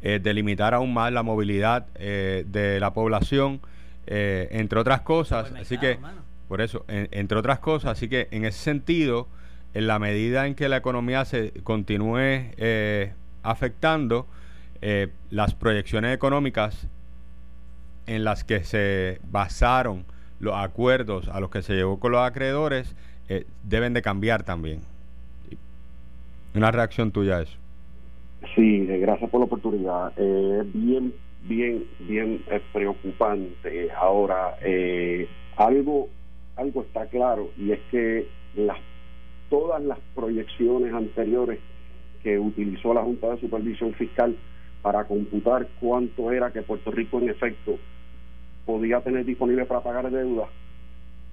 eh, 0.02 0.20
de 0.22 0.34
limitar 0.34 0.74
aún 0.74 0.94
más 0.94 1.14
la 1.14 1.24
movilidad 1.24 1.88
eh, 1.96 2.44
de 2.46 2.82
la 2.82 2.94
población, 2.94 3.62
entre 4.06 4.80
otras 4.80 5.00
cosas. 5.04 5.54
así 5.54 5.78
que, 5.78 5.98
por 6.50 6.60
eso, 6.60 6.84
entre 6.90 7.38
otras 7.38 7.60
cosas, 7.60 7.92
así 7.92 8.10
que 8.10 8.28
en 8.32 8.44
ese 8.44 8.60
sentido, 8.60 9.30
en 9.74 9.88
la 9.88 9.98
medida 9.98 10.48
en 10.48 10.56
que 10.56 10.68
la 10.68 10.76
economía 10.76 11.24
se 11.24 11.54
continúe 11.64 12.52
afectando, 13.44 14.28
las 15.30 15.56
proyecciones 15.56 16.14
económicas 16.14 16.88
en 18.08 18.26
las 18.26 18.44
que 18.44 18.66
se 18.66 19.22
basaron 19.24 20.11
los 20.42 20.56
acuerdos 20.56 21.30
a 21.30 21.40
los 21.40 21.50
que 21.52 21.62
se 21.62 21.76
llegó 21.76 22.00
con 22.00 22.12
los 22.12 22.22
acreedores 22.22 22.96
eh, 23.30 23.46
deben 23.64 23.94
de 23.94 24.02
cambiar 24.02 24.44
también. 24.44 24.82
Una 26.56 26.72
reacción 26.72 27.12
tuya 27.12 27.38
a 27.38 27.42
eso. 27.44 27.58
Sí, 28.56 28.88
eh, 28.90 28.98
gracias 29.00 29.30
por 29.30 29.40
la 29.40 29.46
oportunidad. 29.46 30.12
Eh, 30.18 30.64
bien, 30.74 31.14
bien, 31.44 31.86
bien 32.00 32.44
preocupante. 32.74 33.90
Ahora, 33.92 34.58
algo, 35.58 36.10
algo 36.56 36.82
está 36.82 37.06
claro 37.06 37.52
y 37.58 37.72
es 37.72 37.80
que 37.92 38.28
las, 38.56 38.78
todas 39.50 39.82
las 39.84 40.00
proyecciones 40.16 40.92
anteriores 40.92 41.60
que 42.24 42.40
utilizó 42.40 42.96
la 42.96 43.04
Junta 43.04 43.30
de 43.30 43.42
Supervisión 43.42 43.94
Fiscal 43.94 44.36
para 44.82 45.06
computar 45.06 45.68
cuánto 45.80 46.32
era 46.32 46.52
que 46.52 46.64
Puerto 46.64 46.90
Rico 46.90 47.20
en 47.20 47.30
efecto 47.30 47.78
podía 48.66 49.02
tener 49.02 49.26
disponible 49.26 49.66
para 49.66 49.82
pagar 49.82 50.10
deuda, 50.10 50.48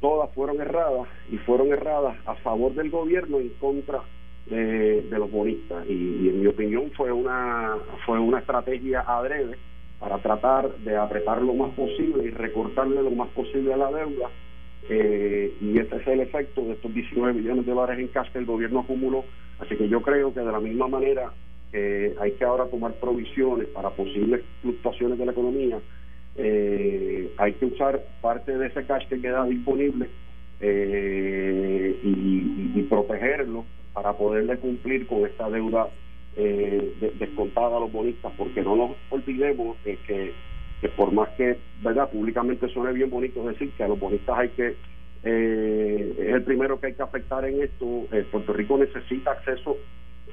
todas 0.00 0.30
fueron 0.34 0.60
erradas 0.60 1.08
y 1.30 1.36
fueron 1.38 1.68
erradas 1.68 2.16
a 2.26 2.34
favor 2.36 2.74
del 2.74 2.90
gobierno 2.90 3.38
en 3.38 3.48
contra 3.60 4.00
de, 4.46 5.04
los 5.10 5.30
bonistas. 5.30 5.84
Y, 5.88 6.28
en 6.28 6.40
mi 6.40 6.46
opinión 6.46 6.90
fue 6.96 7.12
una, 7.12 7.76
fue 8.06 8.18
una 8.18 8.38
estrategia 8.38 9.00
adrede 9.00 9.56
para 9.98 10.18
tratar 10.18 10.72
de 10.78 10.96
apretar 10.96 11.42
lo 11.42 11.54
más 11.54 11.74
posible 11.74 12.24
y 12.24 12.30
recortarle 12.30 13.02
lo 13.02 13.10
más 13.10 13.28
posible 13.30 13.74
a 13.74 13.76
la 13.76 13.90
deuda. 13.90 14.30
Eh, 14.88 15.52
y 15.60 15.78
ese 15.78 15.96
es 15.96 16.06
el 16.06 16.20
efecto 16.20 16.62
de 16.62 16.72
estos 16.72 16.94
19 16.94 17.34
millones 17.34 17.66
de 17.66 17.72
dólares 17.72 17.98
en 17.98 18.08
cash 18.08 18.30
que 18.30 18.38
el 18.38 18.46
gobierno 18.46 18.80
acumuló. 18.80 19.24
Así 19.58 19.76
que 19.76 19.88
yo 19.88 20.00
creo 20.02 20.32
que 20.32 20.40
de 20.40 20.52
la 20.52 20.60
misma 20.60 20.86
manera 20.86 21.32
eh, 21.72 22.14
hay 22.20 22.32
que 22.32 22.44
ahora 22.44 22.66
tomar 22.66 22.92
provisiones 22.94 23.66
para 23.68 23.90
posibles 23.90 24.42
fluctuaciones 24.62 25.18
de 25.18 25.26
la 25.26 25.32
economía. 25.32 25.78
Eh, 26.38 27.32
hay 27.36 27.52
que 27.54 27.66
usar 27.66 28.00
parte 28.20 28.56
de 28.56 28.68
ese 28.68 28.84
cash 28.86 29.06
que 29.08 29.20
queda 29.20 29.44
disponible 29.44 30.08
y, 30.60 32.00
y 32.74 32.86
protegerlo 32.88 33.64
para 33.92 34.12
poderle 34.12 34.56
cumplir 34.58 35.06
con 35.06 35.26
esta 35.26 35.50
deuda 35.50 35.88
eh, 36.36 37.12
descontada 37.18 37.76
a 37.76 37.80
los 37.80 37.90
bonistas, 37.90 38.32
porque 38.36 38.62
no 38.62 38.76
nos 38.76 38.90
olvidemos 39.10 39.76
de 39.82 39.96
que, 40.06 40.32
por 40.96 41.10
más 41.10 41.28
que 41.30 41.58
verdad 41.82 42.08
públicamente 42.10 42.68
suene 42.68 42.92
bien 42.92 43.10
bonito 43.10 43.44
decir 43.44 43.72
que 43.72 43.82
a 43.82 43.88
los 43.88 43.98
bonistas 43.98 44.38
hay 44.38 44.48
que 44.50 44.76
eh, 45.24 46.14
es 46.16 46.34
el 46.34 46.44
primero 46.44 46.78
que 46.78 46.86
hay 46.86 46.94
que 46.94 47.02
afectar 47.02 47.44
en 47.44 47.60
esto, 47.60 48.06
eh, 48.12 48.24
Puerto 48.30 48.52
Rico 48.52 48.78
necesita 48.78 49.32
acceso 49.32 49.76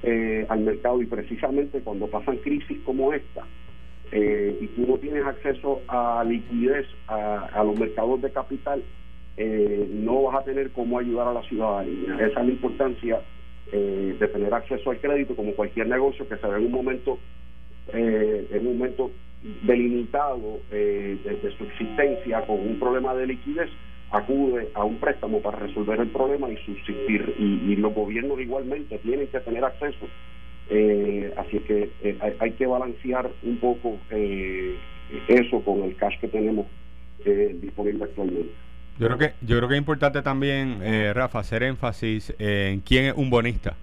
eh, 0.03 0.45
al 0.47 0.59
mercado 0.59 1.01
y 1.01 1.07
precisamente 1.07 1.79
cuando 1.79 2.05
pasan 2.05 2.37
crisis 2.37 2.77
como 2.85 3.11
esta 3.11 3.43
y 4.11 4.67
tú 4.67 4.85
no 4.87 4.97
tienes 4.97 5.25
acceso 5.25 5.81
a 5.87 6.23
liquidez 6.27 6.85
a, 7.07 7.63
los 7.63 7.77
mercados 7.79 8.21
de 8.21 8.31
capital, 8.31 8.83
no 9.37 10.23
vas 10.23 10.41
a 10.41 10.45
tener 10.45 10.71
cómo 10.71 10.99
ayudar 10.99 11.27
a 11.27 11.33
la 11.33 11.41
ciudadanía. 11.43 12.15
Esa 12.15 12.25
es 12.27 12.35
la 12.35 12.45
importancia 12.45 13.21
eh, 13.71 14.15
de 14.19 14.27
tener 14.27 14.53
acceso 14.53 14.91
al 14.91 14.99
crédito 14.99 15.35
como 15.35 15.55
cualquier 15.55 15.87
negocio 15.87 16.29
que 16.29 16.37
se 16.37 16.45
ve 16.45 16.57
en 16.57 16.65
un 16.67 16.71
momento 16.71 17.17
eh, 17.93 18.47
en 18.51 18.67
un 18.67 18.77
momento 18.77 19.09
delimitado 19.63 20.59
eh, 20.71 21.17
de, 21.23 21.51
su 21.57 21.63
existencia 21.63 22.45
con 22.45 22.59
un 22.59 22.77
problema 22.79 23.15
de 23.15 23.25
liquidez 23.25 23.71
acude 24.11 24.69
a 24.75 24.83
un 24.83 24.97
préstamo 24.97 25.41
para 25.41 25.57
resolver 25.57 25.99
el 25.99 26.09
problema 26.09 26.47
y 26.51 26.57
subsistir 26.57 27.35
y, 27.39 27.75
los 27.77 27.91
gobiernos 27.91 28.39
igualmente 28.39 28.99
tienen 28.99 29.27
que 29.29 29.39
tener 29.39 29.65
acceso 29.65 30.07
eh, 30.69 31.33
así 31.37 31.59
que 31.59 31.91
hay, 32.21 32.33
hay, 32.39 32.51
que 32.51 32.65
balancear 32.65 33.29
un 33.43 33.57
poco 33.57 33.97
eso 35.27 35.61
con 35.63 35.83
el 35.83 35.95
cash 35.95 36.19
que 36.19 36.27
tenemos 36.27 36.65
disponible 37.61 38.03
actualmente 38.03 38.65
yo 38.97 39.07
creo 39.07 39.17
que 39.17 39.33
yo 39.41 39.57
creo 39.57 39.67
que 39.67 39.75
es 39.75 39.79
importante 39.79 40.21
también, 40.21 40.79
eh, 40.81 41.11
Rafa, 41.13 41.39
hacer 41.39 41.63
énfasis 41.63 42.33
en 42.39 42.79
quién 42.79 43.05
es 43.05 43.13
un 43.15 43.29
bonista. 43.29 43.75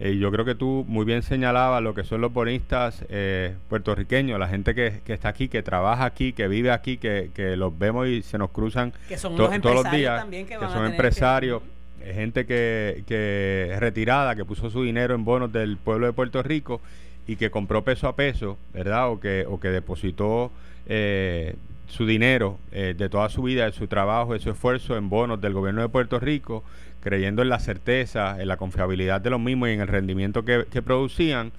Eh, 0.00 0.16
yo 0.16 0.30
creo 0.30 0.44
que 0.44 0.54
tú 0.54 0.84
muy 0.88 1.04
bien 1.04 1.22
señalabas 1.22 1.82
lo 1.82 1.94
que 1.94 2.04
son 2.04 2.20
los 2.20 2.32
bonistas 2.32 3.04
eh, 3.08 3.56
puertorriqueños, 3.68 4.38
la 4.38 4.48
gente 4.48 4.74
que, 4.74 5.02
está 5.06 5.28
aquí, 5.28 5.48
que 5.48 5.62
trabaja 5.62 6.04
aquí, 6.04 6.32
que 6.32 6.46
vive 6.46 6.70
aquí, 6.70 6.98
que, 6.98 7.30
los 7.56 7.76
vemos 7.76 8.06
y 8.08 8.22
se 8.22 8.38
nos 8.38 8.50
cruzan 8.50 8.92
todos 9.20 9.74
los 9.74 9.90
días, 9.90 10.24
que, 10.26 10.58
son 10.72 10.86
empresarios, 10.86 11.62
gente 12.04 12.46
que, 12.46 13.04
que 13.06 13.76
retirada, 13.78 14.34
que 14.36 14.44
puso 14.44 14.70
su 14.70 14.82
dinero 14.82 15.14
en 15.14 15.24
bonos 15.24 15.52
del 15.52 15.76
pueblo 15.76 16.06
de 16.06 16.12
Puerto 16.12 16.42
Rico 16.42 16.80
y 17.26 17.36
que 17.36 17.50
compró 17.50 17.84
peso 17.84 18.08
a 18.08 18.16
peso, 18.16 18.58
¿verdad? 18.72 19.10
O 19.10 19.20
que, 19.20 19.44
o 19.46 19.60
que 19.60 19.68
depositó 19.68 20.50
eh, 20.86 21.54
su 21.86 22.06
dinero 22.06 22.58
eh, 22.72 22.94
de 22.96 23.08
toda 23.08 23.28
su 23.28 23.42
vida, 23.42 23.66
de 23.66 23.72
su 23.72 23.86
trabajo, 23.86 24.32
de 24.32 24.40
su 24.40 24.50
esfuerzo 24.50 24.96
en 24.96 25.10
bonos 25.10 25.40
del 25.40 25.52
gobierno 25.52 25.82
de 25.82 25.88
Puerto 25.90 26.18
Rico, 26.18 26.64
creyendo 27.02 27.42
en 27.42 27.50
la 27.50 27.58
certeza, 27.58 28.40
en 28.40 28.48
la 28.48 28.56
confiabilidad 28.56 29.20
de 29.20 29.30
los 29.30 29.40
mismos 29.40 29.68
y 29.68 29.72
en 29.72 29.80
el 29.80 29.88
rendimiento 29.88 30.44
que, 30.44 30.64
producían, 30.82 31.52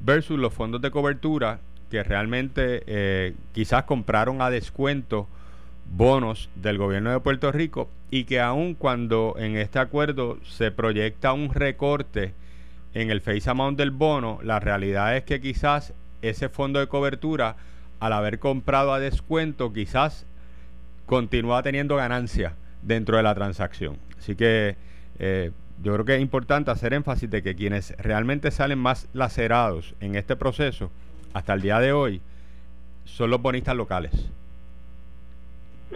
versus 0.00 0.38
los 0.38 0.52
fondos 0.52 0.82
de 0.82 0.90
cobertura 0.90 1.60
que 1.90 2.02
realmente 2.02 2.82
eh, 2.86 3.34
quizás 3.52 3.84
compraron 3.84 4.42
a 4.42 4.50
descuento 4.50 5.28
bonos 5.90 6.50
del 6.54 6.78
gobierno 6.78 7.10
de 7.10 7.20
Puerto 7.20 7.52
Rico 7.52 7.88
y 8.10 8.24
que 8.24 8.40
aun 8.40 8.74
cuando 8.74 9.34
en 9.38 9.56
este 9.56 9.78
acuerdo 9.78 10.38
se 10.44 10.70
proyecta 10.70 11.32
un 11.32 11.52
recorte 11.52 12.34
en 12.94 13.10
el 13.10 13.20
face 13.20 13.48
amount 13.50 13.78
del 13.78 13.90
bono, 13.90 14.38
la 14.42 14.60
realidad 14.60 15.16
es 15.16 15.24
que 15.24 15.40
quizás 15.40 15.92
ese 16.22 16.48
fondo 16.48 16.80
de 16.80 16.86
cobertura 16.86 17.56
al 18.00 18.12
haber 18.12 18.38
comprado 18.38 18.92
a 18.92 19.00
descuento, 19.00 19.72
quizás 19.72 20.26
continúa 21.06 21.62
teniendo 21.62 21.96
ganancia 21.96 22.54
dentro 22.82 23.16
de 23.16 23.22
la 23.22 23.34
transacción. 23.34 23.98
Así 24.18 24.34
que 24.34 24.76
eh, 25.18 25.50
yo 25.82 25.92
creo 25.92 26.04
que 26.04 26.16
es 26.16 26.22
importante 26.22 26.70
hacer 26.70 26.94
énfasis 26.94 27.30
de 27.30 27.42
que 27.42 27.54
quienes 27.54 27.96
realmente 27.98 28.50
salen 28.50 28.78
más 28.78 29.08
lacerados 29.12 29.94
en 30.00 30.14
este 30.14 30.36
proceso 30.36 30.90
hasta 31.32 31.54
el 31.54 31.62
día 31.62 31.80
de 31.80 31.92
hoy 31.92 32.20
son 33.04 33.30
los 33.30 33.40
bonistas 33.40 33.76
locales. 33.76 34.12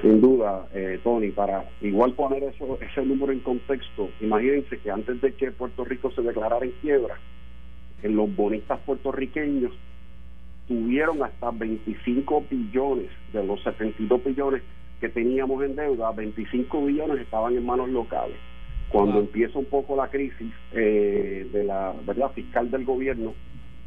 Sin 0.01 0.21
duda, 0.21 0.69
eh, 0.73 1.01
Tony, 1.03 1.31
para 1.31 1.69
igual 1.81 2.13
poner 2.13 2.45
eso, 2.45 2.79
ese 2.81 3.05
número 3.05 3.33
en 3.33 3.41
contexto, 3.41 4.09
imagínense 4.21 4.79
que 4.79 4.91
antes 4.91 5.21
de 5.21 5.35
que 5.35 5.51
Puerto 5.51 5.85
Rico 5.85 6.13
se 6.13 6.23
declarara 6.23 6.65
en 6.65 6.73
quiebra, 6.81 7.17
en 8.03 8.17
los 8.17 8.35
bonistas 8.35 8.79
puertorriqueños 8.87 9.73
tuvieron 10.69 11.23
hasta 11.23 11.51
25 11.51 12.45
billones 12.49 13.09
de 13.33 13.45
los 13.45 13.61
72 13.65 14.25
billones 14.25 14.63
que 15.01 15.09
teníamos 15.09 15.63
en 15.65 15.75
deuda, 15.75 16.13
25 16.13 16.87
billones 16.87 17.21
estaban 17.21 17.57
en 17.57 17.67
manos 17.67 17.89
locales. 17.89 18.37
Cuando 18.91 19.19
empieza 19.19 19.59
un 19.59 19.65
poco 19.65 19.97
la 19.97 20.09
crisis 20.09 20.53
eh, 20.73 21.49
de 21.53 21.65
la 21.65 21.95
verdad 22.07 22.31
fiscal 22.33 22.71
del 22.71 22.85
gobierno, 22.85 23.35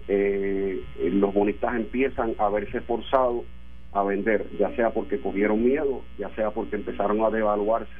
eh, 0.08 0.82
los 0.99 1.34
bonistas 1.34 1.76
empiezan 1.76 2.36
a 2.38 2.49
verse 2.49 2.82
forzados 2.82 3.45
a 3.94 4.04
vender, 4.04 4.48
ya 4.60 4.76
sea 4.76 4.89
porque 4.91 5.20
cogieron 5.20 5.64
miedo, 5.64 6.02
ya 6.18 6.30
sea 6.36 6.52
porque 6.52 6.76
empezaron 6.76 7.22
a 7.22 7.30
devaluarse 7.30 7.94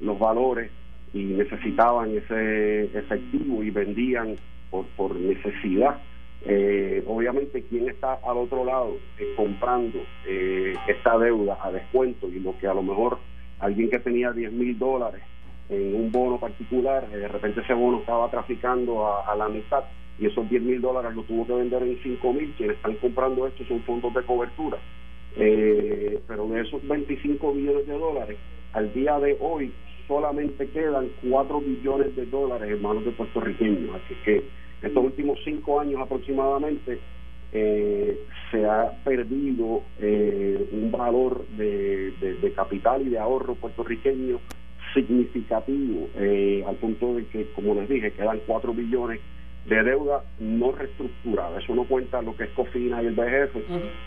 los 0.00 0.18
valores 0.18 0.70
y 1.12 1.24
necesitaban 1.24 2.16
ese 2.16 2.84
efectivo 2.98 3.62
y 3.62 3.70
vendían 3.70 4.36
por, 4.70 4.86
por 4.96 5.14
necesidad 5.14 5.98
eh, 6.46 7.02
obviamente, 7.06 7.62
quien 7.62 7.88
está 7.88 8.18
al 8.22 8.36
otro 8.36 8.64
lado 8.66 8.98
eh, 9.18 9.32
comprando 9.34 9.98
eh, 10.26 10.74
esta 10.88 11.16
deuda 11.16 11.58
a 11.62 11.70
descuento 11.70 12.28
y 12.28 12.38
lo 12.38 12.58
que 12.58 12.66
a 12.66 12.74
lo 12.74 12.82
mejor 12.82 13.18
alguien 13.60 13.88
que 13.88 13.98
tenía 13.98 14.30
10 14.30 14.52
mil 14.52 14.78
dólares 14.78 15.22
en 15.70 15.94
un 15.94 16.12
bono 16.12 16.38
particular, 16.38 17.08
de 17.08 17.28
repente 17.28 17.62
ese 17.62 17.72
bono 17.72 18.00
estaba 18.00 18.30
traficando 18.30 19.06
a, 19.26 19.34
la 19.34 19.48
mitad 19.48 19.84
y 20.18 20.26
esos 20.26 20.48
10 20.50 20.62
mil 20.62 20.80
dólares 20.82 21.14
lo 21.14 21.22
tuvo 21.22 21.46
que 21.46 21.54
vender 21.54 21.82
en 21.82 21.98
5 22.02 22.32
mil. 22.34 22.52
Quienes 22.58 22.76
están 22.76 22.96
comprando 22.96 23.46
esto 23.46 23.64
son 23.64 23.80
fondos 23.84 24.12
de 24.12 24.22
cobertura. 24.24 24.76
Pero 25.36 26.48
de 26.48 26.60
esos 26.60 26.86
25 26.86 27.54
millones 27.54 27.86
de 27.86 27.98
dólares, 27.98 28.38
al 28.72 28.92
día 28.92 29.18
de 29.18 29.36
hoy 29.40 29.72
solamente 30.06 30.68
quedan 30.68 31.08
4 31.28 31.60
billones 31.60 32.14
de 32.16 32.26
dólares 32.26 32.70
en 32.70 32.82
manos 32.82 33.04
de 33.04 33.12
puertorriqueños. 33.12 33.96
Así 33.96 34.14
que 34.24 34.44
estos 34.82 35.04
últimos 35.04 35.38
cinco 35.44 35.80
años 35.80 36.00
aproximadamente 36.00 36.98
eh, 37.52 38.18
se 38.50 38.66
ha 38.66 38.90
perdido 39.04 39.82
eh, 40.00 40.68
un 40.72 40.90
valor 40.90 41.46
de, 41.56 42.52
capital 42.54 43.02
y 43.02 43.10
de 43.10 43.18
ahorro 43.18 43.54
puertorriqueño 43.54 44.40
significativo, 44.92 46.08
eh, 46.16 46.64
al 46.66 46.76
punto 46.76 47.14
de 47.14 47.26
que, 47.26 47.50
como 47.52 47.74
les 47.74 47.88
dije, 47.88 48.12
quedan 48.12 48.40
cuatro 48.46 48.74
billones 48.74 49.20
de 49.66 49.82
deuda 49.82 50.22
no 50.40 50.72
reestructurada. 50.72 51.58
Eso 51.58 51.74
no 51.74 51.84
cuenta 51.84 52.20
lo 52.22 52.36
que 52.36 52.44
es 52.44 52.50
COFINA 52.50 53.02
y 53.02 53.06
el 53.06 53.14
BGF, 53.14 53.56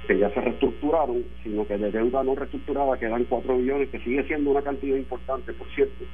que 0.08 0.18
ya 0.20 0.30
se 0.32 0.42
reestructuraron, 0.42 1.24
sino 1.44 1.66
que 1.68 1.78
de 1.78 1.92
deuda 1.92 2.24
no 2.24 2.36
reestructurada 2.36 2.98
quedan 2.98 3.24
cuatro 3.26 3.58
billones, 3.58 3.90
que 3.90 4.00
sigue 4.00 4.24
siendo 4.26 4.52
una 4.52 4.62
cantidad 4.62 4.96
importante, 4.96 5.54
por 5.54 5.68
cierto, 5.70 6.06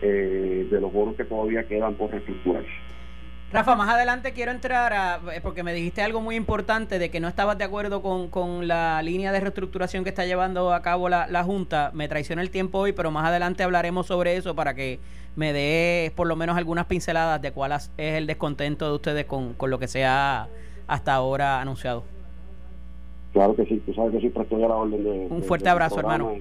de 0.00 0.78
los 0.80 0.92
bonos 0.92 1.16
que 1.16 1.24
todavía 1.24 1.64
quedan 1.64 1.94
por 1.94 2.10
reestructurarse. 2.10 2.70
Rafa, 3.52 3.76
más 3.76 3.90
adelante 3.90 4.32
quiero 4.32 4.50
entrar 4.50 4.94
a, 4.94 5.20
eh, 5.34 5.40
porque 5.42 5.62
me 5.62 5.74
dijiste 5.74 6.00
algo 6.00 6.22
muy 6.22 6.36
importante 6.36 6.98
de 6.98 7.10
que 7.10 7.20
no 7.20 7.28
estabas 7.28 7.58
de 7.58 7.64
acuerdo 7.64 8.00
con, 8.00 8.66
la 8.66 9.02
línea 9.02 9.30
de 9.30 9.40
reestructuración 9.40 10.04
que 10.04 10.10
está 10.10 10.24
llevando 10.24 10.72
a 10.72 10.80
cabo 10.80 11.10
la, 11.10 11.44
Junta. 11.44 11.90
Me 11.92 12.08
traiciona 12.08 12.40
el 12.40 12.50
tiempo 12.50 12.78
hoy, 12.78 12.92
pero 12.92 13.10
más 13.10 13.26
adelante 13.26 13.62
hablaremos 13.62 14.06
sobre 14.06 14.36
eso 14.36 14.54
para 14.54 14.74
que 14.74 15.00
me 15.36 15.52
dé 15.52 16.12
por 16.16 16.26
lo 16.26 16.34
menos 16.34 16.56
algunas 16.56 16.86
pinceladas 16.86 17.42
de 17.42 17.52
cuál 17.52 17.72
es 17.72 17.90
el 17.98 18.26
descontento 18.26 18.88
de 18.88 18.94
ustedes 18.94 19.26
con, 19.26 19.54
lo 19.66 19.78
que 19.78 19.88
se 19.88 20.06
ha 20.06 20.48
hasta 20.86 21.12
ahora 21.12 21.60
anunciado. 21.60 22.04
Claro 23.34 23.54
que 23.54 23.66
sí, 23.66 23.82
tú 23.84 23.92
sabes 23.92 24.12
que 24.12 24.20
siempre 24.20 24.44
estoy 24.44 24.62
a 24.62 24.68
la 24.68 24.76
orden 24.76 25.04
de... 25.04 25.26
Un 25.28 25.42
fuerte 25.42 25.68
abrazo, 25.68 25.98
hermano. 25.98 26.32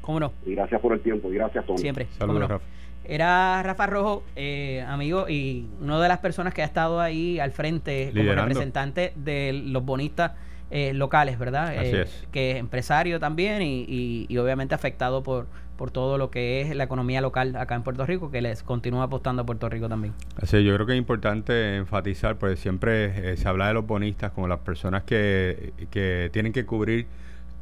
¿Cómo 0.00 0.18
no? 0.18 0.32
Y 0.44 0.54
gracias 0.54 0.80
por 0.80 0.92
el 0.92 1.00
tiempo 1.00 1.30
y 1.30 1.34
gracias, 1.34 1.64
Tony. 1.64 1.78
Siempre. 1.78 2.06
Saludos, 2.18 2.48
Rafa. 2.48 2.64
Era 3.08 3.62
Rafa 3.62 3.86
Rojo, 3.86 4.22
eh, 4.36 4.84
amigo, 4.88 5.28
y 5.28 5.66
una 5.80 6.00
de 6.00 6.08
las 6.08 6.18
personas 6.18 6.52
que 6.54 6.62
ha 6.62 6.66
estado 6.66 7.00
ahí 7.00 7.38
al 7.38 7.52
frente 7.52 8.10
como 8.14 8.32
representante 8.32 9.12
de 9.16 9.52
los 9.52 9.84
bonistas 9.84 10.32
eh, 10.70 10.92
locales, 10.92 11.38
¿verdad? 11.38 11.68
Así 11.78 11.94
Eh, 11.96 12.02
es. 12.02 12.26
Que 12.32 12.50
es 12.52 12.56
empresario 12.56 13.20
también 13.20 13.62
y, 13.62 13.84
y- 13.88 14.26
y 14.28 14.36
obviamente 14.38 14.74
afectado 14.74 15.22
por, 15.22 15.46
por 15.76 15.92
todo 15.92 16.18
lo 16.18 16.30
que 16.32 16.60
es 16.62 16.74
la 16.74 16.82
economía 16.84 17.20
local 17.20 17.54
acá 17.54 17.76
en 17.76 17.82
Puerto 17.84 18.04
Rico, 18.04 18.32
que 18.32 18.40
les 18.42 18.64
continúa 18.64 19.04
apostando 19.04 19.42
a 19.42 19.46
Puerto 19.46 19.68
Rico 19.68 19.88
también. 19.88 20.12
Así, 20.42 20.64
yo 20.64 20.74
creo 20.74 20.84
que 20.86 20.94
es 20.94 20.98
importante 20.98 21.76
enfatizar, 21.76 22.36
porque 22.36 22.56
siempre 22.56 23.32
eh, 23.32 23.36
se 23.36 23.46
habla 23.46 23.68
de 23.68 23.74
los 23.74 23.86
bonistas 23.86 24.32
como 24.32 24.48
las 24.48 24.58
personas 24.60 25.04
que, 25.04 25.72
que 25.90 26.30
tienen 26.32 26.52
que 26.52 26.66
cubrir 26.66 27.06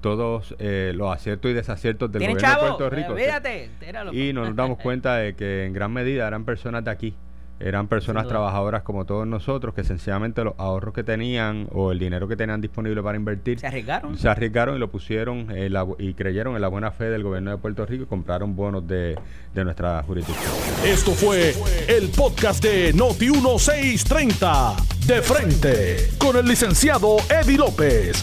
todos 0.04 0.54
eh, 0.58 0.92
los 0.94 1.10
aciertos 1.10 1.50
y 1.50 1.54
desaciertos 1.54 2.12
del 2.12 2.18
¿Tienen 2.20 2.36
gobierno 2.36 2.54
chavo? 2.56 2.64
de 2.66 2.76
Puerto 2.76 2.94
Rico. 2.94 3.08
Eh, 3.12 3.12
Olvídate. 3.14 3.70
Y 4.12 4.34
nos 4.34 4.54
damos 4.54 4.76
cuenta 4.78 5.16
de 5.16 5.34
que 5.34 5.64
en 5.64 5.72
gran 5.72 5.90
medida 5.94 6.28
eran 6.28 6.44
personas 6.44 6.84
de 6.84 6.90
aquí, 6.90 7.14
eran 7.58 7.88
personas 7.88 8.28
trabajadoras 8.28 8.82
como 8.82 9.06
todos 9.06 9.26
nosotros, 9.26 9.72
que 9.74 9.82
sencillamente 9.82 10.44
los 10.44 10.52
ahorros 10.58 10.92
que 10.92 11.04
tenían 11.04 11.68
o 11.72 11.90
el 11.90 11.98
dinero 11.98 12.28
que 12.28 12.36
tenían 12.36 12.60
disponible 12.60 13.02
para 13.02 13.16
invertir 13.16 13.58
Se 13.60 13.66
arriesgaron. 13.66 14.18
se 14.18 14.28
arriesgaron 14.28 14.76
y 14.76 14.78
lo 14.78 14.90
pusieron 14.90 15.50
en 15.50 15.72
la 15.72 15.86
y 15.98 16.12
creyeron 16.12 16.54
en 16.54 16.60
la 16.60 16.68
buena 16.68 16.90
fe 16.90 17.04
del 17.04 17.22
gobierno 17.22 17.52
de 17.52 17.56
Puerto 17.56 17.86
Rico 17.86 18.02
y 18.02 18.06
compraron 18.06 18.54
bonos 18.54 18.86
de, 18.86 19.16
de 19.54 19.64
nuestra 19.64 20.02
jurisdicción. 20.02 20.52
Esto 20.84 21.12
fue 21.12 21.54
el 21.88 22.08
podcast 22.10 22.62
de 22.62 22.92
Noti1630. 22.94 24.74
De 25.06 25.22
frente. 25.22 25.96
Con 26.18 26.36
el 26.36 26.44
licenciado 26.46 27.16
Eddie 27.30 27.56
López. 27.56 28.22